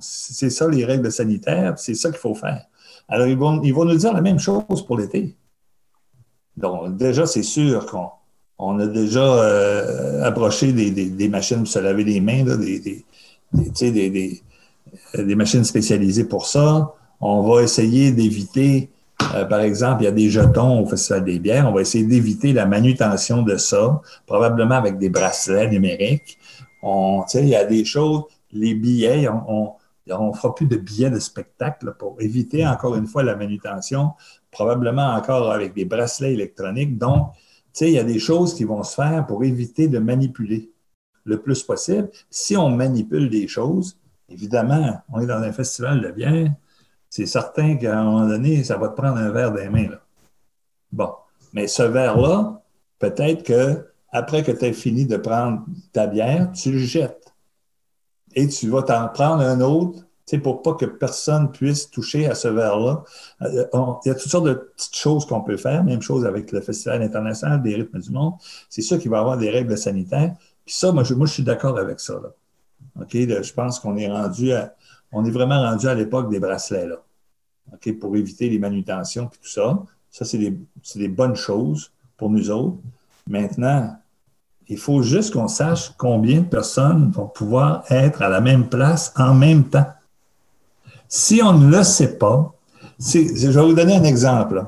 c'est 0.00 0.50
ça 0.50 0.66
les 0.66 0.84
règles 0.84 1.12
sanitaires, 1.12 1.78
c'est 1.78 1.94
ça 1.94 2.10
qu'il 2.10 2.18
faut 2.18 2.34
faire. 2.34 2.64
Alors, 3.06 3.26
ils 3.28 3.36
vont, 3.36 3.62
ils 3.62 3.72
vont 3.72 3.84
nous 3.84 3.96
dire 3.96 4.12
la 4.12 4.22
même 4.22 4.40
chose 4.40 4.84
pour 4.86 4.98
l'été. 4.98 5.36
Donc, 6.56 6.96
déjà, 6.96 7.26
c'est 7.26 7.44
sûr 7.44 7.86
qu'on 7.86 8.08
on 8.58 8.78
a 8.80 8.86
déjà 8.86 9.22
euh, 9.22 10.24
approché 10.24 10.72
des, 10.72 10.90
des, 10.90 11.10
des, 11.10 11.28
machines 11.28 11.58
pour 11.58 11.68
se 11.68 11.78
laver 11.78 12.02
les 12.02 12.20
mains, 12.20 12.44
là, 12.44 12.56
des, 12.56 13.04
des, 13.52 14.42
euh, 15.16 15.24
des, 15.24 15.34
machines 15.34 15.64
spécialisées 15.64 16.24
pour 16.24 16.46
ça. 16.46 16.94
On 17.20 17.42
va 17.42 17.62
essayer 17.62 18.12
d'éviter, 18.12 18.90
euh, 19.34 19.44
par 19.44 19.60
exemple, 19.60 20.02
il 20.02 20.04
y 20.06 20.08
a 20.08 20.12
des 20.12 20.30
jetons 20.30 20.82
au 20.82 20.86
Festival 20.86 21.24
des 21.24 21.38
bières. 21.38 21.68
On 21.68 21.72
va 21.72 21.82
essayer 21.82 22.04
d'éviter 22.04 22.52
la 22.52 22.66
manutention 22.66 23.42
de 23.42 23.56
ça, 23.56 24.00
probablement 24.26 24.76
avec 24.76 24.98
des 24.98 25.08
bracelets 25.08 25.68
numériques. 25.68 26.38
On, 26.82 27.24
il 27.34 27.48
y 27.48 27.56
a 27.56 27.64
des 27.64 27.84
choses, 27.84 28.24
les 28.52 28.74
billets, 28.74 29.28
on 29.28 29.74
ne 30.08 30.32
fera 30.32 30.54
plus 30.54 30.66
de 30.66 30.76
billets 30.76 31.10
de 31.10 31.18
spectacle 31.18 31.94
pour 31.98 32.16
éviter 32.20 32.66
encore 32.66 32.96
une 32.96 33.06
fois 33.06 33.22
la 33.22 33.36
manutention, 33.36 34.12
probablement 34.50 35.14
encore 35.14 35.52
avec 35.52 35.74
des 35.74 35.84
bracelets 35.84 36.32
électroniques. 36.32 36.96
Donc, 36.96 37.32
il 37.80 37.90
y 37.90 37.98
a 37.98 38.04
des 38.04 38.18
choses 38.18 38.54
qui 38.54 38.64
vont 38.64 38.82
se 38.82 38.94
faire 38.94 39.26
pour 39.26 39.44
éviter 39.44 39.88
de 39.88 39.98
manipuler 39.98 40.70
le 41.24 41.40
plus 41.40 41.62
possible. 41.62 42.10
Si 42.30 42.56
on 42.56 42.70
manipule 42.70 43.30
des 43.30 43.48
choses, 43.48 43.98
évidemment, 44.28 45.00
on 45.12 45.20
est 45.20 45.26
dans 45.26 45.42
un 45.42 45.52
festival 45.52 46.00
de 46.00 46.10
bière, 46.10 46.52
c'est 47.08 47.26
certain 47.26 47.76
qu'à 47.76 47.98
un 47.98 48.04
moment 48.04 48.26
donné, 48.26 48.62
ça 48.62 48.76
va 48.76 48.88
te 48.88 48.96
prendre 48.96 49.16
un 49.16 49.30
verre 49.30 49.52
des 49.52 49.68
mains. 49.68 49.88
Bon, 50.92 51.10
mais 51.52 51.66
ce 51.66 51.82
verre-là, 51.82 52.62
peut-être 52.98 53.42
que 53.42 53.86
après 54.12 54.42
que 54.42 54.52
tu 54.52 54.64
aies 54.64 54.72
fini 54.72 55.06
de 55.06 55.16
prendre 55.16 55.64
ta 55.92 56.06
bière, 56.06 56.50
tu 56.52 56.72
le 56.72 56.78
jettes. 56.78 57.32
Et 58.34 58.48
tu 58.48 58.68
vas 58.68 58.82
t'en 58.82 59.08
prendre 59.08 59.42
un 59.42 59.60
autre 59.60 60.04
pour 60.38 60.62
pas 60.62 60.74
que 60.74 60.84
personne 60.86 61.50
puisse 61.50 61.90
toucher 61.90 62.26
à 62.26 62.34
ce 62.34 62.48
verre-là. 62.48 63.02
Euh, 63.42 63.66
il 64.04 64.08
y 64.08 64.10
a 64.10 64.14
toutes 64.14 64.30
sortes 64.30 64.46
de 64.46 64.54
petites 64.54 64.96
choses 64.96 65.26
qu'on 65.26 65.40
peut 65.40 65.56
faire. 65.56 65.82
Même 65.82 66.02
chose 66.02 66.24
avec 66.24 66.52
le 66.52 66.60
Festival 66.60 67.02
international 67.02 67.62
des 67.62 67.74
rythmes 67.74 67.98
du 67.98 68.10
monde. 68.10 68.34
C'est 68.68 68.82
sûr 68.82 68.98
qu'il 68.98 69.10
va 69.10 69.18
y 69.18 69.20
avoir 69.20 69.38
des 69.38 69.50
règles 69.50 69.76
sanitaires. 69.76 70.34
Puis 70.70 70.78
ça, 70.78 70.92
moi, 70.92 71.02
je, 71.02 71.14
moi, 71.14 71.26
je 71.26 71.32
suis 71.32 71.42
d'accord 71.42 71.76
avec 71.76 71.98
ça. 71.98 72.14
OK? 73.00 73.10
je 73.12 73.52
pense 73.52 73.80
qu'on 73.80 73.96
est 73.96 74.06
rendu 74.06 74.52
à, 74.52 74.72
on 75.10 75.24
est 75.24 75.30
vraiment 75.32 75.60
rendu 75.60 75.88
à 75.88 75.96
l'époque 75.96 76.30
des 76.30 76.38
bracelets, 76.38 76.86
là. 76.86 77.02
OK? 77.72 77.98
Pour 77.98 78.14
éviter 78.14 78.48
les 78.48 78.60
manutentions 78.60 79.24
et 79.24 79.36
tout 79.36 79.50
ça. 79.50 79.82
Ça, 80.12 80.24
c'est 80.24 80.38
des, 80.38 80.56
des 80.94 81.08
bonnes 81.08 81.34
choses 81.34 81.90
pour 82.16 82.30
nous 82.30 82.52
autres. 82.52 82.76
Maintenant, 83.28 83.96
il 84.68 84.78
faut 84.78 85.02
juste 85.02 85.32
qu'on 85.32 85.48
sache 85.48 85.92
combien 85.98 86.42
de 86.42 86.46
personnes 86.46 87.10
vont 87.10 87.26
pouvoir 87.26 87.82
être 87.90 88.22
à 88.22 88.28
la 88.28 88.40
même 88.40 88.68
place 88.68 89.12
en 89.16 89.34
même 89.34 89.64
temps. 89.64 89.92
Si 91.08 91.42
on 91.42 91.52
ne 91.52 91.78
le 91.78 91.82
sait 91.82 92.16
pas, 92.16 92.54
je 93.00 93.48
vais 93.48 93.60
vous 93.60 93.74
donner 93.74 93.96
un 93.96 94.04
exemple. 94.04 94.64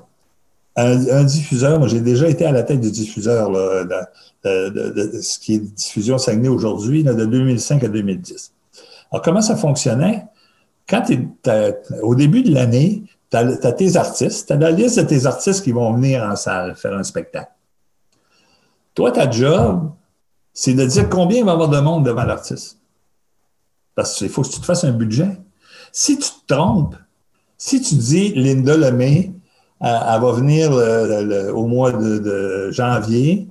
Un, 0.74 1.24
diffuseur, 1.24 1.78
moi 1.78 1.88
j'ai 1.88 2.00
déjà 2.00 2.28
été 2.28 2.46
à 2.46 2.52
la 2.52 2.62
tête 2.62 2.80
du 2.80 2.90
diffuseur 2.90 3.50
de, 3.50 5.20
ce 5.20 5.38
qui 5.38 5.54
est 5.54 5.58
diffusion 5.58 6.16
Saguenay 6.16 6.48
aujourd'hui, 6.48 7.04
de 7.04 7.12
2005 7.12 7.84
à 7.84 7.88
2010. 7.88 8.52
Alors 9.10 9.22
comment 9.22 9.42
ça 9.42 9.56
fonctionnait? 9.56 10.24
Quand 10.88 11.04
au 12.02 12.14
début 12.14 12.42
de 12.42 12.54
l'année, 12.54 13.04
tu 13.30 13.36
as, 13.36 13.72
tes 13.72 13.96
artistes, 13.96 14.46
tu 14.46 14.52
as 14.52 14.56
la 14.56 14.70
liste 14.70 14.98
de 14.98 15.04
tes 15.04 15.26
artistes 15.26 15.62
qui 15.62 15.72
vont 15.72 15.92
venir 15.92 16.22
en 16.22 16.36
salle 16.36 16.74
faire 16.74 16.94
un 16.94 17.02
spectacle. 17.02 17.52
Toi, 18.94 19.12
ta 19.12 19.30
job, 19.30 19.90
c'est 20.52 20.74
de 20.74 20.84
dire 20.84 21.08
combien 21.08 21.38
il 21.38 21.44
va 21.44 21.52
y 21.52 21.54
avoir 21.54 21.68
de 21.68 21.80
monde 21.80 22.04
devant 22.04 22.24
l'artiste. 22.24 22.78
Parce 23.94 24.16
qu'il 24.16 24.28
faut 24.28 24.42
que 24.42 24.48
tu 24.48 24.60
te 24.60 24.64
fasses 24.64 24.84
un 24.84 24.92
budget. 24.92 25.38
Si 25.92 26.18
tu 26.18 26.28
te 26.28 26.54
trompes, 26.54 26.96
si 27.56 27.80
tu 27.80 27.94
dis 27.94 28.30
Linda 28.34 28.76
Lemay, 28.76 29.32
elle, 29.82 30.20
va 30.20 30.32
venir 30.32 30.72
au 31.54 31.66
mois 31.66 31.92
de, 31.92 32.70
janvier, 32.70 33.48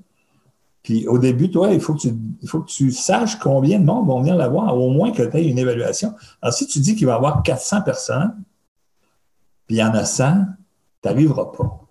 puis 0.84 1.08
au 1.08 1.20
début, 1.20 1.52
toi, 1.52 1.72
il 1.72 1.80
faut, 1.80 1.94
que 1.94 2.00
tu, 2.00 2.13
il 2.41 2.50
faut 2.50 2.62
que 2.62 2.72
tu 2.72 2.91
saches 2.91 3.38
combien 3.38 3.80
de 3.80 3.86
monde 3.86 4.08
vont 4.08 4.20
venir 4.22 4.36
la 4.36 4.48
voir, 4.48 4.76
au 4.76 4.89
moins 4.89 5.12
que 5.12 5.22
tu 5.22 5.38
aies 5.38 5.48
une 5.48 5.60
évaluation. 5.60 6.13
Alors, 6.41 6.54
si 6.54 6.65
tu 6.65 6.80
dis 6.80 6.96
qu'il 6.96 7.06
va 7.06 7.13
y 7.13 7.15
avoir 7.15 7.44
400 7.44 7.82
personnes, 7.84 8.34
puis 9.67 9.76
il 9.76 9.80
y 9.80 9.84
en 9.84 9.94
a 9.94 10.06
100, 10.06 10.34
tu 11.02 11.08
n'arriveras 11.08 11.52
pas. 11.56 11.82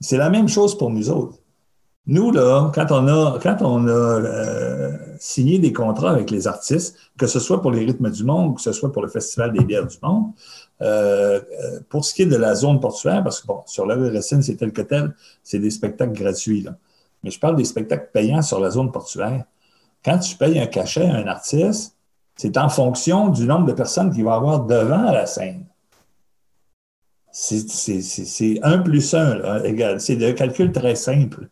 C'est 0.00 0.18
la 0.18 0.30
même 0.30 0.48
chose 0.48 0.76
pour 0.76 0.90
nous 0.90 1.10
autres. 1.10 1.38
Nous, 2.06 2.30
là, 2.30 2.70
quand 2.74 2.90
on 2.90 3.06
a, 3.06 3.38
quand 3.38 3.58
on 3.60 3.86
a 3.86 3.90
euh, 3.90 4.96
signé 5.18 5.58
des 5.58 5.72
contrats 5.72 6.10
avec 6.10 6.30
les 6.30 6.46
artistes, 6.46 6.96
que 7.18 7.26
ce 7.26 7.38
soit 7.38 7.60
pour 7.60 7.70
les 7.70 7.84
rythmes 7.84 8.10
du 8.10 8.24
monde, 8.24 8.56
que 8.56 8.62
ce 8.62 8.72
soit 8.72 8.92
pour 8.92 9.02
le 9.02 9.08
Festival 9.08 9.52
des 9.52 9.64
bières 9.64 9.86
du 9.86 9.96
monde, 10.02 10.32
euh, 10.80 11.40
pour 11.88 12.04
ce 12.04 12.14
qui 12.14 12.22
est 12.22 12.26
de 12.26 12.36
la 12.36 12.54
zone 12.54 12.80
portuaire, 12.80 13.22
parce 13.24 13.40
que 13.40 13.46
bon, 13.46 13.62
sur 13.66 13.86
la 13.86 13.96
Racine, 13.96 14.42
c'est 14.42 14.56
tel 14.56 14.72
que 14.72 14.82
tel, 14.82 15.14
c'est 15.42 15.58
des 15.58 15.70
spectacles 15.70 16.12
gratuits. 16.12 16.62
Là. 16.62 16.76
Mais 17.22 17.30
je 17.30 17.40
parle 17.40 17.56
des 17.56 17.64
spectacles 17.64 18.10
payants 18.12 18.42
sur 18.42 18.60
la 18.60 18.70
zone 18.70 18.92
portuaire. 18.92 19.44
Quand 20.04 20.18
tu 20.18 20.36
payes 20.36 20.58
un 20.60 20.66
cachet 20.66 21.06
à 21.06 21.16
un 21.16 21.26
artiste, 21.26 21.96
c'est 22.36 22.56
en 22.56 22.68
fonction 22.68 23.28
du 23.28 23.44
nombre 23.46 23.66
de 23.66 23.72
personnes 23.72 24.12
qu'il 24.12 24.24
va 24.24 24.34
avoir 24.34 24.64
devant 24.64 25.10
la 25.10 25.26
scène. 25.26 25.66
C'est 27.32 28.58
un 28.62 28.78
plus 28.78 29.14
un, 29.14 29.62
égal. 29.64 30.00
C'est 30.00 30.24
un 30.24 30.32
calcul 30.32 30.72
très 30.72 30.94
simple. 30.94 31.48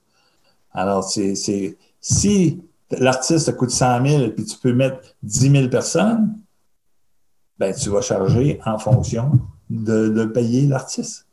Alors, 0.73 1.05
c'est 1.05 1.77
si 2.01 2.61
l'artiste 2.91 3.57
coûte 3.57 3.71
100 3.71 4.07
000 4.07 4.31
puis 4.31 4.45
tu 4.45 4.59
peux 4.59 4.73
mettre 4.73 4.99
10 5.23 5.51
000 5.51 5.69
personnes, 5.69 6.35
ben, 7.59 7.75
tu 7.75 7.90
vas 7.90 8.03
charger 8.03 8.61
en 8.64 8.79
fonction 8.79 9.38
de, 9.71 10.25
payer 10.27 10.66
l'artiste. 10.66 11.27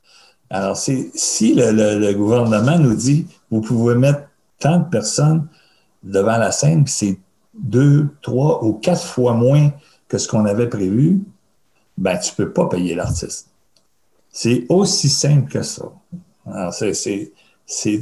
Alors, 0.50 0.78
si 0.78 1.12
le, 1.56 2.14
gouvernement 2.14 2.78
nous 2.78 2.96
dit 2.96 3.28
vous 3.50 3.62
pouvez 3.62 3.96
mettre 3.96 4.22
tant 4.60 4.80
de 4.80 4.90
personnes 4.90 5.48
devant 6.04 6.38
la 6.38 6.52
scène, 6.52 6.84
puis 6.84 6.94
c'est 6.94 7.20
deux, 7.54 8.10
trois 8.22 8.64
ou 8.64 8.74
quatre 8.74 9.04
fois 9.04 9.34
moins 9.34 9.72
que 10.08 10.18
ce 10.18 10.28
qu'on 10.28 10.46
avait 10.46 10.70
prévu, 10.70 11.24
ben, 11.98 12.18
tu 12.18 12.32
ne 12.32 12.46
peux 12.46 12.54
pas 12.54 12.68
payer 12.68 12.96
l'artiste. 12.96 13.50
C'est 14.32 14.66
aussi 14.70 15.10
simple 15.10 15.52
que 15.52 15.62
ça. 15.62 15.86
Alors, 16.46 16.74
c'est 16.74 16.94
c'est 17.66 18.02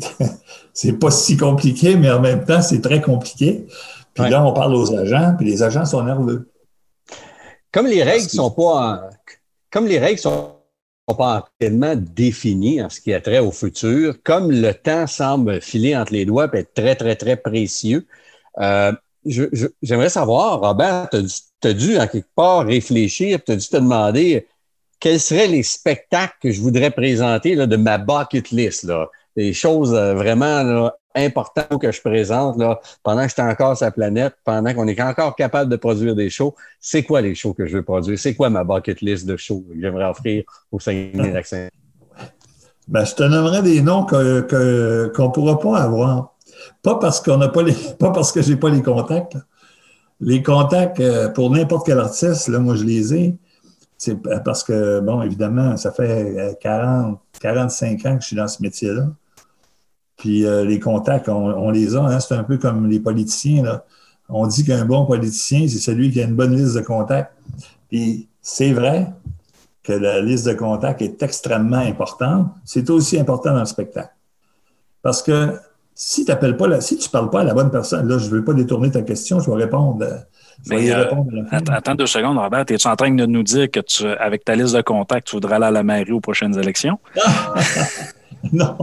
pas 1.00 1.12
si 1.12 1.38
compliqué, 1.38 1.96
mais 1.96 2.10
en 2.10 2.22
même 2.22 2.46
temps, 2.46 2.62
c'est 2.62 2.82
très 2.82 3.02
compliqué. 3.02 3.68
Puis 4.14 4.30
là, 4.30 4.44
on 4.44 4.54
parle 4.54 4.76
aux 4.76 4.96
agents, 4.98 5.36
puis 5.38 5.46
les 5.46 5.64
agents 5.64 5.86
sont 5.86 6.04
nerveux. 6.04 6.50
Comme 7.72 7.88
les 7.88 8.04
règles 8.04 8.30
sont 8.30 8.52
pas 8.52 9.10
comme 9.72 9.88
les 9.88 10.00
règles 10.00 10.20
sont 10.20 10.56
pas 11.08 11.46
entièrement 11.62 11.96
définies 11.96 12.82
en 12.82 12.90
ce 12.90 13.00
qui 13.00 13.14
a 13.14 13.22
trait 13.22 13.40
au 13.40 13.52
futur, 13.52 14.16
comme 14.24 14.52
le 14.52 14.74
temps 14.74 15.08
semble 15.08 15.62
filer 15.62 15.96
entre 15.96 16.14
les 16.14 16.26
doigts 16.26 16.50
et 16.54 16.60
être 16.60 16.74
très, 16.74 16.96
très, 16.96 17.16
très 17.16 17.38
précieux, 17.38 18.06
euh, 18.60 18.92
j'aimerais 19.26 20.10
savoir, 20.10 20.60
Robert, 20.60 21.10
tu 21.10 21.68
as, 21.68 21.74
dû 21.74 21.98
en 21.98 22.08
quelque 22.08 22.34
part 22.36 22.66
réfléchir, 22.66 23.40
tu 23.46 23.54
as 23.54 23.56
dû 23.56 23.68
te 23.68 23.78
demander 23.78 24.48
quels 25.00 25.20
seraient 25.20 25.48
les 25.48 25.64
spectacles 25.64 26.36
que 26.42 26.52
je 26.52 26.62
voudrais 26.62 26.92
présenter 26.92 27.56
là, 27.56 27.66
de 27.66 27.78
ma 27.78 27.98
bucket 27.98 28.52
list. 28.52 28.84
Là 28.84 29.10
des 29.36 29.54
choses 29.54 29.94
euh, 29.94 30.14
vraiment 30.14 30.92
importantes 31.16 31.82
que 31.82 31.92
je 31.92 32.02
présente 32.02 32.58
là, 32.58 32.80
pendant 33.04 33.24
que 33.24 33.30
j'étais 33.30 33.42
encore 33.42 33.78
la 33.82 33.92
planète, 33.92 34.36
pendant 34.44 34.74
qu'on 34.74 34.88
est 34.88 35.02
encore 35.02 35.36
capable 35.36 35.70
de 35.70 35.76
produire 35.76 36.16
des 36.16 36.30
shows. 36.30 36.56
C'est 36.80 37.04
quoi 37.04 37.22
les 37.22 37.36
shows 37.36 37.54
que 37.54 37.66
je 37.66 37.78
veux 37.78 37.84
produire? 37.84 38.18
C'est 38.18 38.36
quoi 38.36 38.50
ma 38.50 38.64
bucket 38.64 39.02
list 39.02 39.26
de 39.26 39.38
shows 39.38 39.66
que 39.70 39.80
j'aimerais 39.80 40.06
offrir 40.06 40.44
au 40.72 40.80
Saguenay-Lac-Saint? 40.80 41.70
Ben, 42.88 43.06
je 43.06 43.14
te 43.16 43.24
nommerai 43.24 43.62
des 43.62 43.80
noms 43.80 44.06
qu'on 44.06 44.18
ne 44.18 45.28
pourra 45.30 45.60
pas 45.60 45.78
avoir. 45.78 46.36
Pas 46.82 46.96
parce 46.96 47.22
qu'on 47.22 47.38
n'a 47.38 47.48
pas 47.48 47.64
les, 47.64 47.76
pas 48.00 48.12
parce 48.12 48.32
que 48.32 48.54
pas 48.56 48.70
les 48.70 48.82
contacts. 48.82 49.38
Les 50.20 50.44
contacts 50.44 51.00
euh, 51.00 51.30
pour 51.30 51.52
n'importe 51.52 51.86
quel 51.86 52.00
artiste, 52.00 52.48
là, 52.48 52.60
moi 52.60 52.76
je 52.76 52.84
les 52.84 53.14
ai. 53.14 53.38
C'est 53.98 54.18
parce 54.44 54.64
que, 54.64 55.00
bon, 55.00 55.22
évidemment, 55.22 55.78
ça 55.78 55.92
fait 55.92 56.58
40, 56.60 57.14
euh, 57.14 57.40
45 57.40 58.06
ans 58.08 58.16
que 58.16 58.24
je 58.24 58.28
suis 58.28 58.36
dans 58.36 58.48
ce 58.48 58.62
métier-là. 58.62 59.08
Puis 60.22 60.46
euh, 60.46 60.64
les 60.64 60.80
contacts, 60.80 61.30
on, 61.30 61.72
les 61.72 61.96
a. 61.96 62.02
Hein. 62.02 62.20
c'est 62.20 62.36
un 62.36 62.44
peu 62.44 62.60
comme 62.60 62.88
les 62.88 63.00
politiciens. 63.00 63.82
On 64.30 64.46
dit 64.46 64.64
qu'un 64.64 64.86
bon 64.86 65.08
politicien, 65.08 65.68
c'est 65.68 65.80
celui 65.80 66.12
qui 66.12 66.22
a 66.22 66.26
une 66.26 66.36
bonne 66.36 66.56
liste 66.56 66.76
de 66.76 66.82
contacts. 66.82 67.34
Puis 67.90 68.28
c'est 68.40 68.72
vrai 68.72 69.08
que 69.82 69.94
la 69.94 70.22
liste 70.22 70.46
de 70.46 70.54
contacts 70.54 71.02
est 71.02 71.24
extrêmement 71.24 71.78
importante. 71.78 72.50
C'est 72.66 72.92
aussi 72.92 73.20
important 73.20 73.52
dans 73.52 73.62
le 73.62 73.66
spectacle. 73.66 74.14
Parce 75.02 75.24
que 75.24 75.56
si, 75.96 76.24
pas 76.24 76.82
si 76.82 76.98
tu 77.00 77.08
ne 77.08 77.12
parles 77.12 77.32
pas 77.32 77.42
à 77.42 77.44
la 77.44 77.56
bonne 77.56 77.72
personne, 77.72 78.08
là, 78.08 78.20
je 78.20 78.26
ne 78.26 78.30
veux 78.30 78.44
pas 78.44 78.54
détourner 78.54 78.92
ta 78.92 79.02
question, 79.02 79.40
je 79.40 79.50
vais 79.50 79.58
répondre. 79.64 80.06
Euh, 80.72 81.44
attends, 81.50 81.96
deux 81.96 82.06
secondes, 82.06 82.38
Robert. 82.38 82.66
Es-tu 82.70 82.88
en 82.88 82.96
train 82.96 83.12
de 83.12 83.26
nous 83.26 83.42
dire 83.42 83.72
que 83.72 83.80
tu, 83.80 84.06
avec 84.06 84.46
ta 84.46 84.54
liste 84.54 84.76
de 84.76 84.84
contacts, 84.84 85.26
tu 85.26 85.38
voudrais 85.38 85.56
aller 85.56 85.66
à 85.66 85.72
la 85.72 85.82
mairie 85.82 86.12
aux 86.12 86.22
prochaines 86.22 86.60
élections? 86.60 87.00
non. 88.54 88.78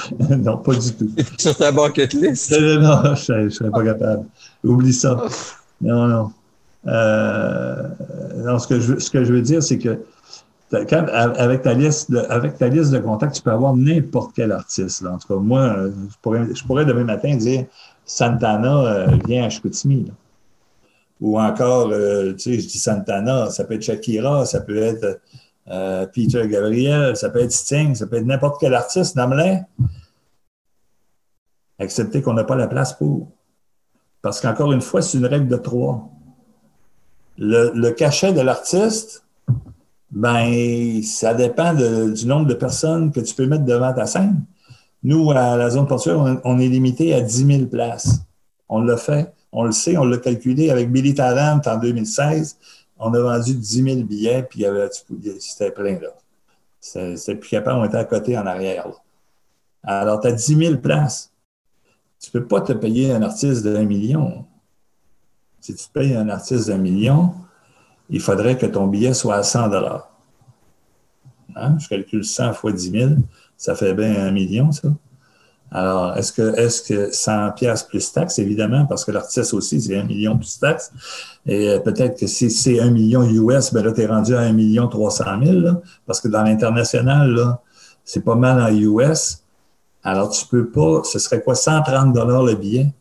non, 0.38 0.58
pas 0.58 0.74
du 0.74 0.92
tout. 0.92 1.10
Sur 1.38 1.56
ta 1.56 1.72
bucket 1.72 2.12
list? 2.14 2.50
Non, 2.52 3.14
je 3.14 3.32
ne 3.32 3.48
serais 3.48 3.70
pas 3.70 3.84
capable. 3.84 4.24
Oublie 4.64 4.92
ça. 4.92 5.22
Non, 5.80 6.06
non. 6.06 6.32
Euh, 6.86 7.82
non 8.38 8.58
ce, 8.58 8.66
que 8.66 8.80
je, 8.80 8.98
ce 8.98 9.10
que 9.10 9.24
je 9.24 9.32
veux 9.32 9.42
dire, 9.42 9.62
c'est 9.62 9.78
que 9.78 9.98
avec, 10.72 11.62
ta 11.62 11.74
liste 11.74 12.10
de, 12.10 12.18
avec 12.30 12.56
ta 12.56 12.68
liste 12.68 12.92
de 12.92 12.98
contacts, 12.98 13.36
tu 13.36 13.42
peux 13.42 13.50
avoir 13.50 13.76
n'importe 13.76 14.32
quel 14.34 14.52
artiste. 14.52 15.04
En 15.04 15.18
tout 15.18 15.28
cas, 15.28 15.34
moi, 15.34 15.76
je 15.86 16.14
pourrais, 16.22 16.54
je 16.54 16.64
pourrais 16.64 16.86
demain 16.86 17.04
matin 17.04 17.36
dire 17.36 17.66
Santana 18.06 18.84
euh, 18.84 19.06
vient 19.26 19.44
à 19.44 19.50
Chicoutimi. 19.50 20.10
Ou 21.20 21.38
encore, 21.38 21.90
euh, 21.92 22.32
tu 22.32 22.38
sais, 22.38 22.58
je 22.58 22.66
dis 22.66 22.78
Santana, 22.78 23.50
ça 23.50 23.64
peut 23.64 23.74
être 23.74 23.82
Shakira, 23.82 24.44
ça 24.44 24.60
peut 24.60 24.78
être 24.78 25.20
euh, 25.68 26.06
Peter 26.06 26.46
Gabriel, 26.48 27.16
ça 27.16 27.30
peut 27.30 27.40
être 27.40 27.52
Sting, 27.52 27.94
ça 27.94 28.06
peut 28.06 28.16
être 28.16 28.26
n'importe 28.26 28.60
quel 28.60 28.74
artiste, 28.74 29.16
nomme 29.16 29.40
Accepter 31.78 32.22
qu'on 32.22 32.34
n'a 32.34 32.44
pas 32.44 32.56
la 32.56 32.68
place 32.68 32.92
pour. 32.92 33.28
Parce 34.22 34.40
qu'encore 34.40 34.72
une 34.72 34.80
fois, 34.80 35.02
c'est 35.02 35.18
une 35.18 35.26
règle 35.26 35.48
de 35.48 35.56
trois. 35.56 36.08
Le, 37.38 37.90
cachet 37.90 38.32
de 38.32 38.40
l'artiste, 38.40 39.24
ben, 40.10 41.02
ça 41.02 41.34
dépend 41.34 41.74
du 41.74 42.26
nombre 42.26 42.46
de 42.46 42.54
personnes 42.54 43.10
que 43.10 43.20
tu 43.20 43.34
peux 43.34 43.46
mettre 43.46 43.64
devant 43.64 43.92
ta 43.92 44.06
scène. 44.06 44.44
Nous, 45.02 45.30
à 45.32 45.56
la 45.56 45.70
zone 45.70 45.88
portuaire, 45.88 46.18
on, 46.18 46.40
on 46.44 46.60
est 46.60 46.68
limité 46.68 47.14
à 47.14 47.20
10 47.20 47.46
000 47.46 47.66
places. 47.66 48.20
On 48.68 48.82
l'a 48.82 48.96
fait, 48.96 49.32
on 49.50 49.64
le 49.64 49.72
sait, 49.72 49.96
on 49.96 50.04
l'a 50.04 50.18
calculé 50.18 50.70
avec 50.70 50.92
Billy 50.92 51.14
Talent 51.14 51.60
en 51.66 51.76
2016. 51.78 52.58
On 53.04 53.12
a 53.14 53.20
vendu 53.20 53.54
10 53.54 53.82
000 53.82 54.02
billets, 54.04 54.44
puis 54.44 54.64
c'était 55.40 55.72
plein 55.72 55.98
là. 55.98 56.10
C'est 56.78 57.34
plus 57.34 57.50
capable, 57.50 57.80
on 57.80 57.84
était 57.84 57.96
à 57.96 58.04
côté 58.04 58.38
en 58.38 58.46
arrière. 58.46 58.86
là. 58.86 58.94
Alors, 59.82 60.20
tu 60.20 60.28
as 60.28 60.32
10 60.32 60.56
000 60.56 60.76
places. 60.76 61.32
Tu 62.20 62.30
ne 62.32 62.40
peux 62.40 62.46
pas 62.46 62.60
te 62.60 62.72
payer 62.72 63.10
un 63.12 63.22
artiste 63.22 63.64
d'un 63.64 63.84
million. 63.84 64.44
Si 65.60 65.74
tu 65.74 65.84
payes 65.92 66.14
un 66.14 66.28
artiste 66.28 66.68
d'un 66.68 66.78
million, 66.78 67.34
il 68.08 68.20
faudrait 68.20 68.56
que 68.56 68.66
ton 68.66 68.86
billet 68.86 69.14
soit 69.14 69.34
à 69.34 69.42
100 69.42 69.72
Hein? 71.54 71.78
Je 71.78 71.88
calcule 71.88 72.24
100 72.24 72.54
fois 72.54 72.72
10 72.72 72.90
000, 72.90 73.10
ça 73.56 73.74
fait 73.74 73.94
bien 73.94 74.26
un 74.26 74.30
million, 74.30 74.70
ça. 74.70 74.88
Alors, 75.74 76.16
est-ce 76.18 76.32
que, 76.32 76.58
est 76.58 76.86
que 76.86 77.10
100 77.12 77.52
pièces 77.52 77.82
plus 77.82 78.12
taxes, 78.12 78.38
évidemment, 78.38 78.84
parce 78.84 79.04
que 79.04 79.10
l'artiste 79.10 79.54
aussi, 79.54 79.80
c'est 79.80 79.96
un 79.96 80.04
million 80.04 80.36
plus 80.36 80.58
taxes. 80.58 80.92
Et 81.46 81.68
euh, 81.70 81.78
peut-être 81.78 82.18
que 82.20 82.26
si 82.26 82.50
c'est 82.50 82.78
un 82.80 82.90
million 82.90 83.22
US, 83.22 83.72
ben 83.72 83.82
là, 83.82 83.92
tu 83.92 84.02
es 84.02 84.06
rendu 84.06 84.34
à 84.34 84.40
un 84.40 84.52
million 84.52 84.86
300 84.86 85.24
000, 85.42 85.60
là, 85.60 85.80
parce 86.06 86.20
que 86.20 86.28
dans 86.28 86.42
l'international, 86.42 87.30
là, 87.30 87.60
c'est 88.04 88.22
pas 88.24 88.34
mal 88.34 88.60
en 88.60 88.74
US. 88.76 89.38
Alors, 90.04 90.30
tu 90.30 90.44
peux 90.46 90.66
pas, 90.68 91.02
ce 91.04 91.18
serait 91.18 91.42
quoi, 91.42 91.54
130 91.54 92.12
le 92.44 92.54
billet? 92.54 92.92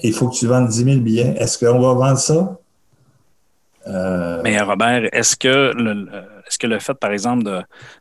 Et 0.00 0.08
il 0.08 0.14
faut 0.14 0.28
que 0.28 0.36
tu 0.36 0.46
vendes 0.46 0.68
10 0.68 0.84
000 0.84 1.00
billets. 1.00 1.34
Est-ce 1.38 1.58
qu'on 1.58 1.80
va 1.80 1.94
vendre 1.94 2.18
ça? 2.18 2.56
Euh, 3.88 4.40
Mais 4.44 4.60
Robert, 4.60 5.08
est-ce 5.12 5.36
que 5.36 5.72
le- 5.74 6.08
est-ce 6.48 6.58
que 6.58 6.66
le 6.66 6.78
fait, 6.78 6.94
par 6.94 7.12
exemple, 7.12 7.44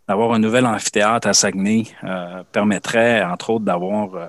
d'avoir 0.07 0.31
un 0.33 0.39
nouvel 0.39 0.65
amphithéâtre 0.65 1.27
à 1.27 1.33
Saguenay 1.33 1.83
euh, 2.03 2.43
permettrait, 2.51 3.23
entre 3.23 3.51
autres, 3.51 3.65
d'avoir 3.65 4.15
euh, 4.15 4.25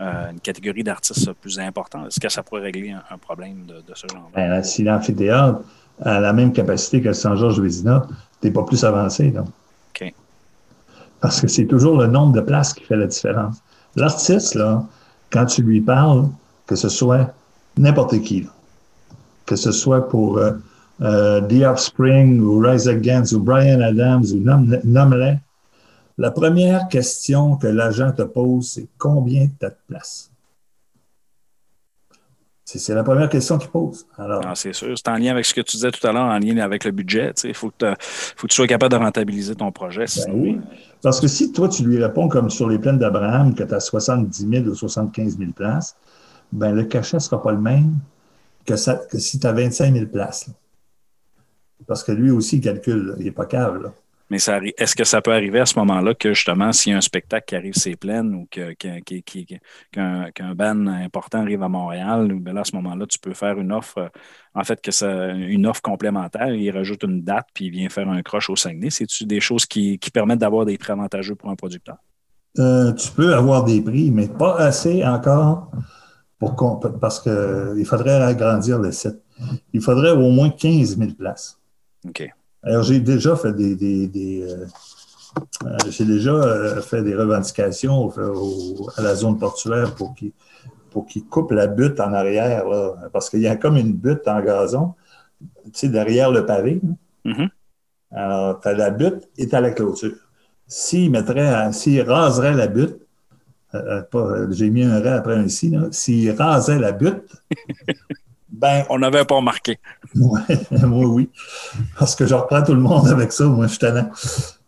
euh, 0.00 0.30
une 0.30 0.40
catégorie 0.40 0.84
d'artistes 0.84 1.32
plus 1.32 1.58
importante? 1.58 2.06
Est-ce 2.06 2.20
que 2.20 2.28
ça 2.28 2.42
pourrait 2.42 2.62
régler 2.62 2.90
un, 2.92 3.02
un 3.10 3.18
problème 3.18 3.66
de, 3.66 3.74
de 3.74 3.94
ce 3.94 4.06
genre? 4.12 4.30
Ben, 4.34 4.62
si 4.62 4.84
l'amphithéâtre 4.84 5.60
a 6.02 6.20
la 6.20 6.32
même 6.32 6.52
capacité 6.52 7.00
que 7.02 7.08
le 7.08 7.14
Saint-Georges 7.14 7.60
Vézina, 7.60 8.06
tu 8.40 8.46
n'es 8.46 8.52
pas 8.52 8.62
plus 8.62 8.84
avancé. 8.84 9.30
Donc. 9.30 9.48
OK. 10.00 10.14
Parce 11.20 11.40
que 11.40 11.48
c'est 11.48 11.66
toujours 11.66 11.98
le 11.98 12.06
nombre 12.06 12.32
de 12.32 12.40
places 12.40 12.72
qui 12.72 12.84
fait 12.84 12.96
la 12.96 13.06
différence. 13.06 13.56
L'artiste, 13.96 14.54
là, 14.54 14.84
quand 15.30 15.46
tu 15.46 15.62
lui 15.62 15.80
parles, 15.80 16.28
que 16.66 16.76
ce 16.76 16.88
soit 16.88 17.34
n'importe 17.76 18.20
qui, 18.20 18.42
là, 18.42 18.50
que 19.46 19.56
ce 19.56 19.72
soit 19.72 20.08
pour 20.08 20.38
euh, 20.38 20.52
euh, 21.02 21.40
The 21.42 21.64
Offspring 21.64 22.40
ou 22.40 22.58
Rise 22.60 22.88
Against 22.88 23.32
ou 23.32 23.40
Brian 23.40 23.80
Adams 23.80 24.24
ou 24.32 24.38
nomme- 24.40 24.80
nomme-les, 24.84 25.36
la 26.18 26.30
première 26.30 26.88
question 26.88 27.56
que 27.56 27.66
l'agent 27.66 28.12
te 28.12 28.22
pose, 28.22 28.70
c'est 28.70 28.88
combien 28.98 29.46
tu 29.60 29.66
as 29.66 29.70
de 29.70 29.76
place? 29.86 30.30
C'est 32.64 32.94
la 32.94 33.04
première 33.04 33.28
question 33.28 33.58
qu'il 33.58 33.70
pose. 33.70 34.06
Alors, 34.18 34.42
Ah, 34.44 34.54
c'est 34.56 34.72
sûr. 34.72 34.92
C'est 34.98 35.08
en 35.08 35.16
lien 35.16 35.30
avec 35.30 35.44
ce 35.44 35.54
que 35.54 35.60
tu 35.60 35.76
disais 35.76 35.90
tout 35.92 36.04
à 36.04 36.12
l'heure, 36.12 36.24
en 36.24 36.38
lien 36.38 36.58
avec 36.58 36.84
le 36.84 36.90
budget. 36.90 37.32
Il 37.44 37.54
faut, 37.54 37.70
faut 37.70 38.46
que 38.46 38.46
tu 38.48 38.56
sois 38.56 38.66
capable 38.66 38.90
de 38.92 38.98
rentabiliser 38.98 39.54
ton 39.54 39.70
projet. 39.70 40.04
Ben 40.26 40.32
oui. 40.34 40.60
Parce 41.00 41.20
que 41.20 41.28
si 41.28 41.52
toi, 41.52 41.68
tu 41.68 41.84
lui 41.84 42.02
réponds 42.02 42.28
comme 42.28 42.50
sur 42.50 42.68
les 42.68 42.78
plaines 42.80 42.98
d'Abraham, 42.98 43.54
que 43.54 43.62
tu 43.62 43.72
as 43.72 43.78
70 43.80 44.48
000 44.50 44.64
ou 44.64 44.74
75 44.74 45.38
000 45.38 45.52
places, 45.52 45.94
ben 46.50 46.72
le 46.74 46.84
cachet 46.84 47.18
ne 47.18 47.22
sera 47.22 47.40
pas 47.40 47.52
le 47.52 47.60
même 47.60 47.94
que, 48.66 48.74
ça- 48.74 48.96
que 49.10 49.18
si 49.18 49.38
tu 49.38 49.46
as 49.46 49.52
25 49.52 49.94
000 49.94 50.06
places. 50.06 50.48
là. 50.48 50.54
Parce 51.86 52.02
que 52.02 52.12
lui 52.12 52.30
aussi, 52.30 52.56
il 52.56 52.60
calcule, 52.60 53.06
là. 53.06 53.14
il 53.18 53.24
n'est 53.24 53.30
pas 53.30 53.46
cave. 53.46 53.82
là. 53.82 53.92
Mais 54.28 54.38
est-ce 54.38 54.96
que 54.96 55.04
ça 55.04 55.22
peut 55.22 55.32
arriver 55.32 55.60
à 55.60 55.66
ce 55.66 55.78
moment-là 55.78 56.12
que 56.14 56.34
justement, 56.34 56.72
s'il 56.72 56.90
y 56.90 56.94
a 56.94 56.98
un 56.98 57.02
spectacle 57.02 57.44
qui 57.46 57.54
arrive 57.54 57.74
c'est 57.74 57.94
pleine 57.94 58.34
ou 58.34 58.48
qu'un 58.50 60.54
band 60.56 60.86
important 60.88 61.42
arrive 61.42 61.62
à 61.62 61.68
Montréal, 61.68 62.36
là, 62.44 62.60
à 62.60 62.64
ce 62.64 62.74
moment-là, 62.74 63.06
tu 63.06 63.20
peux 63.20 63.34
faire 63.34 63.60
une 63.60 63.70
offre, 63.70 63.98
euh, 63.98 64.08
en 64.54 64.64
fait, 64.64 64.80
que 64.80 64.90
ça, 64.90 65.28
une 65.28 65.66
offre 65.66 65.80
complémentaire, 65.80 66.52
il 66.52 66.68
rajoute 66.72 67.04
une 67.04 67.22
date 67.22 67.46
puis 67.54 67.66
il 67.66 67.70
vient 67.70 67.88
faire 67.88 68.08
un 68.08 68.20
croche 68.22 68.50
au 68.50 68.56
Saguenay. 68.56 68.90
C'est-tu 68.90 69.26
des 69.26 69.38
choses 69.38 69.64
qui, 69.64 69.96
qui 70.00 70.10
permettent 70.10 70.40
d'avoir 70.40 70.66
des 70.66 70.76
prix 70.76 70.92
avantageux 70.92 71.36
pour 71.36 71.50
un 71.50 71.56
producteur? 71.56 71.98
Euh, 72.58 72.92
tu 72.94 73.12
peux 73.12 73.32
avoir 73.32 73.64
des 73.64 73.80
prix, 73.80 74.10
mais 74.10 74.26
pas 74.26 74.56
assez 74.56 75.04
encore 75.04 75.70
pour 76.40 76.56
qu'on, 76.56 76.76
parce 76.76 77.20
qu'il 77.20 77.84
faudrait 77.84 78.20
agrandir 78.22 78.80
le 78.80 78.90
site. 78.90 79.20
Il 79.72 79.80
faudrait 79.80 80.12
au 80.12 80.30
moins 80.30 80.50
15 80.50 80.98
000 80.98 81.12
places. 81.12 81.60
OK. 82.04 82.28
Alors, 82.62 82.82
j'ai 82.82 83.00
déjà 83.00 83.36
fait 83.36 83.52
des. 83.52 83.74
des- 83.76 84.08
des, 84.08 84.42
euh, 84.42 84.66
euh, 85.64 85.76
j'ai 85.90 86.04
déjà 86.04 86.32
euh, 86.32 86.80
fait 86.82 87.02
des 87.02 87.14
revendications 87.14 88.04
au- 88.06 88.12
au- 88.20 88.88
à 88.96 89.02
la 89.02 89.14
zone 89.14 89.38
portuaire 89.38 89.94
pour 89.94 90.14
qu'ils 90.14 90.32
pour 90.90 91.06
coupent 91.28 91.52
la 91.52 91.66
butte 91.66 92.00
en 92.00 92.12
arrière, 92.14 92.66
là, 92.68 92.94
parce 93.12 93.28
qu'il 93.28 93.40
y 93.40 93.46
a 93.46 93.56
comme 93.56 93.76
une 93.76 93.92
butte 93.92 94.26
en 94.26 94.40
gazon, 94.42 94.94
tu 95.64 95.70
sais, 95.74 95.88
derrière 95.88 96.30
le 96.30 96.46
pavé. 96.46 96.80
Mhm. 97.24 97.48
Alors, 98.12 98.60
tu 98.60 98.68
as 98.68 98.72
la 98.74 98.90
butte 98.90 99.28
et 99.36 99.46
tu 99.48 99.54
as 99.54 99.60
la 99.60 99.72
clôture. 99.72 100.14
S'ils 100.66 101.14
raseraient 102.02 102.54
la 102.54 102.66
butte, 102.66 102.96
euh, 103.74 104.46
j'ai 104.50 104.70
mis 104.70 104.84
un 104.84 105.00
rat 105.02 105.16
après 105.16 105.34
un 105.36 105.48
si, 105.48 105.74
s'ils 105.90 106.30
rasaient 106.32 106.78
la 106.78 106.92
butte, 106.92 107.24
ben, 108.48 108.84
On 108.90 108.98
n'avait 108.98 109.24
pas 109.24 109.36
remarqué. 109.36 109.78
Ouais, 110.14 110.40
moi, 110.82 111.06
oui. 111.06 111.30
Parce 111.98 112.14
que 112.14 112.26
je 112.26 112.34
reprends 112.34 112.62
tout 112.62 112.74
le 112.74 112.80
monde 112.80 113.08
avec 113.08 113.32
ça, 113.32 113.44
moi, 113.44 113.66
je 113.66 113.70
suis 113.72 113.78
tannant. 113.80 114.10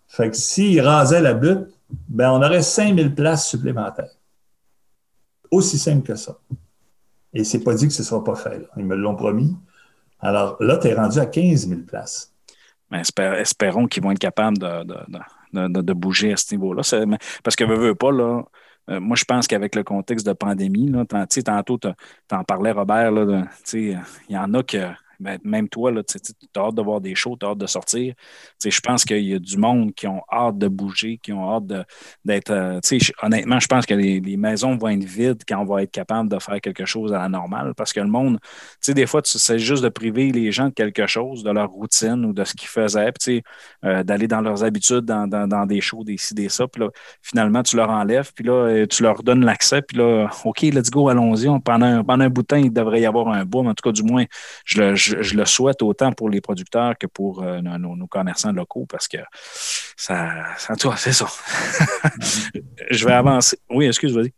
Fait 0.08 0.30
que 0.30 0.36
s'ils 0.36 0.80
rasaient 0.80 1.20
la 1.20 1.34
butte, 1.34 1.68
ben, 2.08 2.30
on 2.32 2.42
aurait 2.42 2.62
5000 2.62 3.14
places 3.14 3.48
supplémentaires. 3.48 4.10
Aussi 5.50 5.78
simple 5.78 6.06
que 6.06 6.14
ça. 6.14 6.36
Et 7.32 7.44
c'est 7.44 7.60
pas 7.60 7.74
dit 7.74 7.86
que 7.88 7.92
ce 7.94 8.02
ne 8.02 8.06
sera 8.06 8.22
pas 8.22 8.34
fait. 8.34 8.58
là. 8.58 8.66
Ils 8.76 8.84
me 8.84 8.96
l'ont 8.96 9.14
promis. 9.16 9.56
Alors 10.20 10.56
là, 10.60 10.76
tu 10.78 10.88
es 10.88 10.94
rendu 10.94 11.18
à 11.18 11.26
15 11.26 11.68
000 11.68 11.80
places. 11.86 12.32
Espère- 12.92 13.34
espérons 13.34 13.86
qu'ils 13.86 14.02
vont 14.02 14.10
être 14.10 14.18
capables 14.18 14.58
de, 14.58 14.82
de- 14.84 15.68
de- 15.68 15.80
de- 15.82 15.92
bouger 15.92 16.32
à 16.32 16.36
ce 16.36 16.54
niveau-là. 16.54 16.82
Parce 17.44 17.54
que, 17.56 17.64
veux, 17.64 17.76
veux 17.76 17.94
pas, 17.94 18.10
là, 18.10 18.42
euh, 18.88 19.00
moi, 19.00 19.16
je 19.16 19.24
pense 19.24 19.46
qu'avec 19.46 19.74
le 19.74 19.84
contexte 19.84 20.26
de 20.26 20.32
pandémie, 20.32 20.90
là, 20.90 21.04
tantôt, 21.42 21.78
tu 21.78 21.88
en 22.32 22.44
parlais, 22.44 22.72
Robert, 22.72 23.10
là, 23.12 23.24
de- 23.24 23.32
euh, 23.94 23.98
il 24.28 24.34
y 24.34 24.38
en 24.38 24.52
a 24.54 24.62
que, 24.62 24.78
ben, 25.20 25.38
même 25.44 25.68
toi, 25.68 25.92
tu 26.02 26.18
as 26.56 26.60
hâte 26.60 26.74
de 26.74 26.82
voir 26.82 27.00
des 27.00 27.14
shows, 27.14 27.36
tu 27.38 27.46
as 27.46 27.50
hâte 27.50 27.58
de 27.58 27.66
sortir. 27.66 28.14
Je 28.64 28.80
pense 28.80 29.04
qu'il 29.04 29.24
y 29.24 29.34
a 29.34 29.38
du 29.38 29.56
monde 29.56 29.94
qui 29.94 30.06
ont 30.06 30.22
hâte 30.32 30.58
de 30.58 30.68
bouger, 30.68 31.18
qui 31.22 31.32
ont 31.32 31.54
hâte 31.56 31.66
d'être. 32.24 32.50
euh, 32.50 32.80
honnêtement, 33.22 33.60
je 33.60 33.66
pense 33.66 33.86
que 33.86 33.94
les, 33.94 34.20
maisons 34.36 34.76
vont 34.76 34.88
être 34.88 35.04
vides 35.04 35.42
quand 35.48 35.58
on 35.60 35.64
va 35.64 35.82
être 35.82 35.90
capable 35.90 36.28
de 36.28 36.38
faire 36.38 36.60
quelque 36.60 36.84
chose 36.84 37.12
à 37.12 37.18
la 37.18 37.28
normale 37.28 37.74
parce 37.76 37.92
que 37.92 38.00
le 38.00 38.06
monde, 38.06 38.38
des 38.86 39.06
fois, 39.06 39.20
sais 39.38 39.58
juste 39.58 39.82
de 39.82 39.88
priver 39.88 40.30
les 40.32 40.52
gens 40.52 40.66
de 40.68 40.74
quelque 40.74 41.06
chose, 41.06 41.42
de 41.42 41.50
leur 41.50 41.70
routine 41.70 42.24
ou 42.24 42.32
de 42.32 42.44
ce 42.44 42.54
qu'ils 42.54 42.68
faisaient, 42.68 43.12
euh, 43.84 44.02
d'aller 44.02 44.28
dans 44.28 44.40
leurs 44.40 44.64
habitudes, 44.64 45.04
dans, 45.04 45.26
dans- 45.26 45.46
dans 45.48 45.66
des 45.66 45.80
shows, 45.80 46.04
des 46.04 46.16
ci, 46.18 46.34
des 46.34 46.48
ça. 46.48 46.66
Là, 46.76 46.88
finalement, 47.22 47.62
tu 47.62 47.76
leur 47.76 47.90
enlèves, 47.90 48.32
puis 48.34 48.44
là, 48.44 48.52
euh, 48.52 48.86
tu 48.86 49.02
leur 49.02 49.22
donnes 49.22 49.44
l'accès, 49.44 49.82
puis 49.82 49.96
là, 49.98 50.28
OK, 50.44 50.62
let's 50.62 50.90
go, 50.90 51.08
allons-y. 51.08 51.48
On- 51.48 51.60
Pendant, 51.60 52.04
pendant 52.04 52.24
un 52.24 52.28
bout 52.30 52.42
de 52.42 52.46
temps, 52.46 52.56
il 52.56 52.72
devrait 52.72 53.00
y 53.00 53.06
avoir 53.06 53.28
un 53.28 53.44
boom. 53.44 53.66
En 53.68 53.74
tout 53.74 53.82
cas, 53.82 53.92
du 53.92 54.02
moins, 54.02 54.24
je 54.64 54.80
le, 54.80 54.94
je- 54.94 55.07
je 55.20 55.36
le 55.36 55.44
souhaite 55.44 55.82
autant 55.82 56.12
pour 56.12 56.28
les 56.28 56.40
producteurs 56.40 56.96
que 56.98 57.06
pour 57.06 57.42
euh, 57.42 57.60
nos, 57.60 58.06
commerçants 58.06 58.52
locaux 58.52 58.86
parce 58.88 59.08
que 59.08 59.18
ça. 59.96 60.28
ça 60.56 60.76
toi, 60.76 60.94
c'est 60.96 61.12
ça. 61.12 61.26
je 62.90 63.04
vais 63.04 63.12
avancer. 63.12 63.58
Oui, 63.70 63.86
excuse, 63.86 64.14
vas-y. 64.14 64.32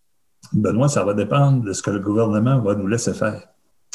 Benoît, 0.52 0.88
ça 0.88 1.04
va 1.04 1.14
dépendre 1.14 1.62
de 1.62 1.72
ce 1.72 1.82
que 1.82 1.90
le 1.90 2.00
gouvernement 2.00 2.60
va 2.60 2.74
nous 2.74 2.86
laisser 2.86 3.14
faire. 3.14 3.42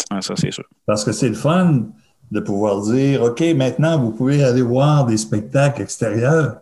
Ah, 0.10 0.22
ça, 0.22 0.36
c'est 0.38 0.52
sûr. 0.52 0.66
Parce 0.86 1.04
que 1.04 1.12
c'est 1.12 1.30
le 1.30 1.36
fun 1.36 1.86
de 2.32 2.40
pouvoir 2.40 2.82
dire, 2.82 3.24
OK, 3.24 3.42
maintenant, 3.56 4.00
vous 4.00 4.12
pouvez 4.12 4.44
aller 4.44 4.62
voir 4.62 5.06
des 5.06 5.18
spectacles 5.18 5.82
extérieurs, 5.82 6.62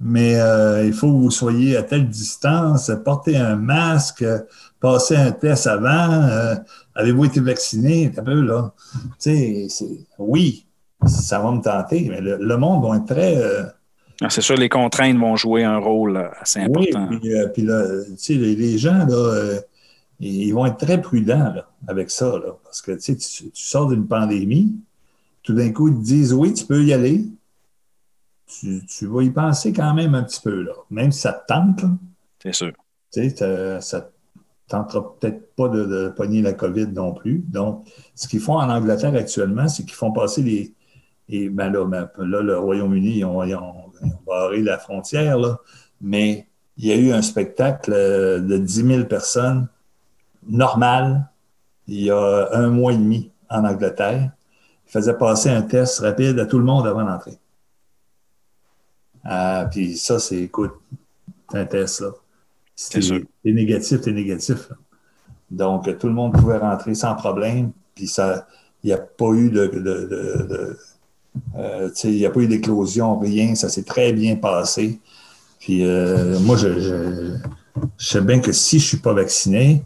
mais 0.00 0.40
euh, 0.40 0.84
il 0.84 0.92
faut 0.92 1.08
que 1.08 1.18
vous 1.18 1.30
soyez 1.30 1.76
à 1.76 1.82
telle 1.82 2.08
distance, 2.08 2.90
porter 3.04 3.36
un 3.36 3.56
masque, 3.56 4.24
passer 4.82 5.16
un 5.16 5.32
test 5.32 5.66
avant, 5.66 6.12
euh, 6.12 6.54
avez-vous 6.94 7.24
été 7.26 7.40
vacciné? 7.40 8.12
Un 8.18 8.22
peu, 8.22 8.40
là. 8.42 8.74
Tu 8.92 9.00
sais, 9.18 9.66
c'est- 9.70 10.06
oui, 10.18 10.66
ça 11.06 11.38
va 11.38 11.52
me 11.52 11.62
tenter, 11.62 12.06
mais 12.10 12.20
le, 12.20 12.36
le 12.36 12.56
monde 12.58 12.84
va 12.86 12.96
être 12.96 13.06
très... 13.06 13.36
euh, 13.36 13.64
Ah, 14.20 14.28
c'est 14.28 14.42
sûr, 14.42 14.56
les 14.56 14.68
contraintes 14.68 15.16
vont 15.16 15.36
jouer 15.36 15.64
un 15.64 15.78
rôle 15.78 16.16
assez 16.40 16.60
oui, 16.60 16.88
important. 16.94 17.18
puis, 17.18 17.34
euh, 17.34 17.48
puis 17.48 17.62
là, 17.62 17.84
les, 18.28 18.56
les 18.56 18.78
gens, 18.78 19.06
là, 19.06 19.58
ils 20.20 20.52
vont 20.52 20.66
être 20.66 20.76
très 20.78 21.00
prudents 21.00 21.52
là, 21.54 21.68
avec 21.88 22.10
ça, 22.10 22.26
là, 22.38 22.56
parce 22.62 22.82
que 22.82 22.92
tu, 22.92 23.16
tu, 23.16 23.50
sors 23.54 23.88
d'une 23.88 24.06
pandémie, 24.06 24.76
tout 25.42 25.54
d'un 25.54 25.72
coup, 25.72 25.88
ils 25.88 25.96
te 25.96 26.02
disent 26.04 26.32
oui, 26.32 26.52
tu 26.54 26.64
peux 26.64 26.82
y 26.84 26.92
aller. 26.92 27.24
Tu, 28.46 28.84
tu 28.86 29.06
vas 29.06 29.22
y 29.22 29.30
penser 29.30 29.72
quand 29.72 29.94
même 29.94 30.14
un 30.14 30.22
petit 30.24 30.40
peu, 30.40 30.62
là, 30.62 30.72
même 30.90 31.10
si 31.10 31.20
ça 31.20 31.32
te 31.32 31.46
tente. 31.46 31.84
C'est 32.42 32.54
sûr. 32.54 32.72
Tu 33.12 33.30
sais, 33.30 33.80
ça 33.80 34.10
tentera 34.68 35.16
peut-être 35.18 35.54
pas 35.56 35.68
de, 35.68 35.84
de 35.84 36.08
pogner 36.10 36.42
la 36.42 36.52
COVID 36.54 36.88
non 36.88 37.12
plus. 37.14 37.38
Donc, 37.48 37.86
ce 38.14 38.28
qu'ils 38.28 38.40
font 38.40 38.54
en 38.58 38.70
Angleterre 38.70 39.14
actuellement, 39.14 39.68
c'est 39.68 39.84
qu'ils 39.84 39.94
font 39.94 40.12
passer 40.12 40.42
les. 40.42 40.74
Et 41.28 41.48
ben 41.50 41.70
là, 41.72 41.84
ben, 41.86 42.08
là, 42.18 42.42
le 42.42 42.58
Royaume-Uni, 42.58 43.18
ils 43.18 43.24
ont, 43.24 43.42
ils 43.44 43.54
ont- 43.56 43.92
ils 44.02 44.08
ont 44.08 44.18
barré 44.26 44.62
la 44.62 44.78
frontière, 44.78 45.38
là, 45.38 45.58
mais 46.00 46.48
il 46.78 46.86
y 46.86 46.92
a 46.92 46.96
eu 46.96 47.12
un 47.12 47.22
spectacle 47.22 47.92
euh, 47.94 48.40
de 48.40 48.58
10 48.58 48.82
000 48.84 49.08
personnes 49.08 49.68
normal 50.48 51.28
il 51.88 52.02
y 52.02 52.10
a 52.10 52.48
un 52.52 52.68
mois 52.70 52.92
et 52.92 52.96
demi 52.98 53.30
en 53.50 53.64
Angleterre. 53.64 54.32
Il 54.88 54.92
faisait 54.92 55.16
passer 55.18 55.50
un 55.50 55.62
test 55.62 56.00
rapide 56.00 56.38
à 56.40 56.46
tout 56.46 56.58
le 56.58 56.64
monde 56.64 56.86
avant 56.86 57.04
d'entrer. 57.04 57.38
Ah, 59.24 59.66
puis 59.70 59.96
ça, 59.96 60.18
c'est, 60.20 60.36
écoute, 60.42 60.74
un 61.54 61.66
test, 61.66 62.00
là. 62.02 62.10
Si 62.74 62.90
t'es 62.90 63.52
négatif, 63.52 64.00
t'es 64.00 64.12
négatif. 64.12 64.68
Donc, 65.50 65.98
tout 65.98 66.06
le 66.06 66.14
monde 66.14 66.32
pouvait 66.32 66.58
rentrer 66.58 66.94
sans 66.94 67.14
problème. 67.14 67.72
Puis 67.94 68.06
ça, 68.06 68.46
il 68.82 68.88
n'y 68.88 68.92
a 68.92 68.98
pas 68.98 69.30
eu 69.32 69.50
de, 69.50 69.66
de, 69.66 70.78
euh, 71.56 71.90
il 72.04 72.10
n'y 72.10 72.26
a 72.26 72.30
pas 72.30 72.40
eu 72.40 72.48
d'éclosion, 72.48 73.18
rien. 73.18 73.54
Ça 73.54 73.68
s'est 73.68 73.82
très 73.82 74.12
bien 74.12 74.36
passé. 74.36 75.00
Puis 75.60 75.84
euh, 75.84 76.38
moi, 76.40 76.56
je, 76.56 76.80
je, 76.80 77.36
sais 77.98 78.20
bien 78.20 78.40
que 78.40 78.52
si 78.52 78.78
je 78.78 78.84
ne 78.84 78.88
suis 78.88 78.96
pas 78.96 79.12
vacciné, 79.12 79.84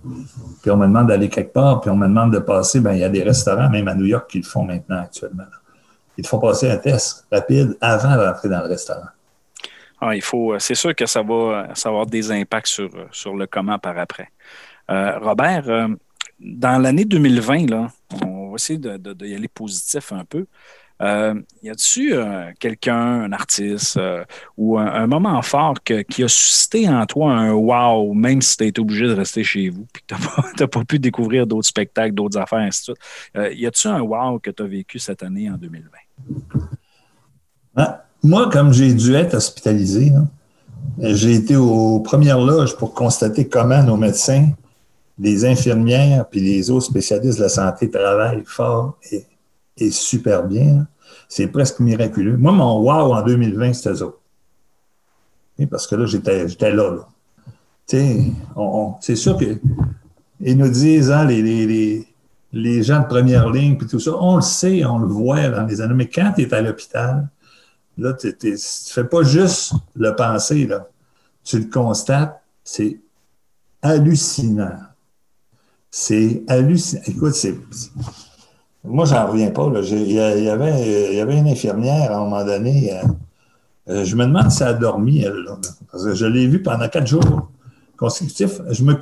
puis 0.63 0.71
on 0.71 0.77
me 0.77 0.87
demande 0.87 1.09
d'aller 1.09 1.29
quelque 1.29 1.53
part, 1.53 1.81
puis 1.81 1.91
on 1.91 1.97
me 1.97 2.07
demande 2.07 2.33
de 2.33 2.39
passer, 2.39 2.81
ben 2.81 2.95
il 2.95 3.01
y 3.01 3.05
a 3.05 3.09
des 3.09 3.23
restaurants, 3.23 3.69
même 3.69 3.87
à 3.89 3.95
New 3.95 4.07
York, 4.07 4.31
qui 4.31 4.39
le 4.39 4.45
font 4.45 4.65
maintenant 4.65 5.03
actuellement. 5.03 5.45
Ils 6.17 6.25
te 6.25 6.29
font 6.29 6.39
passer 6.39 6.71
un 6.71 6.79
test 6.79 7.27
rapide 7.31 7.77
avant 7.81 8.17
d'entrer 8.17 8.49
dans 8.49 8.61
le 8.61 8.69
restaurant. 8.69 9.09
Ah, 10.01 10.15
il 10.15 10.23
faut, 10.23 10.59
c'est 10.59 10.75
sûr 10.75 10.95
que 10.95 11.07
ça 11.07 11.23
va, 11.23 11.69
ça 11.75 11.89
avoir 11.89 12.07
des 12.07 12.31
impacts 12.31 12.67
sur, 12.67 12.91
sur 13.13 13.35
le 13.35 13.47
comment 13.47 13.79
par 13.79 13.99
après. 13.99 14.29
Euh, 14.91 15.19
Robert, 15.19 15.69
euh, 15.69 15.89
dans 16.39 16.81
l'année 16.81 17.05
2020, 17.05 17.71
là, 17.71 17.89
on 18.25 18.51
va 18.51 18.55
essayer 18.57 18.79
de, 18.79 19.35
aller 19.35 19.49
positif 19.49 20.13
un 20.13 20.25
peu. 20.25 20.47
Euh, 21.03 21.35
y 21.63 21.71
euh, 22.13 22.53
quelqu'un, 22.59 23.25
un 23.25 23.33
artiste 23.33 23.99
euh, 23.99 24.25
ou 24.57 24.79
un, 24.79 25.07
moment 25.07 25.43
fort 25.43 25.75
qui 25.83 26.25
a 26.25 26.29
suscité 26.29 26.89
en 26.89 27.05
toi 27.05 27.33
un 27.33 27.53
wow, 27.53 28.15
même 28.15 28.41
si 28.41 28.57
tu 28.57 28.65
été 28.65 28.81
obligé 28.81 29.07
de 29.07 29.13
rester 29.13 29.45
chez 29.45 29.69
vous 29.69 29.87
et 29.95 29.99
que 29.99 30.15
tu 30.15 30.59
n'as 30.59 30.67
pas, 30.69 30.85
pu 30.85 30.99
découvrir 30.99 31.47
d'autres 31.47 31.69
spectacles, 31.69 32.15
d'autres 32.15 32.39
affaires, 32.39 32.61
ainsi 32.61 32.91
de 32.91 32.97
suite? 33.35 33.59
y 33.59 33.67
a-tu 33.67 33.89
un 33.89 34.01
wow 34.01 34.39
que 34.39 34.51
tu 34.51 34.63
as 34.63 34.67
vécu 34.67 34.99
cette 34.99 35.23
année 35.23 35.51
en 35.51 35.59
2020? 35.59 35.91
Ben, 37.75 38.01
moi, 38.27 38.51
comme 38.51 38.73
j'ai 38.73 38.93
dû 38.93 39.15
être 39.15 39.35
hospitalisé, 39.35 40.13
j'ai 40.99 41.35
été 41.35 41.57
aux 41.57 42.01
premières 42.01 42.41
loges 42.41 42.77
pour 42.77 42.95
constater 42.95 43.49
comment 43.49 43.83
nos 43.83 43.97
médecins, 43.97 44.49
les 45.19 45.45
infirmières 45.45 46.27
puis 46.29 46.41
les 46.41 46.71
autres 46.71 46.87
spécialistes 46.87 47.39
de 47.39 47.45
la 47.45 47.49
santé 47.49 47.91
travaillent 47.91 48.45
fort 48.45 48.99
et 49.79 49.91
super 49.91 50.45
bien. 50.45 50.87
C'est 51.29 51.49
presque 51.49 51.81
miraculeux. 51.81 52.37
Moi, 52.37 52.53
mon 52.53 52.81
wow 52.81 53.15
en 53.15 53.23
2020, 53.23 53.73
c'était 53.73 53.97
ça. 53.97 54.07
parce 55.71 55.87
que 55.87 55.97
là, 55.97 56.07
j'étais, 56.07 56.73
là. 56.73 57.07
c'est 59.01 59.17
sûr 59.17 59.37
que 59.37 59.59
ils 60.41 60.57
nous 60.57 60.69
disent, 60.69 61.11
hein, 61.11 61.25
les, 61.25 62.83
gens 62.83 63.01
de 63.01 63.07
première 63.07 63.51
ligne, 63.51 63.77
puis 63.77 63.89
tout 63.89 64.01
ça, 64.01 64.13
on 64.19 64.37
le 64.37 64.43
sait, 64.43 64.85
on 64.85 64.99
le 64.99 65.07
voit 65.07 65.49
dans 65.49 65.65
les 65.65 65.81
années, 65.81 65.95
mais 65.95 66.09
quand 66.09 66.33
tu 66.37 66.43
es 66.43 66.55
à 66.55 66.61
l'hôpital, 66.61 67.29
là, 67.99 68.13
tu 68.15 68.29
ne 68.29 68.57
fais 68.57 69.05
pas 69.05 69.23
juste 69.23 69.73
le 69.95 70.15
penser, 70.15 70.67
là. 70.67 70.89
tu 71.45 71.59
le 71.59 71.67
constates, 71.67 72.43
c'est 72.65 73.01
hallucinant. 73.83 74.79
C'est 75.91 76.43
hallucinant. 76.49 77.03
Écoute, 77.07 77.35
c'est, 77.35 77.55
moi, 78.85 79.05
j'en 79.05 79.27
reviens 79.27 79.51
pas. 79.51 79.71
Il, 79.83 80.13
y 80.13 80.21
avait, 80.21 81.11
il 81.11 81.17
y 81.17 81.21
avait 81.21 81.39
une 81.39 81.49
infirmière 81.49 82.13
à 82.13 82.17
un 82.17 82.25
moment 82.25 82.45
donné. 82.45 82.93
Euh, 82.93 83.03
euh, 83.89 84.05
je 84.05 84.17
me 84.17 84.25
demande 84.25 84.51
si 84.51 84.63
elle 84.63 84.69
a 84.69 84.75
dormi, 84.75 85.21
elle. 85.21 85.45
parce 85.91 86.05
que 86.05 86.15
je 86.15 86.27
l'ai 86.27 86.47
vue 86.47 86.63
pendant 86.63 86.89
quatre 86.89 87.07
jours 87.07 87.51
consécutifs. 87.97 88.61
Je 88.71 88.85
me, 88.85 88.97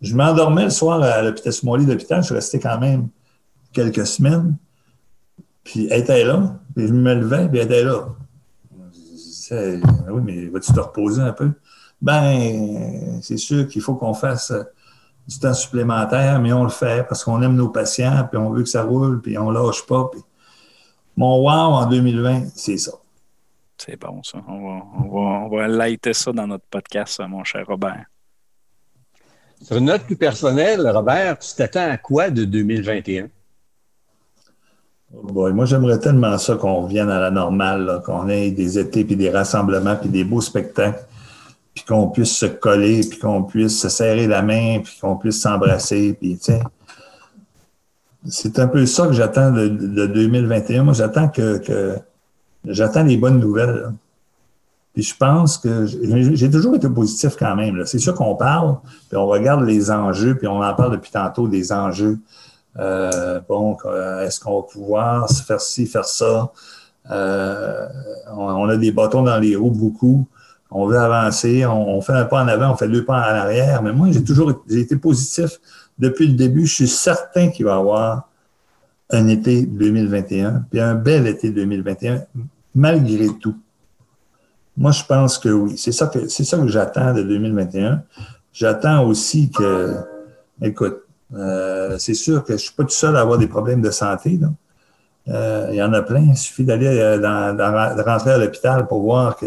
je 0.00 0.14
m'endormais 0.14 0.64
le 0.64 0.70
soir 0.70 1.02
à 1.02 1.22
l'hôpital 1.22 1.52
Smalley 1.52 1.84
d'hôpital. 1.84 2.22
Je 2.22 2.26
suis 2.26 2.34
resté 2.34 2.58
quand 2.58 2.78
même 2.78 3.08
quelques 3.72 4.06
semaines. 4.06 4.56
Puis 5.62 5.88
elle 5.90 6.00
était 6.00 6.24
là. 6.24 6.58
Puis 6.74 6.88
je 6.88 6.92
me 6.92 7.14
levais, 7.14 7.48
puis 7.48 7.58
elle 7.58 7.66
était 7.66 7.84
là. 7.84 8.08
Disais, 9.50 9.80
oui, 10.10 10.22
mais 10.24 10.46
vas-tu 10.46 10.72
te 10.72 10.80
reposer 10.80 11.22
un 11.22 11.32
peu? 11.32 11.52
Ben, 12.00 13.20
c'est 13.22 13.36
sûr 13.36 13.68
qu'il 13.68 13.82
faut 13.82 13.94
qu'on 13.94 14.14
fasse 14.14 14.52
du 15.28 15.38
temps 15.38 15.54
supplémentaire, 15.54 16.40
mais 16.40 16.52
on 16.52 16.64
le 16.64 16.70
fait 16.70 17.06
parce 17.06 17.24
qu'on 17.24 17.40
aime 17.42 17.54
nos 17.54 17.68
patients, 17.68 18.26
puis 18.28 18.38
on 18.38 18.50
veut 18.50 18.62
que 18.62 18.68
ça 18.68 18.82
roule, 18.82 19.20
puis 19.20 19.38
on 19.38 19.50
lâche 19.50 19.86
pas. 19.86 20.10
Mon 21.16 21.40
wow 21.42 21.74
en 21.74 21.86
2020, 21.86 22.48
c'est 22.54 22.78
ça. 22.78 22.92
C'est 23.76 23.98
bon, 23.98 24.22
ça. 24.22 24.38
On 24.46 24.60
va, 24.60 24.84
on, 25.08 25.48
va, 25.48 25.68
lighter 25.68 26.12
ça 26.12 26.32
dans 26.32 26.46
notre 26.46 26.66
podcast, 26.70 27.20
mon 27.26 27.44
cher 27.44 27.66
Robert. 27.66 28.04
Sur 29.62 29.76
une 29.76 29.86
note 29.86 30.02
plus 30.04 30.16
personnelle, 30.16 30.88
Robert, 30.88 31.38
tu 31.38 31.54
t'attends 31.54 31.90
à 31.90 31.96
quoi 31.96 32.30
de 32.30 32.44
2021? 32.44 33.28
Moi, 35.12 35.64
j'aimerais 35.64 35.98
tellement 35.98 36.38
ça 36.38 36.54
qu'on 36.54 36.82
revienne 36.82 37.10
à 37.10 37.20
la 37.20 37.30
normale, 37.30 38.00
qu'on 38.06 38.28
ait 38.28 38.50
des 38.50 38.78
étés, 38.78 39.04
puis 39.04 39.16
des 39.16 39.30
rassemblements, 39.30 39.96
puis 39.96 40.08
des 40.08 40.24
beaux 40.24 40.40
spectacles 40.40 41.04
puis 41.74 41.84
qu'on 41.84 42.08
puisse 42.08 42.36
se 42.36 42.46
coller, 42.46 43.00
puis 43.08 43.18
qu'on 43.18 43.42
puisse 43.42 43.80
se 43.80 43.88
serrer 43.88 44.26
la 44.26 44.42
main, 44.42 44.80
puis 44.82 44.98
qu'on 45.00 45.16
puisse 45.16 45.40
s'embrasser, 45.40 46.18
c'est 48.26 48.58
un 48.58 48.66
peu 48.66 48.84
ça 48.86 49.06
que 49.06 49.12
j'attends 49.12 49.50
de, 49.50 49.68
2021. 49.68 50.82
Moi, 50.82 50.94
j'attends 50.94 51.28
que, 51.28 51.96
j'attends 52.66 53.04
les 53.04 53.16
bonnes 53.16 53.40
nouvelles. 53.40 53.92
Puis 54.92 55.04
je 55.04 55.16
pense 55.16 55.56
que 55.56 55.86
j'ai 55.86 56.50
toujours 56.50 56.74
été 56.74 56.88
positif 56.88 57.36
quand 57.38 57.54
même. 57.54 57.86
C'est 57.86 58.00
sûr 58.00 58.14
qu'on 58.14 58.34
parle, 58.34 58.76
puis 59.08 59.16
on 59.16 59.26
regarde 59.26 59.64
les 59.64 59.90
enjeux, 59.90 60.36
puis 60.36 60.48
on 60.48 60.62
en 60.62 60.74
parle 60.74 60.92
depuis 60.92 61.12
tantôt 61.12 61.46
des 61.46 61.72
enjeux. 61.72 62.18
Euh, 62.78 63.40
bon, 63.48 63.76
est-ce 64.22 64.40
qu'on 64.40 64.60
va 64.60 64.66
pouvoir 64.66 65.30
faire 65.30 65.60
ci, 65.60 65.86
faire 65.86 66.04
ça? 66.04 66.52
Euh, 67.10 67.86
on, 68.32 68.68
a 68.68 68.76
des 68.76 68.92
bâtons 68.92 69.22
dans 69.22 69.38
les 69.38 69.56
roues 69.56 69.70
beaucoup 69.70 70.26
on 70.70 70.86
veut 70.86 70.98
avancer, 70.98 71.66
on, 71.66 72.00
fait 72.00 72.12
un 72.12 72.24
pas 72.24 72.42
en 72.42 72.48
avant, 72.48 72.72
on 72.72 72.76
fait 72.76 72.88
deux 72.88 73.04
pas 73.04 73.18
en 73.18 73.34
arrière. 73.34 73.82
Mais 73.82 73.92
moi, 73.92 74.08
j'ai 74.12 74.22
toujours 74.22 74.62
été 74.70 74.96
positif 74.96 75.60
depuis 75.98 76.28
le 76.28 76.34
début. 76.34 76.66
Je 76.66 76.74
suis 76.74 76.88
certain 76.88 77.48
qu'il 77.48 77.66
va 77.66 77.72
y 77.72 77.78
avoir 77.78 78.28
un 79.10 79.26
été 79.26 79.66
2021, 79.66 80.66
puis 80.70 80.80
un 80.80 80.94
bel 80.94 81.26
été 81.26 81.50
2021, 81.50 82.22
malgré 82.74 83.28
tout. 83.40 83.56
Moi, 84.76 84.92
je 84.92 85.02
pense 85.04 85.38
que 85.38 85.48
oui. 85.48 85.76
C'est 85.76 85.92
ça 85.92 86.06
que, 86.06 86.28
c'est 86.28 86.44
ça 86.44 86.56
que 86.56 86.68
j'attends 86.68 87.12
de 87.12 87.22
2021. 87.22 88.02
J'attends 88.52 89.04
aussi 89.04 89.50
que, 89.50 89.96
écoute, 90.62 91.02
euh, 91.34 91.96
c'est 91.98 92.14
sûr 92.14 92.42
que 92.42 92.48
je 92.48 92.54
ne 92.54 92.58
suis 92.58 92.74
pas 92.74 92.84
tout 92.84 92.90
seul 92.90 93.16
à 93.16 93.20
avoir 93.20 93.38
des 93.38 93.46
problèmes 93.46 93.82
de 93.82 93.90
santé. 93.90 94.38
Euh, 95.28 95.68
il 95.70 95.76
y 95.76 95.82
en 95.82 95.92
a 95.92 96.02
plein. 96.02 96.20
Il 96.20 96.36
suffit 96.36 96.64
d'aller 96.64 96.86
euh, 96.88 98.02
rentrer 98.02 98.32
à 98.32 98.38
l'hôpital 98.38 98.86
pour 98.86 99.02
voir 99.02 99.36
que 99.36 99.46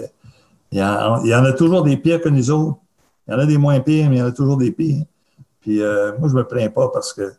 il 0.71 0.79
y, 0.79 0.83
en, 0.83 1.45
a 1.45 1.53
toujours 1.53 1.83
des 1.83 1.97
pires 1.97 2.19
que 2.19 2.29
nous 2.29 2.49
autres. 2.49 2.79
Il 3.27 3.31
y 3.31 3.35
en 3.35 3.39
a 3.39 3.45
des 3.45 3.59
moins 3.59 3.79
pires, 3.79 4.09
mais 4.09 4.15
il 4.15 4.19
y 4.19 4.21
en 4.23 4.27
a 4.27 4.31
toujours 4.31 4.57
des 4.57 4.71
pires. 4.71 5.05
Puis 5.61 5.77
moi, 5.77 6.27
je 6.27 6.33
ne 6.33 6.39
me 6.39 6.43
plains 6.47 6.69
pas 6.69 6.89
parce 6.89 7.13
que, 7.13 7.31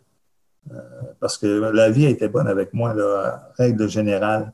parce 1.18 1.36
que 1.36 1.46
la 1.46 1.90
vie 1.90 2.06
a 2.06 2.10
été 2.10 2.28
bonne 2.28 2.46
avec 2.46 2.72
moi, 2.72 2.94
règle 3.58 3.88
générale. 3.88 4.52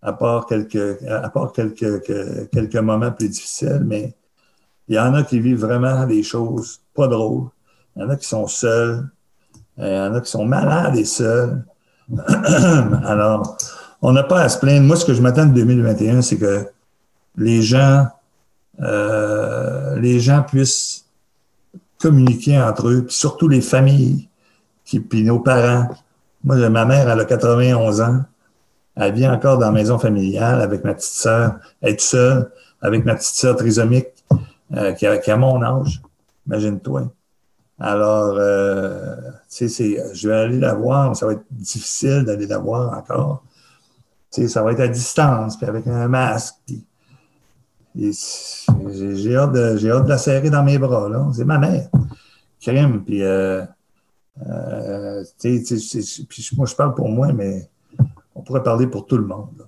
À 0.00 0.12
part 0.12 0.46
quelques, 0.46 1.02
à 1.08 1.28
part 1.28 1.52
quelques 1.52 2.76
moments 2.76 3.10
plus 3.10 3.30
difficiles, 3.30 3.82
mais 3.84 4.14
il 4.86 4.94
y 4.94 4.98
en 5.00 5.12
a 5.14 5.24
qui 5.24 5.40
vivent 5.40 5.62
vraiment 5.62 6.06
des 6.06 6.22
choses 6.22 6.80
pas 6.94 7.08
drôles. 7.08 7.48
Il 7.96 8.02
y 8.02 8.04
en 8.04 8.10
a 8.10 8.16
qui 8.16 8.28
sont 8.28 8.46
seuls. 8.46 9.08
Il 9.78 9.86
y 9.86 9.98
en 9.98 10.14
a 10.14 10.20
qui 10.20 10.30
sont 10.30 10.44
malades 10.44 10.96
et 10.96 11.04
seuls. 11.04 11.64
Alors, 13.04 13.56
on 14.02 14.12
n'a 14.12 14.22
pas 14.22 14.42
à 14.42 14.48
se 14.48 14.58
plaindre. 14.58 14.86
Moi, 14.86 14.96
ce 14.96 15.04
que 15.04 15.14
je 15.14 15.22
m'attends 15.22 15.46
de 15.46 15.54
2021, 15.54 16.22
c'est 16.22 16.36
que 16.36 16.66
les 17.36 17.62
gens, 17.62 18.06
euh, 18.80 19.98
les 19.98 20.20
gens 20.20 20.42
puissent 20.42 21.06
communiquer 22.00 22.60
entre 22.60 22.88
eux, 22.88 23.04
puis 23.06 23.14
surtout 23.14 23.48
les 23.48 23.60
familles, 23.60 24.28
puis 24.84 25.24
nos 25.24 25.40
parents. 25.40 25.88
Moi, 26.44 26.68
ma 26.68 26.84
mère, 26.84 27.08
elle 27.08 27.20
a 27.20 27.24
91 27.24 28.00
ans. 28.00 28.20
Elle 28.94 29.12
vit 29.12 29.26
encore 29.26 29.58
dans 29.58 29.66
la 29.66 29.72
maison 29.72 29.98
familiale 29.98 30.60
avec 30.60 30.84
ma 30.84 30.94
petite 30.94 31.12
sœur. 31.12 31.56
Elle 31.82 31.94
est 31.94 32.00
seule 32.00 32.50
avec 32.80 33.04
ma 33.04 33.14
petite 33.14 33.34
sœur 33.34 33.56
trisomique 33.56 34.08
euh, 34.74 34.92
qui, 34.92 35.06
qui, 35.22 35.30
a, 35.30 35.36
mon 35.36 35.62
âge. 35.62 36.00
Imagine-toi. 36.46 37.10
Alors, 37.78 38.36
euh, 38.38 39.16
tu 39.50 39.68
sais, 39.68 40.02
je 40.14 40.28
vais 40.28 40.34
aller 40.34 40.58
la 40.58 40.74
voir. 40.74 41.14
Ça 41.14 41.26
va 41.26 41.32
être 41.32 41.44
difficile 41.50 42.24
d'aller 42.24 42.46
la 42.46 42.58
voir 42.58 42.96
encore. 42.96 43.44
Tu 44.32 44.42
sais, 44.42 44.48
ça 44.48 44.62
va 44.62 44.72
être 44.72 44.80
à 44.80 44.88
distance, 44.88 45.56
puis 45.56 45.66
avec 45.66 45.86
un 45.86 46.08
masque. 46.08 46.54
Puis, 46.66 46.84
j'ai 47.94 49.36
hâte, 49.36 49.52
de, 49.52 49.90
hâte 49.90 50.04
de 50.04 50.08
la 50.08 50.18
serrer 50.18 50.50
dans 50.50 50.62
mes 50.62 50.78
bras. 50.78 51.08
Là. 51.08 51.26
C'est 51.34 51.44
ma 51.44 51.58
mère. 51.58 51.88
Crème. 52.60 53.04
Puis, 53.04 53.22
euh, 53.22 53.62
euh, 54.46 55.24
puis 55.40 56.50
moi, 56.56 56.66
je 56.66 56.74
parle 56.74 56.94
pour 56.94 57.08
moi, 57.08 57.32
mais 57.32 57.68
on 58.34 58.42
pourrait 58.42 58.62
parler 58.62 58.86
pour 58.86 59.06
tout 59.06 59.16
le 59.18 59.26
monde. 59.26 59.66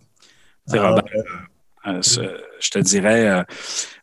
Robert, 0.70 1.04
Euh, 1.86 2.02
ce- 2.02 2.20
je 2.60 2.70
te 2.70 2.78
dirais, 2.80 3.44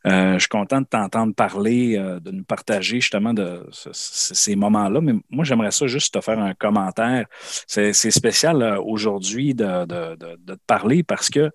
euh, 0.06 0.34
je 0.34 0.40
suis 0.40 0.50
content 0.50 0.82
de 0.82 0.86
t'entendre 0.86 1.34
parler, 1.34 1.98
euh, 1.98 2.20
de 2.20 2.32
nous 2.32 2.44
partager 2.44 3.00
justement 3.02 3.34
de 3.34 3.66
ce- 3.72 3.90
ce- 3.92 4.34
ces 4.36 4.56
moments-là. 4.56 5.02
Mais 5.02 5.14
moi, 5.30 5.44
j'aimerais 5.44 5.72
ça 5.72 5.88
juste 5.88 6.14
te 6.14 6.22
faire 6.22 6.40
un 6.40 6.54
commentaire. 6.54 7.26
C'est 7.68 7.94
spécial 8.12 8.62
euh, 8.62 8.80
aujourd'hui 8.82 9.54
de, 9.56 9.86
te 9.86 10.54
parler 10.68 11.04
parce 11.04 11.30
que 11.30 11.52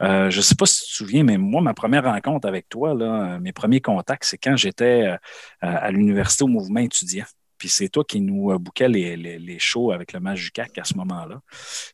je 0.00 0.36
ne 0.36 0.42
sais 0.42 0.54
pas 0.54 0.66
si 0.66 0.82
tu 0.84 0.90
te 0.90 0.94
souviens, 0.96 1.24
mais 1.24 1.38
moi, 1.38 1.60
ma 1.62 1.74
première 1.74 2.04
rencontre 2.04 2.46
avec 2.48 2.68
toi, 2.68 2.94
mes 3.40 3.52
premiers 3.52 3.80
contacts, 3.80 4.24
c'est 4.24 4.38
quand 4.38 4.56
j'étais 4.56 5.14
à 5.60 5.90
l'université 5.90 6.44
au 6.44 6.48
mouvement 6.48 6.80
étudiant. 6.80 7.24
Puis 7.62 7.68
c'est 7.68 7.88
toi 7.88 8.02
qui 8.02 8.20
nous 8.20 8.50
euh, 8.50 8.58
bouquais 8.58 8.88
les, 8.88 9.16
les, 9.16 9.58
shows 9.60 9.92
avec 9.92 10.12
le 10.12 10.18
Majucac 10.18 10.76
à 10.78 10.82
ce 10.82 10.96
moment-là. 10.96 11.40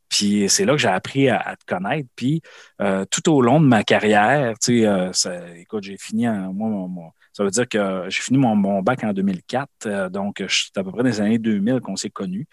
Puis 0.09 0.49
c'est 0.49 0.65
là 0.65 0.73
que 0.73 0.79
j'ai 0.79 0.89
appris 0.89 1.29
à, 1.29 1.57
te 1.57 1.67
connaître. 1.67 2.09
Puis 2.17 2.41
euh, 2.81 3.05
tout 3.11 3.31
au 3.31 3.43
long 3.43 3.61
de 3.61 3.67
ma 3.67 3.85
carrière, 3.85 4.55
tu 4.59 4.81
sais, 4.81 4.87
euh, 4.87 5.55
écoute, 5.57 5.85
j'ai 5.85 5.99
fini, 5.99 6.27
en- 6.27 6.55
moi, 6.55 6.71
mon- 6.71 7.11
ça 7.39 7.45
veut 7.45 7.51
dire 7.51 7.69
que 7.69 8.07
j'ai 8.09 8.21
fini 8.21 8.37
mon, 8.37 8.83
bac 8.83 9.05
en 9.05 9.13
2004, 9.13 9.69
euh, 9.87 10.09
donc 10.09 10.43
c'est 10.49 10.77
à 10.77 10.83
peu 10.83 10.91
près 10.91 11.05
des 11.05 11.21
années 11.21 11.39
2000 11.39 11.79
qu'on 11.81 11.95
s'est 11.95 12.11
connus. 12.11 12.49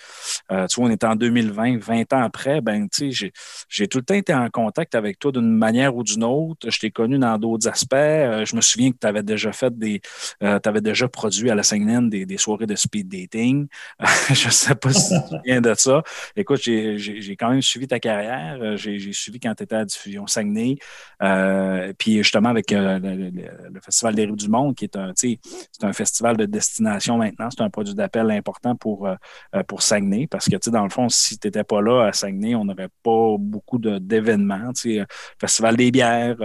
Euh, 0.52 0.68
tu 0.68 0.76
vois, 0.80 0.90
on 0.90 0.92
est 0.92 1.04
en 1.04 1.16
2020, 1.16 1.80
20 1.80 2.14
ans 2.14 2.22
après, 2.22 2.62
ben, 2.62 2.88
tu 2.88 3.12
sais, 3.12 3.32
j'ai, 3.68 3.88
tout 3.88 3.98
le 3.98 4.04
temps 4.04 4.14
été 4.14 4.32
en 4.32 4.48
contact 4.52 4.94
avec 4.94 5.18
toi 5.18 5.32
d'une 5.32 5.58
manière 5.58 5.96
ou 5.96 6.04
d'une 6.04 6.24
autre. 6.24 6.70
Je 6.70 6.80
t'ai 6.80 6.92
connu 6.92 7.18
dans 7.18 7.36
d'autres 7.40 7.68
aspects. 7.68 7.96
Euh, 7.96 8.46
je 8.46 8.56
me 8.56 8.62
souviens 8.62 8.92
que 8.92 8.98
tu 9.02 9.08
avais 9.08 9.24
déjà 9.24 9.52
fait 9.52 9.76
des, 9.76 10.02
tu 10.40 10.46
avais 10.46 10.82
déjà 10.82 11.08
produit 11.08 11.50
à 11.50 11.56
la 11.56 11.64
CNN 11.64 12.08
des, 12.08 12.38
soirées 12.38 12.68
de 12.68 12.76
speed 12.76 13.08
dating. 13.08 13.66
je 14.30 14.46
ne 14.46 14.52
sais 14.52 14.76
pas 14.76 14.94
si 14.94 15.16
tu 15.16 15.20
te 15.20 15.28
souviens 15.30 15.62
de 15.62 15.74
ça. 15.74 16.04
Écoute, 16.36 16.62
j'ai, 16.62 17.36
quand 17.40 17.50
même 17.50 17.64
suivi 17.64 17.88
ta 17.88 18.00
carrière. 18.00 18.78
J'ai, 18.78 19.14
suivi 19.14 19.40
quand 19.40 19.56
tu 19.56 19.64
étais 19.64 19.78
à 19.78 19.86
diffusion 19.86 20.28
Saguenay. 20.28 20.78
Euh, 21.24 21.92
puis 21.98 22.18
justement 22.18 22.50
avec 22.50 22.68
le 22.70 23.80
Festival 23.84 24.14
des 24.14 24.26
rues 24.26 24.36
du 24.36 24.48
monde, 24.48 24.75
qui 24.76 24.86
est 24.86 24.96
un, 24.96 25.12
c'est 25.16 25.38
un 25.84 25.94
festival 25.94 26.38
de 26.38 26.46
destination 26.46 27.18
maintenant. 27.18 27.50
C'est 27.50 27.64
un 27.64 27.70
produit 27.70 27.96
d'appel 27.96 28.30
important 28.32 28.76
pour, 28.76 29.08
euh, 29.08 29.16
euh, 29.56 29.64
pour 29.64 29.82
Saguenay. 29.82 30.28
Parce 30.28 30.48
que, 30.48 30.70
dans 30.70 30.84
le 30.84 30.90
fond, 30.90 31.10
si 31.10 31.38
tu 31.40 31.48
n'étais 31.48 31.64
pas 31.64 31.82
là 31.82 32.08
à 32.08 32.14
Saguenay, 32.14 32.56
on 32.56 32.66
n'aurait 32.66 32.90
pas 33.04 33.36
beaucoup 33.40 33.80
d'événements. 33.80 34.72
Euh, 34.86 35.06
Festival 35.40 35.76
des 35.76 35.92
bières. 35.92 36.36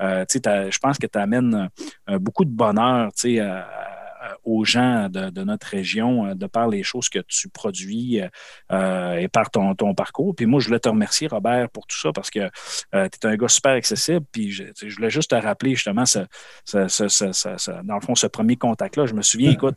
je 0.00 0.78
pense 0.78 0.98
que 0.98 1.06
tu 1.06 1.18
amènes 1.18 1.68
beaucoup 2.20 2.44
de 2.44 2.50
bonheur, 2.50 3.10
à- 3.40 3.93
aux 4.44 4.64
gens 4.64 5.08
de, 5.08 5.30
de 5.30 5.42
notre 5.44 5.66
région 5.66 6.26
euh, 6.26 6.34
de 6.34 6.46
par 6.46 6.68
les 6.68 6.82
choses 6.82 7.08
que 7.08 7.18
tu 7.26 7.48
produis 7.48 8.20
euh, 8.72 9.14
et 9.16 9.28
par 9.28 9.50
ton, 9.50 9.74
ton 9.74 9.94
parcours. 9.94 10.34
Puis 10.34 10.46
moi, 10.46 10.60
je 10.60 10.66
voulais 10.66 10.80
te 10.80 10.88
remercier, 10.88 11.26
Robert, 11.28 11.68
pour 11.70 11.86
tout 11.86 11.98
ça 11.98 12.12
parce 12.12 12.30
que 12.30 12.48
tu 12.92 12.96
es 12.96 13.26
un 13.26 13.36
gars 13.36 13.48
super 13.48 13.72
accessible. 13.72 14.24
Puis 14.32 14.50
je, 14.50 14.64
voulais 14.96 15.10
juste 15.10 15.30
te 15.30 15.34
rappeler 15.36 15.74
justement, 15.74 16.04
ce- 16.06 16.26
ce- 16.64 16.88
ce- 16.88 17.82
dans 17.84 17.94
le 17.94 18.00
fond, 18.00 18.14
ce 18.14 18.26
premier 18.26 18.56
contact-là. 18.56 19.06
Je 19.06 19.14
me 19.14 19.22
souviens, 19.22 19.50
écoute, 19.54 19.76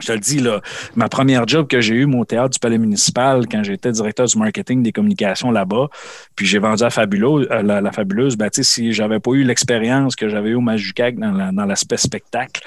je 0.00 0.08
te 0.08 0.12
le 0.12 0.18
dis, 0.18 0.40
là, 0.40 0.60
ma 0.96 1.08
première 1.08 1.46
job 1.46 1.68
que 1.68 1.80
j'ai 1.80 1.94
eue, 1.94 2.06
mon 2.06 2.24
théâtre 2.24 2.50
du 2.50 2.58
Palais 2.58 2.78
municipal, 2.78 3.46
quand 3.48 3.62
j'étais 3.62 3.92
directeur 3.92 4.26
du 4.26 4.36
marketing 4.38 4.82
des 4.82 4.90
communications 4.90 5.52
là-bas, 5.52 5.88
puis 6.34 6.46
j'ai 6.46 6.58
vendu 6.58 6.82
à 6.82 6.88
euh, 6.88 7.62
la, 7.62 7.92
Fabuleuse, 7.92 8.36
ben, 8.36 8.48
si 8.52 8.92
j'avais 8.92 9.20
pas 9.20 9.30
eu 9.32 9.44
l'expérience 9.44 10.16
que 10.16 10.28
j'avais 10.28 10.50
eu 10.50 10.54
au 10.56 10.60
Majucac 10.60 11.16
dans, 11.16 11.52
dans 11.52 11.64
l'aspect 11.64 11.96
spectacle, 11.96 12.60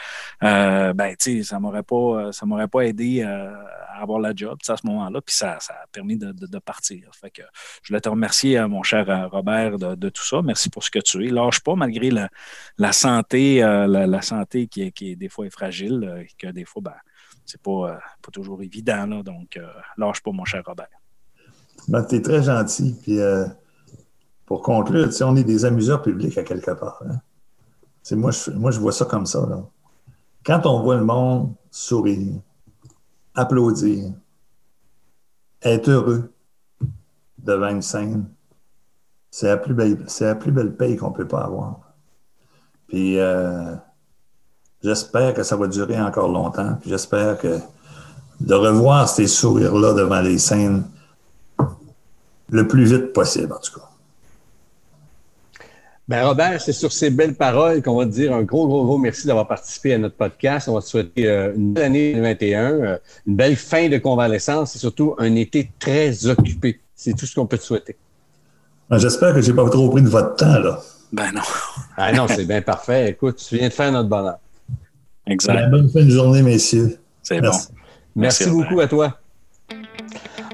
euh, 0.43 0.93
ben, 0.93 1.15
ça 1.43 1.59
m'aurait 1.59 1.84
pas, 1.84 1.95
euh, 1.95 2.32
ça 2.32 2.45
m'aurait 2.45 2.69
pas 2.69 2.82
aidé 2.82 3.23
à 3.23 4.01
avoir 4.01 4.19
la 4.19 4.32
job, 4.34 4.57
à 4.65 4.78
ce 4.78 4.88
moment-là, 4.88 5.19
puis 5.19 5.36
ça, 5.36 5.57
ça 5.59 5.73
a 5.73 5.88
permis 5.91 6.17
de, 6.17 6.59
partir. 6.59 7.09
Que 7.34 7.43
je 7.82 7.89
voulais 7.89 7.99
te 7.99 8.09
remercier, 8.09 8.59
mon 8.67 8.84
cher 8.84 9.30
Robert, 9.32 9.78
de, 9.80 10.09
tout 10.09 10.23
ça. 10.23 10.41
Merci 10.41 10.69
pour 10.69 10.84
ce 10.84 10.91
que 10.91 10.99
tu 10.99 11.25
es. 11.25 11.30
Lâche 11.30 11.59
pas, 11.59 11.75
malgré 11.75 12.09
la, 12.09 12.91
santé, 12.91 13.59
la, 13.59 14.21
santé 14.21 14.67
qui 14.67 14.91
qui 14.91 15.15
des 15.15 15.30
fois 15.30 15.45
est 15.47 15.49
fragile, 15.49 16.25
que 16.38 16.47
des 16.47 16.63
fois, 16.63 16.82
ben, 16.84 16.93
c'est 17.47 17.61
pas, 17.61 17.71
euh, 17.71 17.97
pas 18.21 18.31
toujours 18.31 18.61
évident. 18.61 19.07
Là, 19.07 19.23
donc, 19.23 19.57
euh, 19.57 19.65
lâche 19.97 20.21
pas, 20.21 20.31
mon 20.31 20.45
cher 20.45 20.61
Robert. 20.65 20.87
Ben, 21.87 22.03
tu 22.03 22.15
es 22.15 22.21
très 22.21 22.43
gentil. 22.43 22.95
Puis, 23.01 23.19
euh, 23.19 23.47
pour 24.45 24.61
conclure, 24.61 25.09
on 25.21 25.35
est 25.35 25.43
des 25.43 25.65
amuseurs 25.65 26.01
publics 26.01 26.37
à 26.37 26.43
quelque 26.43 26.71
part. 26.71 27.01
hein. 27.09 27.19
Moi, 28.11 28.31
je, 28.31 28.51
moi, 28.51 28.71
je 28.71 28.79
vois 28.79 28.91
ça 28.91 29.05
comme 29.05 29.25
ça. 29.25 29.45
Quand 30.45 30.65
on 30.65 30.81
voit 30.81 30.95
le 30.95 31.03
monde 31.03 31.53
sourire, 31.71 32.39
applaudir, 33.35 34.13
être 35.61 35.89
heureux 35.89 36.33
devant 37.37 37.69
une 37.69 37.81
scène, 37.81 38.29
c'est 39.29 39.47
la 39.47 39.57
plus 39.57 39.73
belle, 39.73 40.05
c'est 40.07 40.25
la 40.25 40.35
plus 40.35 40.51
belle 40.51 40.75
paye 40.75 40.95
qu'on 40.95 41.09
ne 41.09 41.15
peut 41.15 41.27
pas 41.27 41.43
avoir. 41.43 41.93
Puis, 42.87 43.19
euh, 43.19 43.75
j'espère 44.84 45.34
que 45.34 45.43
ça 45.43 45.55
va 45.55 45.67
durer 45.67 45.99
encore 45.99 46.30
longtemps. 46.30 46.78
Puis, 46.82 46.89
j'espère 46.89 47.38
que 47.38 47.59
de 48.39 48.53
revoir 48.53 49.09
ces 49.09 49.28
sourires-là 49.28 49.93
devant 49.93 50.21
les 50.21 50.38
scènes 50.38 50.84
le 52.49 52.67
plus 52.67 52.86
vite 52.86 53.13
possible, 53.13 53.53
en 53.53 53.59
tout 53.59 53.80
cas. 53.80 53.86
Ben 56.07 56.25
Robert, 56.25 56.61
c'est 56.61 56.71
sur 56.71 56.93
ces 56.93 57.09
belles 57.09 57.36
paroles 57.36 57.84
qu'on 57.84 57.97
va 57.97 58.05
te 58.05 58.11
dire 58.11 58.34
un 58.34 58.43
gros, 58.43 58.65
gros, 58.65 58.86
gros 58.86 58.97
merci 58.97 59.28
d'avoir 59.28 59.45
participé 59.45 59.93
à 59.93 59.97
notre 59.97 60.15
podcast. 60.15 60.69
On 60.69 60.75
va 60.75 60.82
te 60.82 60.86
souhaiter 60.86 61.28
euh, 61.28 61.53
une 61.53 61.73
belle 61.73 61.84
année 61.84 62.13
2021, 62.13 62.71
euh, 62.71 62.97
une 63.25 63.36
belle 63.36 63.57
fin 63.57 63.89
de 63.89 63.97
convalescence 63.97 64.73
et 64.78 64.80
surtout 64.80 65.15
un 65.17 65.36
été 65.36 65.69
très 65.80 66.25
occupé. 66.28 66.80
C'est 66.95 67.13
tout 67.13 67.25
ce 67.25 67.36
qu'on 67.36 67.45
peut 67.45 67.57
te 67.57 67.63
souhaiter. 67.63 67.97
Ben, 68.89 68.99
J'espère 68.99 69.34
que 69.34 69.41
je 69.41 69.51
n'ai 69.51 69.55
pas 69.55 69.69
trop 69.69 69.89
pris 69.89 70.01
de 70.01 70.07
votre 70.07 70.38
temps, 70.38 70.59
là. 70.59 70.80
Ben 71.11 71.32
non, 71.34 71.41
Ah 71.97 72.13
non, 72.13 72.25
c'est 72.30 72.45
bien 72.45 72.61
parfait. 72.61 73.09
Écoute, 73.09 73.43
tu 73.45 73.57
viens 73.57 73.67
de 73.67 73.73
faire 73.73 73.91
notre 73.91 74.07
bonheur. 74.07 74.38
Exact. 75.28 75.55
Ben, 75.55 75.69
bonne 75.69 75.89
fin 75.89 76.03
de 76.03 76.09
journée, 76.09 76.41
messieurs. 76.41 76.97
C'est 77.23 77.41
bon. 77.41 77.51
Merci, 78.15 78.49
beaucoup 78.49 78.80
à 78.80 78.88
toi. 78.88 79.19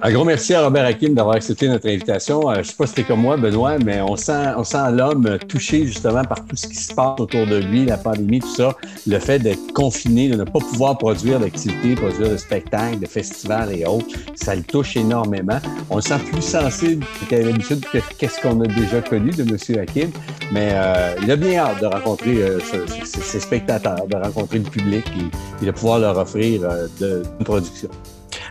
Un 0.05 0.11
gros 0.11 0.25
merci 0.25 0.53
à 0.53 0.61
Robert 0.61 0.85
Hakim 0.85 1.13
d'avoir 1.13 1.37
accepté 1.37 1.69
notre 1.69 1.87
invitation. 1.87 2.49
Euh, 2.49 2.55
je 2.55 2.59
ne 2.59 2.63
sais 2.63 2.75
pas 2.75 2.87
si 2.87 2.89
c'était 2.93 3.07
comme 3.07 3.21
moi, 3.21 3.37
Benoît, 3.37 3.77
mais 3.79 4.01
on 4.01 4.17
sent, 4.17 4.49
on 4.57 4.65
sent 4.65 4.91
l'homme 4.91 5.37
touché 5.47 5.85
justement 5.85 6.25
par 6.25 6.45
tout 6.45 6.57
ce 6.57 6.67
qui 6.67 6.75
se 6.75 6.93
passe 6.93 7.21
autour 7.21 7.47
de 7.47 7.55
lui, 7.55 7.85
la 7.85 7.95
pandémie, 7.95 8.41
tout 8.41 8.53
ça. 8.53 8.75
Le 9.07 9.17
fait 9.17 9.39
d'être 9.39 9.71
confiné, 9.71 10.27
de 10.27 10.35
ne 10.35 10.43
pas 10.43 10.59
pouvoir 10.59 10.97
produire 10.97 11.39
d'activités, 11.39 11.95
produire 11.95 12.31
de 12.31 12.35
spectacles, 12.35 12.99
de 12.99 13.05
festivals 13.05 13.71
et 13.71 13.85
autres, 13.85 14.13
ça 14.35 14.55
le 14.55 14.63
touche 14.63 14.97
énormément. 14.97 15.59
On 15.89 15.95
le 15.95 16.01
sent 16.01 16.19
plus 16.29 16.41
sensible 16.41 17.05
qu'à 17.29 17.39
l'habitude 17.39 17.85
que 17.85 17.99
qu'est-ce 18.17 18.41
qu'on 18.41 18.59
a 18.59 18.67
déjà 18.67 19.01
connu 19.01 19.31
de 19.31 19.43
M. 19.43 19.79
Hakim. 19.79 20.11
Mais 20.51 20.71
euh, 20.73 21.15
il 21.23 21.31
a 21.31 21.37
bien 21.37 21.59
hâte 21.61 21.79
de 21.79 21.85
rencontrer 21.85 22.43
euh, 22.43 22.59
ses 23.05 23.39
spectateurs, 23.39 24.05
de 24.05 24.17
rencontrer 24.17 24.57
le 24.57 24.65
public 24.65 25.05
et, 25.17 25.63
et 25.63 25.65
de 25.65 25.71
pouvoir 25.71 25.99
leur 25.99 26.17
offrir 26.17 26.63
euh, 26.65 26.87
de, 26.99 27.23
une 27.39 27.45
production. 27.45 27.87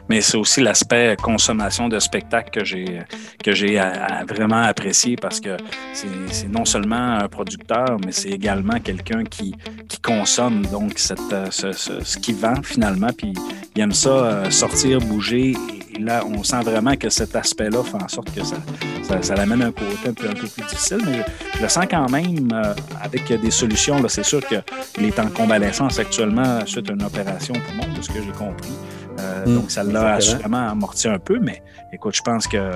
Mais 0.08 0.20
c'est 0.20 0.36
aussi 0.36 0.60
l'aspect 0.60 1.16
consommation 1.22 1.88
de 1.88 1.98
spectacle 1.98 2.50
que 2.50 2.64
j'ai 2.64 3.00
que 3.42 3.52
j'ai 3.52 3.80
vraiment 4.28 4.62
apprécié 4.62 5.16
parce 5.16 5.40
que 5.40 5.56
c'est 5.92 6.48
non 6.48 6.64
seulement 6.64 7.18
un 7.18 7.28
producteur, 7.28 7.98
mais 8.04 8.12
c'est 8.12 8.30
également 8.30 8.78
quelqu'un 8.80 9.24
qui, 9.24 9.54
qui 9.88 10.00
consomme 10.00 10.66
donc 10.66 10.92
euh, 11.32 11.46
ce, 11.50 12.18
qu'il 12.18 12.36
vend 12.36 12.62
finalement, 12.62 13.10
puis 13.16 13.34
il 13.74 13.82
aime 13.82 13.92
ça 13.92 14.10
euh, 14.10 14.50
sortir, 14.50 14.98
bouger. 15.00 15.54
Et 15.94 15.98
là, 15.98 16.24
on 16.26 16.42
sent 16.42 16.62
vraiment 16.62 16.96
que 16.96 17.10
cet 17.10 17.36
aspect-là 17.36 17.82
fait 17.82 18.02
en 18.02 18.08
sorte 18.08 18.34
que 18.34 18.42
ça, 18.42 18.56
ça, 19.02 19.20
ça 19.20 19.34
l'amène 19.34 19.62
un 19.62 19.72
côté 19.72 20.08
un 20.08 20.12
peu, 20.14 20.28
un 20.28 20.32
peu 20.32 20.46
plus 20.46 20.62
difficile, 20.66 21.00
mais 21.04 21.22
je, 21.56 21.62
le 21.62 21.68
sens 21.68 21.84
quand 21.90 22.10
même 22.10 22.48
euh, 22.52 22.74
avec 23.02 23.30
des 23.30 23.50
solutions. 23.50 24.02
C'est 24.08 24.24
sûr 24.24 24.40
qu'il 24.46 25.04
est 25.04 25.18
en 25.18 25.28
convalescence 25.28 25.98
actuellement 25.98 26.64
suite 26.66 26.88
à 26.88 26.94
une 26.94 27.02
opération 27.02 27.54
poumon, 27.54 27.92
de 27.94 28.00
ce 28.00 28.08
que 28.08 28.22
j'ai 28.22 28.32
compris. 28.32 28.72
Euh, 29.20 29.44
Mm, 29.46 29.54
donc, 29.56 29.70
ça 29.70 29.82
l'a 29.82 30.14
assurément 30.14 30.68
amorti 30.68 31.08
un 31.08 31.18
peu, 31.18 31.38
mais 31.40 31.62
écoute, 31.92 32.14
je 32.16 32.22
pense 32.22 32.46
que 32.46 32.56
euh, 32.56 32.72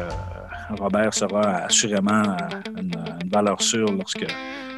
Robert 0.80 1.14
sera 1.14 1.40
assurément 1.68 2.22
euh, 2.22 2.80
une, 2.80 2.90
une 3.24 3.30
valeur 3.30 3.60
sûre 3.62 3.86
lorsque 3.92 4.26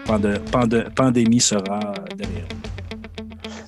pande- 0.07 0.39
pande- 0.53 0.85
pandémie 0.95 1.41
sera 1.41 1.81
derrière. 2.17 2.45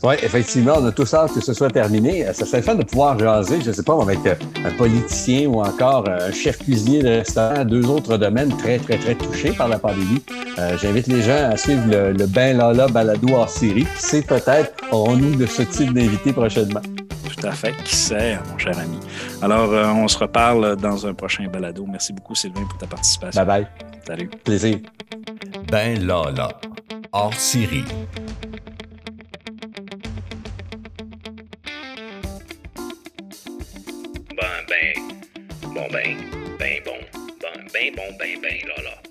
Oui, 0.03 0.14
effectivement, 0.22 0.74
on 0.78 0.86
a 0.86 0.93
tous 0.93 1.12
hâte 1.12 1.34
que 1.34 1.43
ce 1.43 1.53
soit 1.53 1.68
terminé. 1.70 2.26
Euh, 2.26 2.32
Ça 2.32 2.47
serait 2.47 2.62
fun 2.62 2.74
de 2.74 2.84
pouvoir 2.84 3.18
jaser, 3.18 3.61
je 3.61 3.68
ne 3.68 3.72
sais 3.74 3.82
pas, 3.82 4.01
avec 4.01 4.18
euh, 4.26 4.34
un 4.64 4.70
politicien 4.76 5.47
ou 5.47 5.61
encore 5.61 6.05
euh, 6.09 6.28
un 6.28 6.32
chef 6.32 6.59
cuisinier 6.59 7.03
de 7.03 7.09
restaurant, 7.09 7.64
deux 7.66 7.84
autres 7.86 8.16
domaines 8.16 8.57
très, 8.57 8.78
très, 8.78 8.97
très 8.97 9.14
touchés 9.14 9.53
par 9.53 9.68
la 9.68 9.78
pandémie. 9.78 10.22
Euh, 10.59 10.76
J'invite 10.80 11.07
les 11.07 11.20
gens 11.22 11.51
à 11.51 11.57
suivre 11.59 11.82
le, 11.86 12.12
le 12.12 12.26
Ben 12.26 12.57
Lala 12.57 12.88
Balado 12.88 13.28
hors 13.34 13.49
série. 13.51 13.84
Qui 13.97 14.03
sait, 14.03 14.22
peut-être 14.22 14.72
aurons-nous 14.91 15.34
de 15.36 15.45
ce 15.47 15.62
type 15.62 15.93
d'invité 15.93 16.32
prochainement. 16.32 16.80
Tout 17.41 17.47
à 17.47 17.53
fait. 17.53 17.74
Qui 17.84 17.97
sait, 17.97 18.38
mon 18.51 18.59
cher 18.59 18.78
ami. 18.78 18.99
Alors, 19.41 19.72
euh, 19.72 19.86
on 19.86 20.07
se 20.09 20.18
reparle 20.18 20.76
dans 20.76 21.07
un 21.07 21.14
prochain 21.14 21.47
balado. 21.47 21.86
Merci 21.86 22.12
beaucoup, 22.12 22.34
Sylvain, 22.34 22.64
pour 22.64 22.78
ta 22.78 22.86
participation. 22.86 23.45
Bye 23.45 23.62
bye. 23.62 23.66
Salut. 24.07 24.28
Plaisir. 24.45 24.78
Ben 25.70 26.07
Lala, 26.07 26.61
hors 27.12 27.34
série. 27.34 27.84
Ben, 34.36 34.64
ben, 34.68 34.95
bon, 35.62 35.86
ben, 35.91 36.16
ben, 36.59 36.80
bon, 36.84 36.99
ben, 37.41 37.66
ben, 37.72 37.95
bon, 37.97 38.16
ben, 38.18 38.41
ben, 38.43 38.68
là, 38.68 38.82
là. 38.82 39.09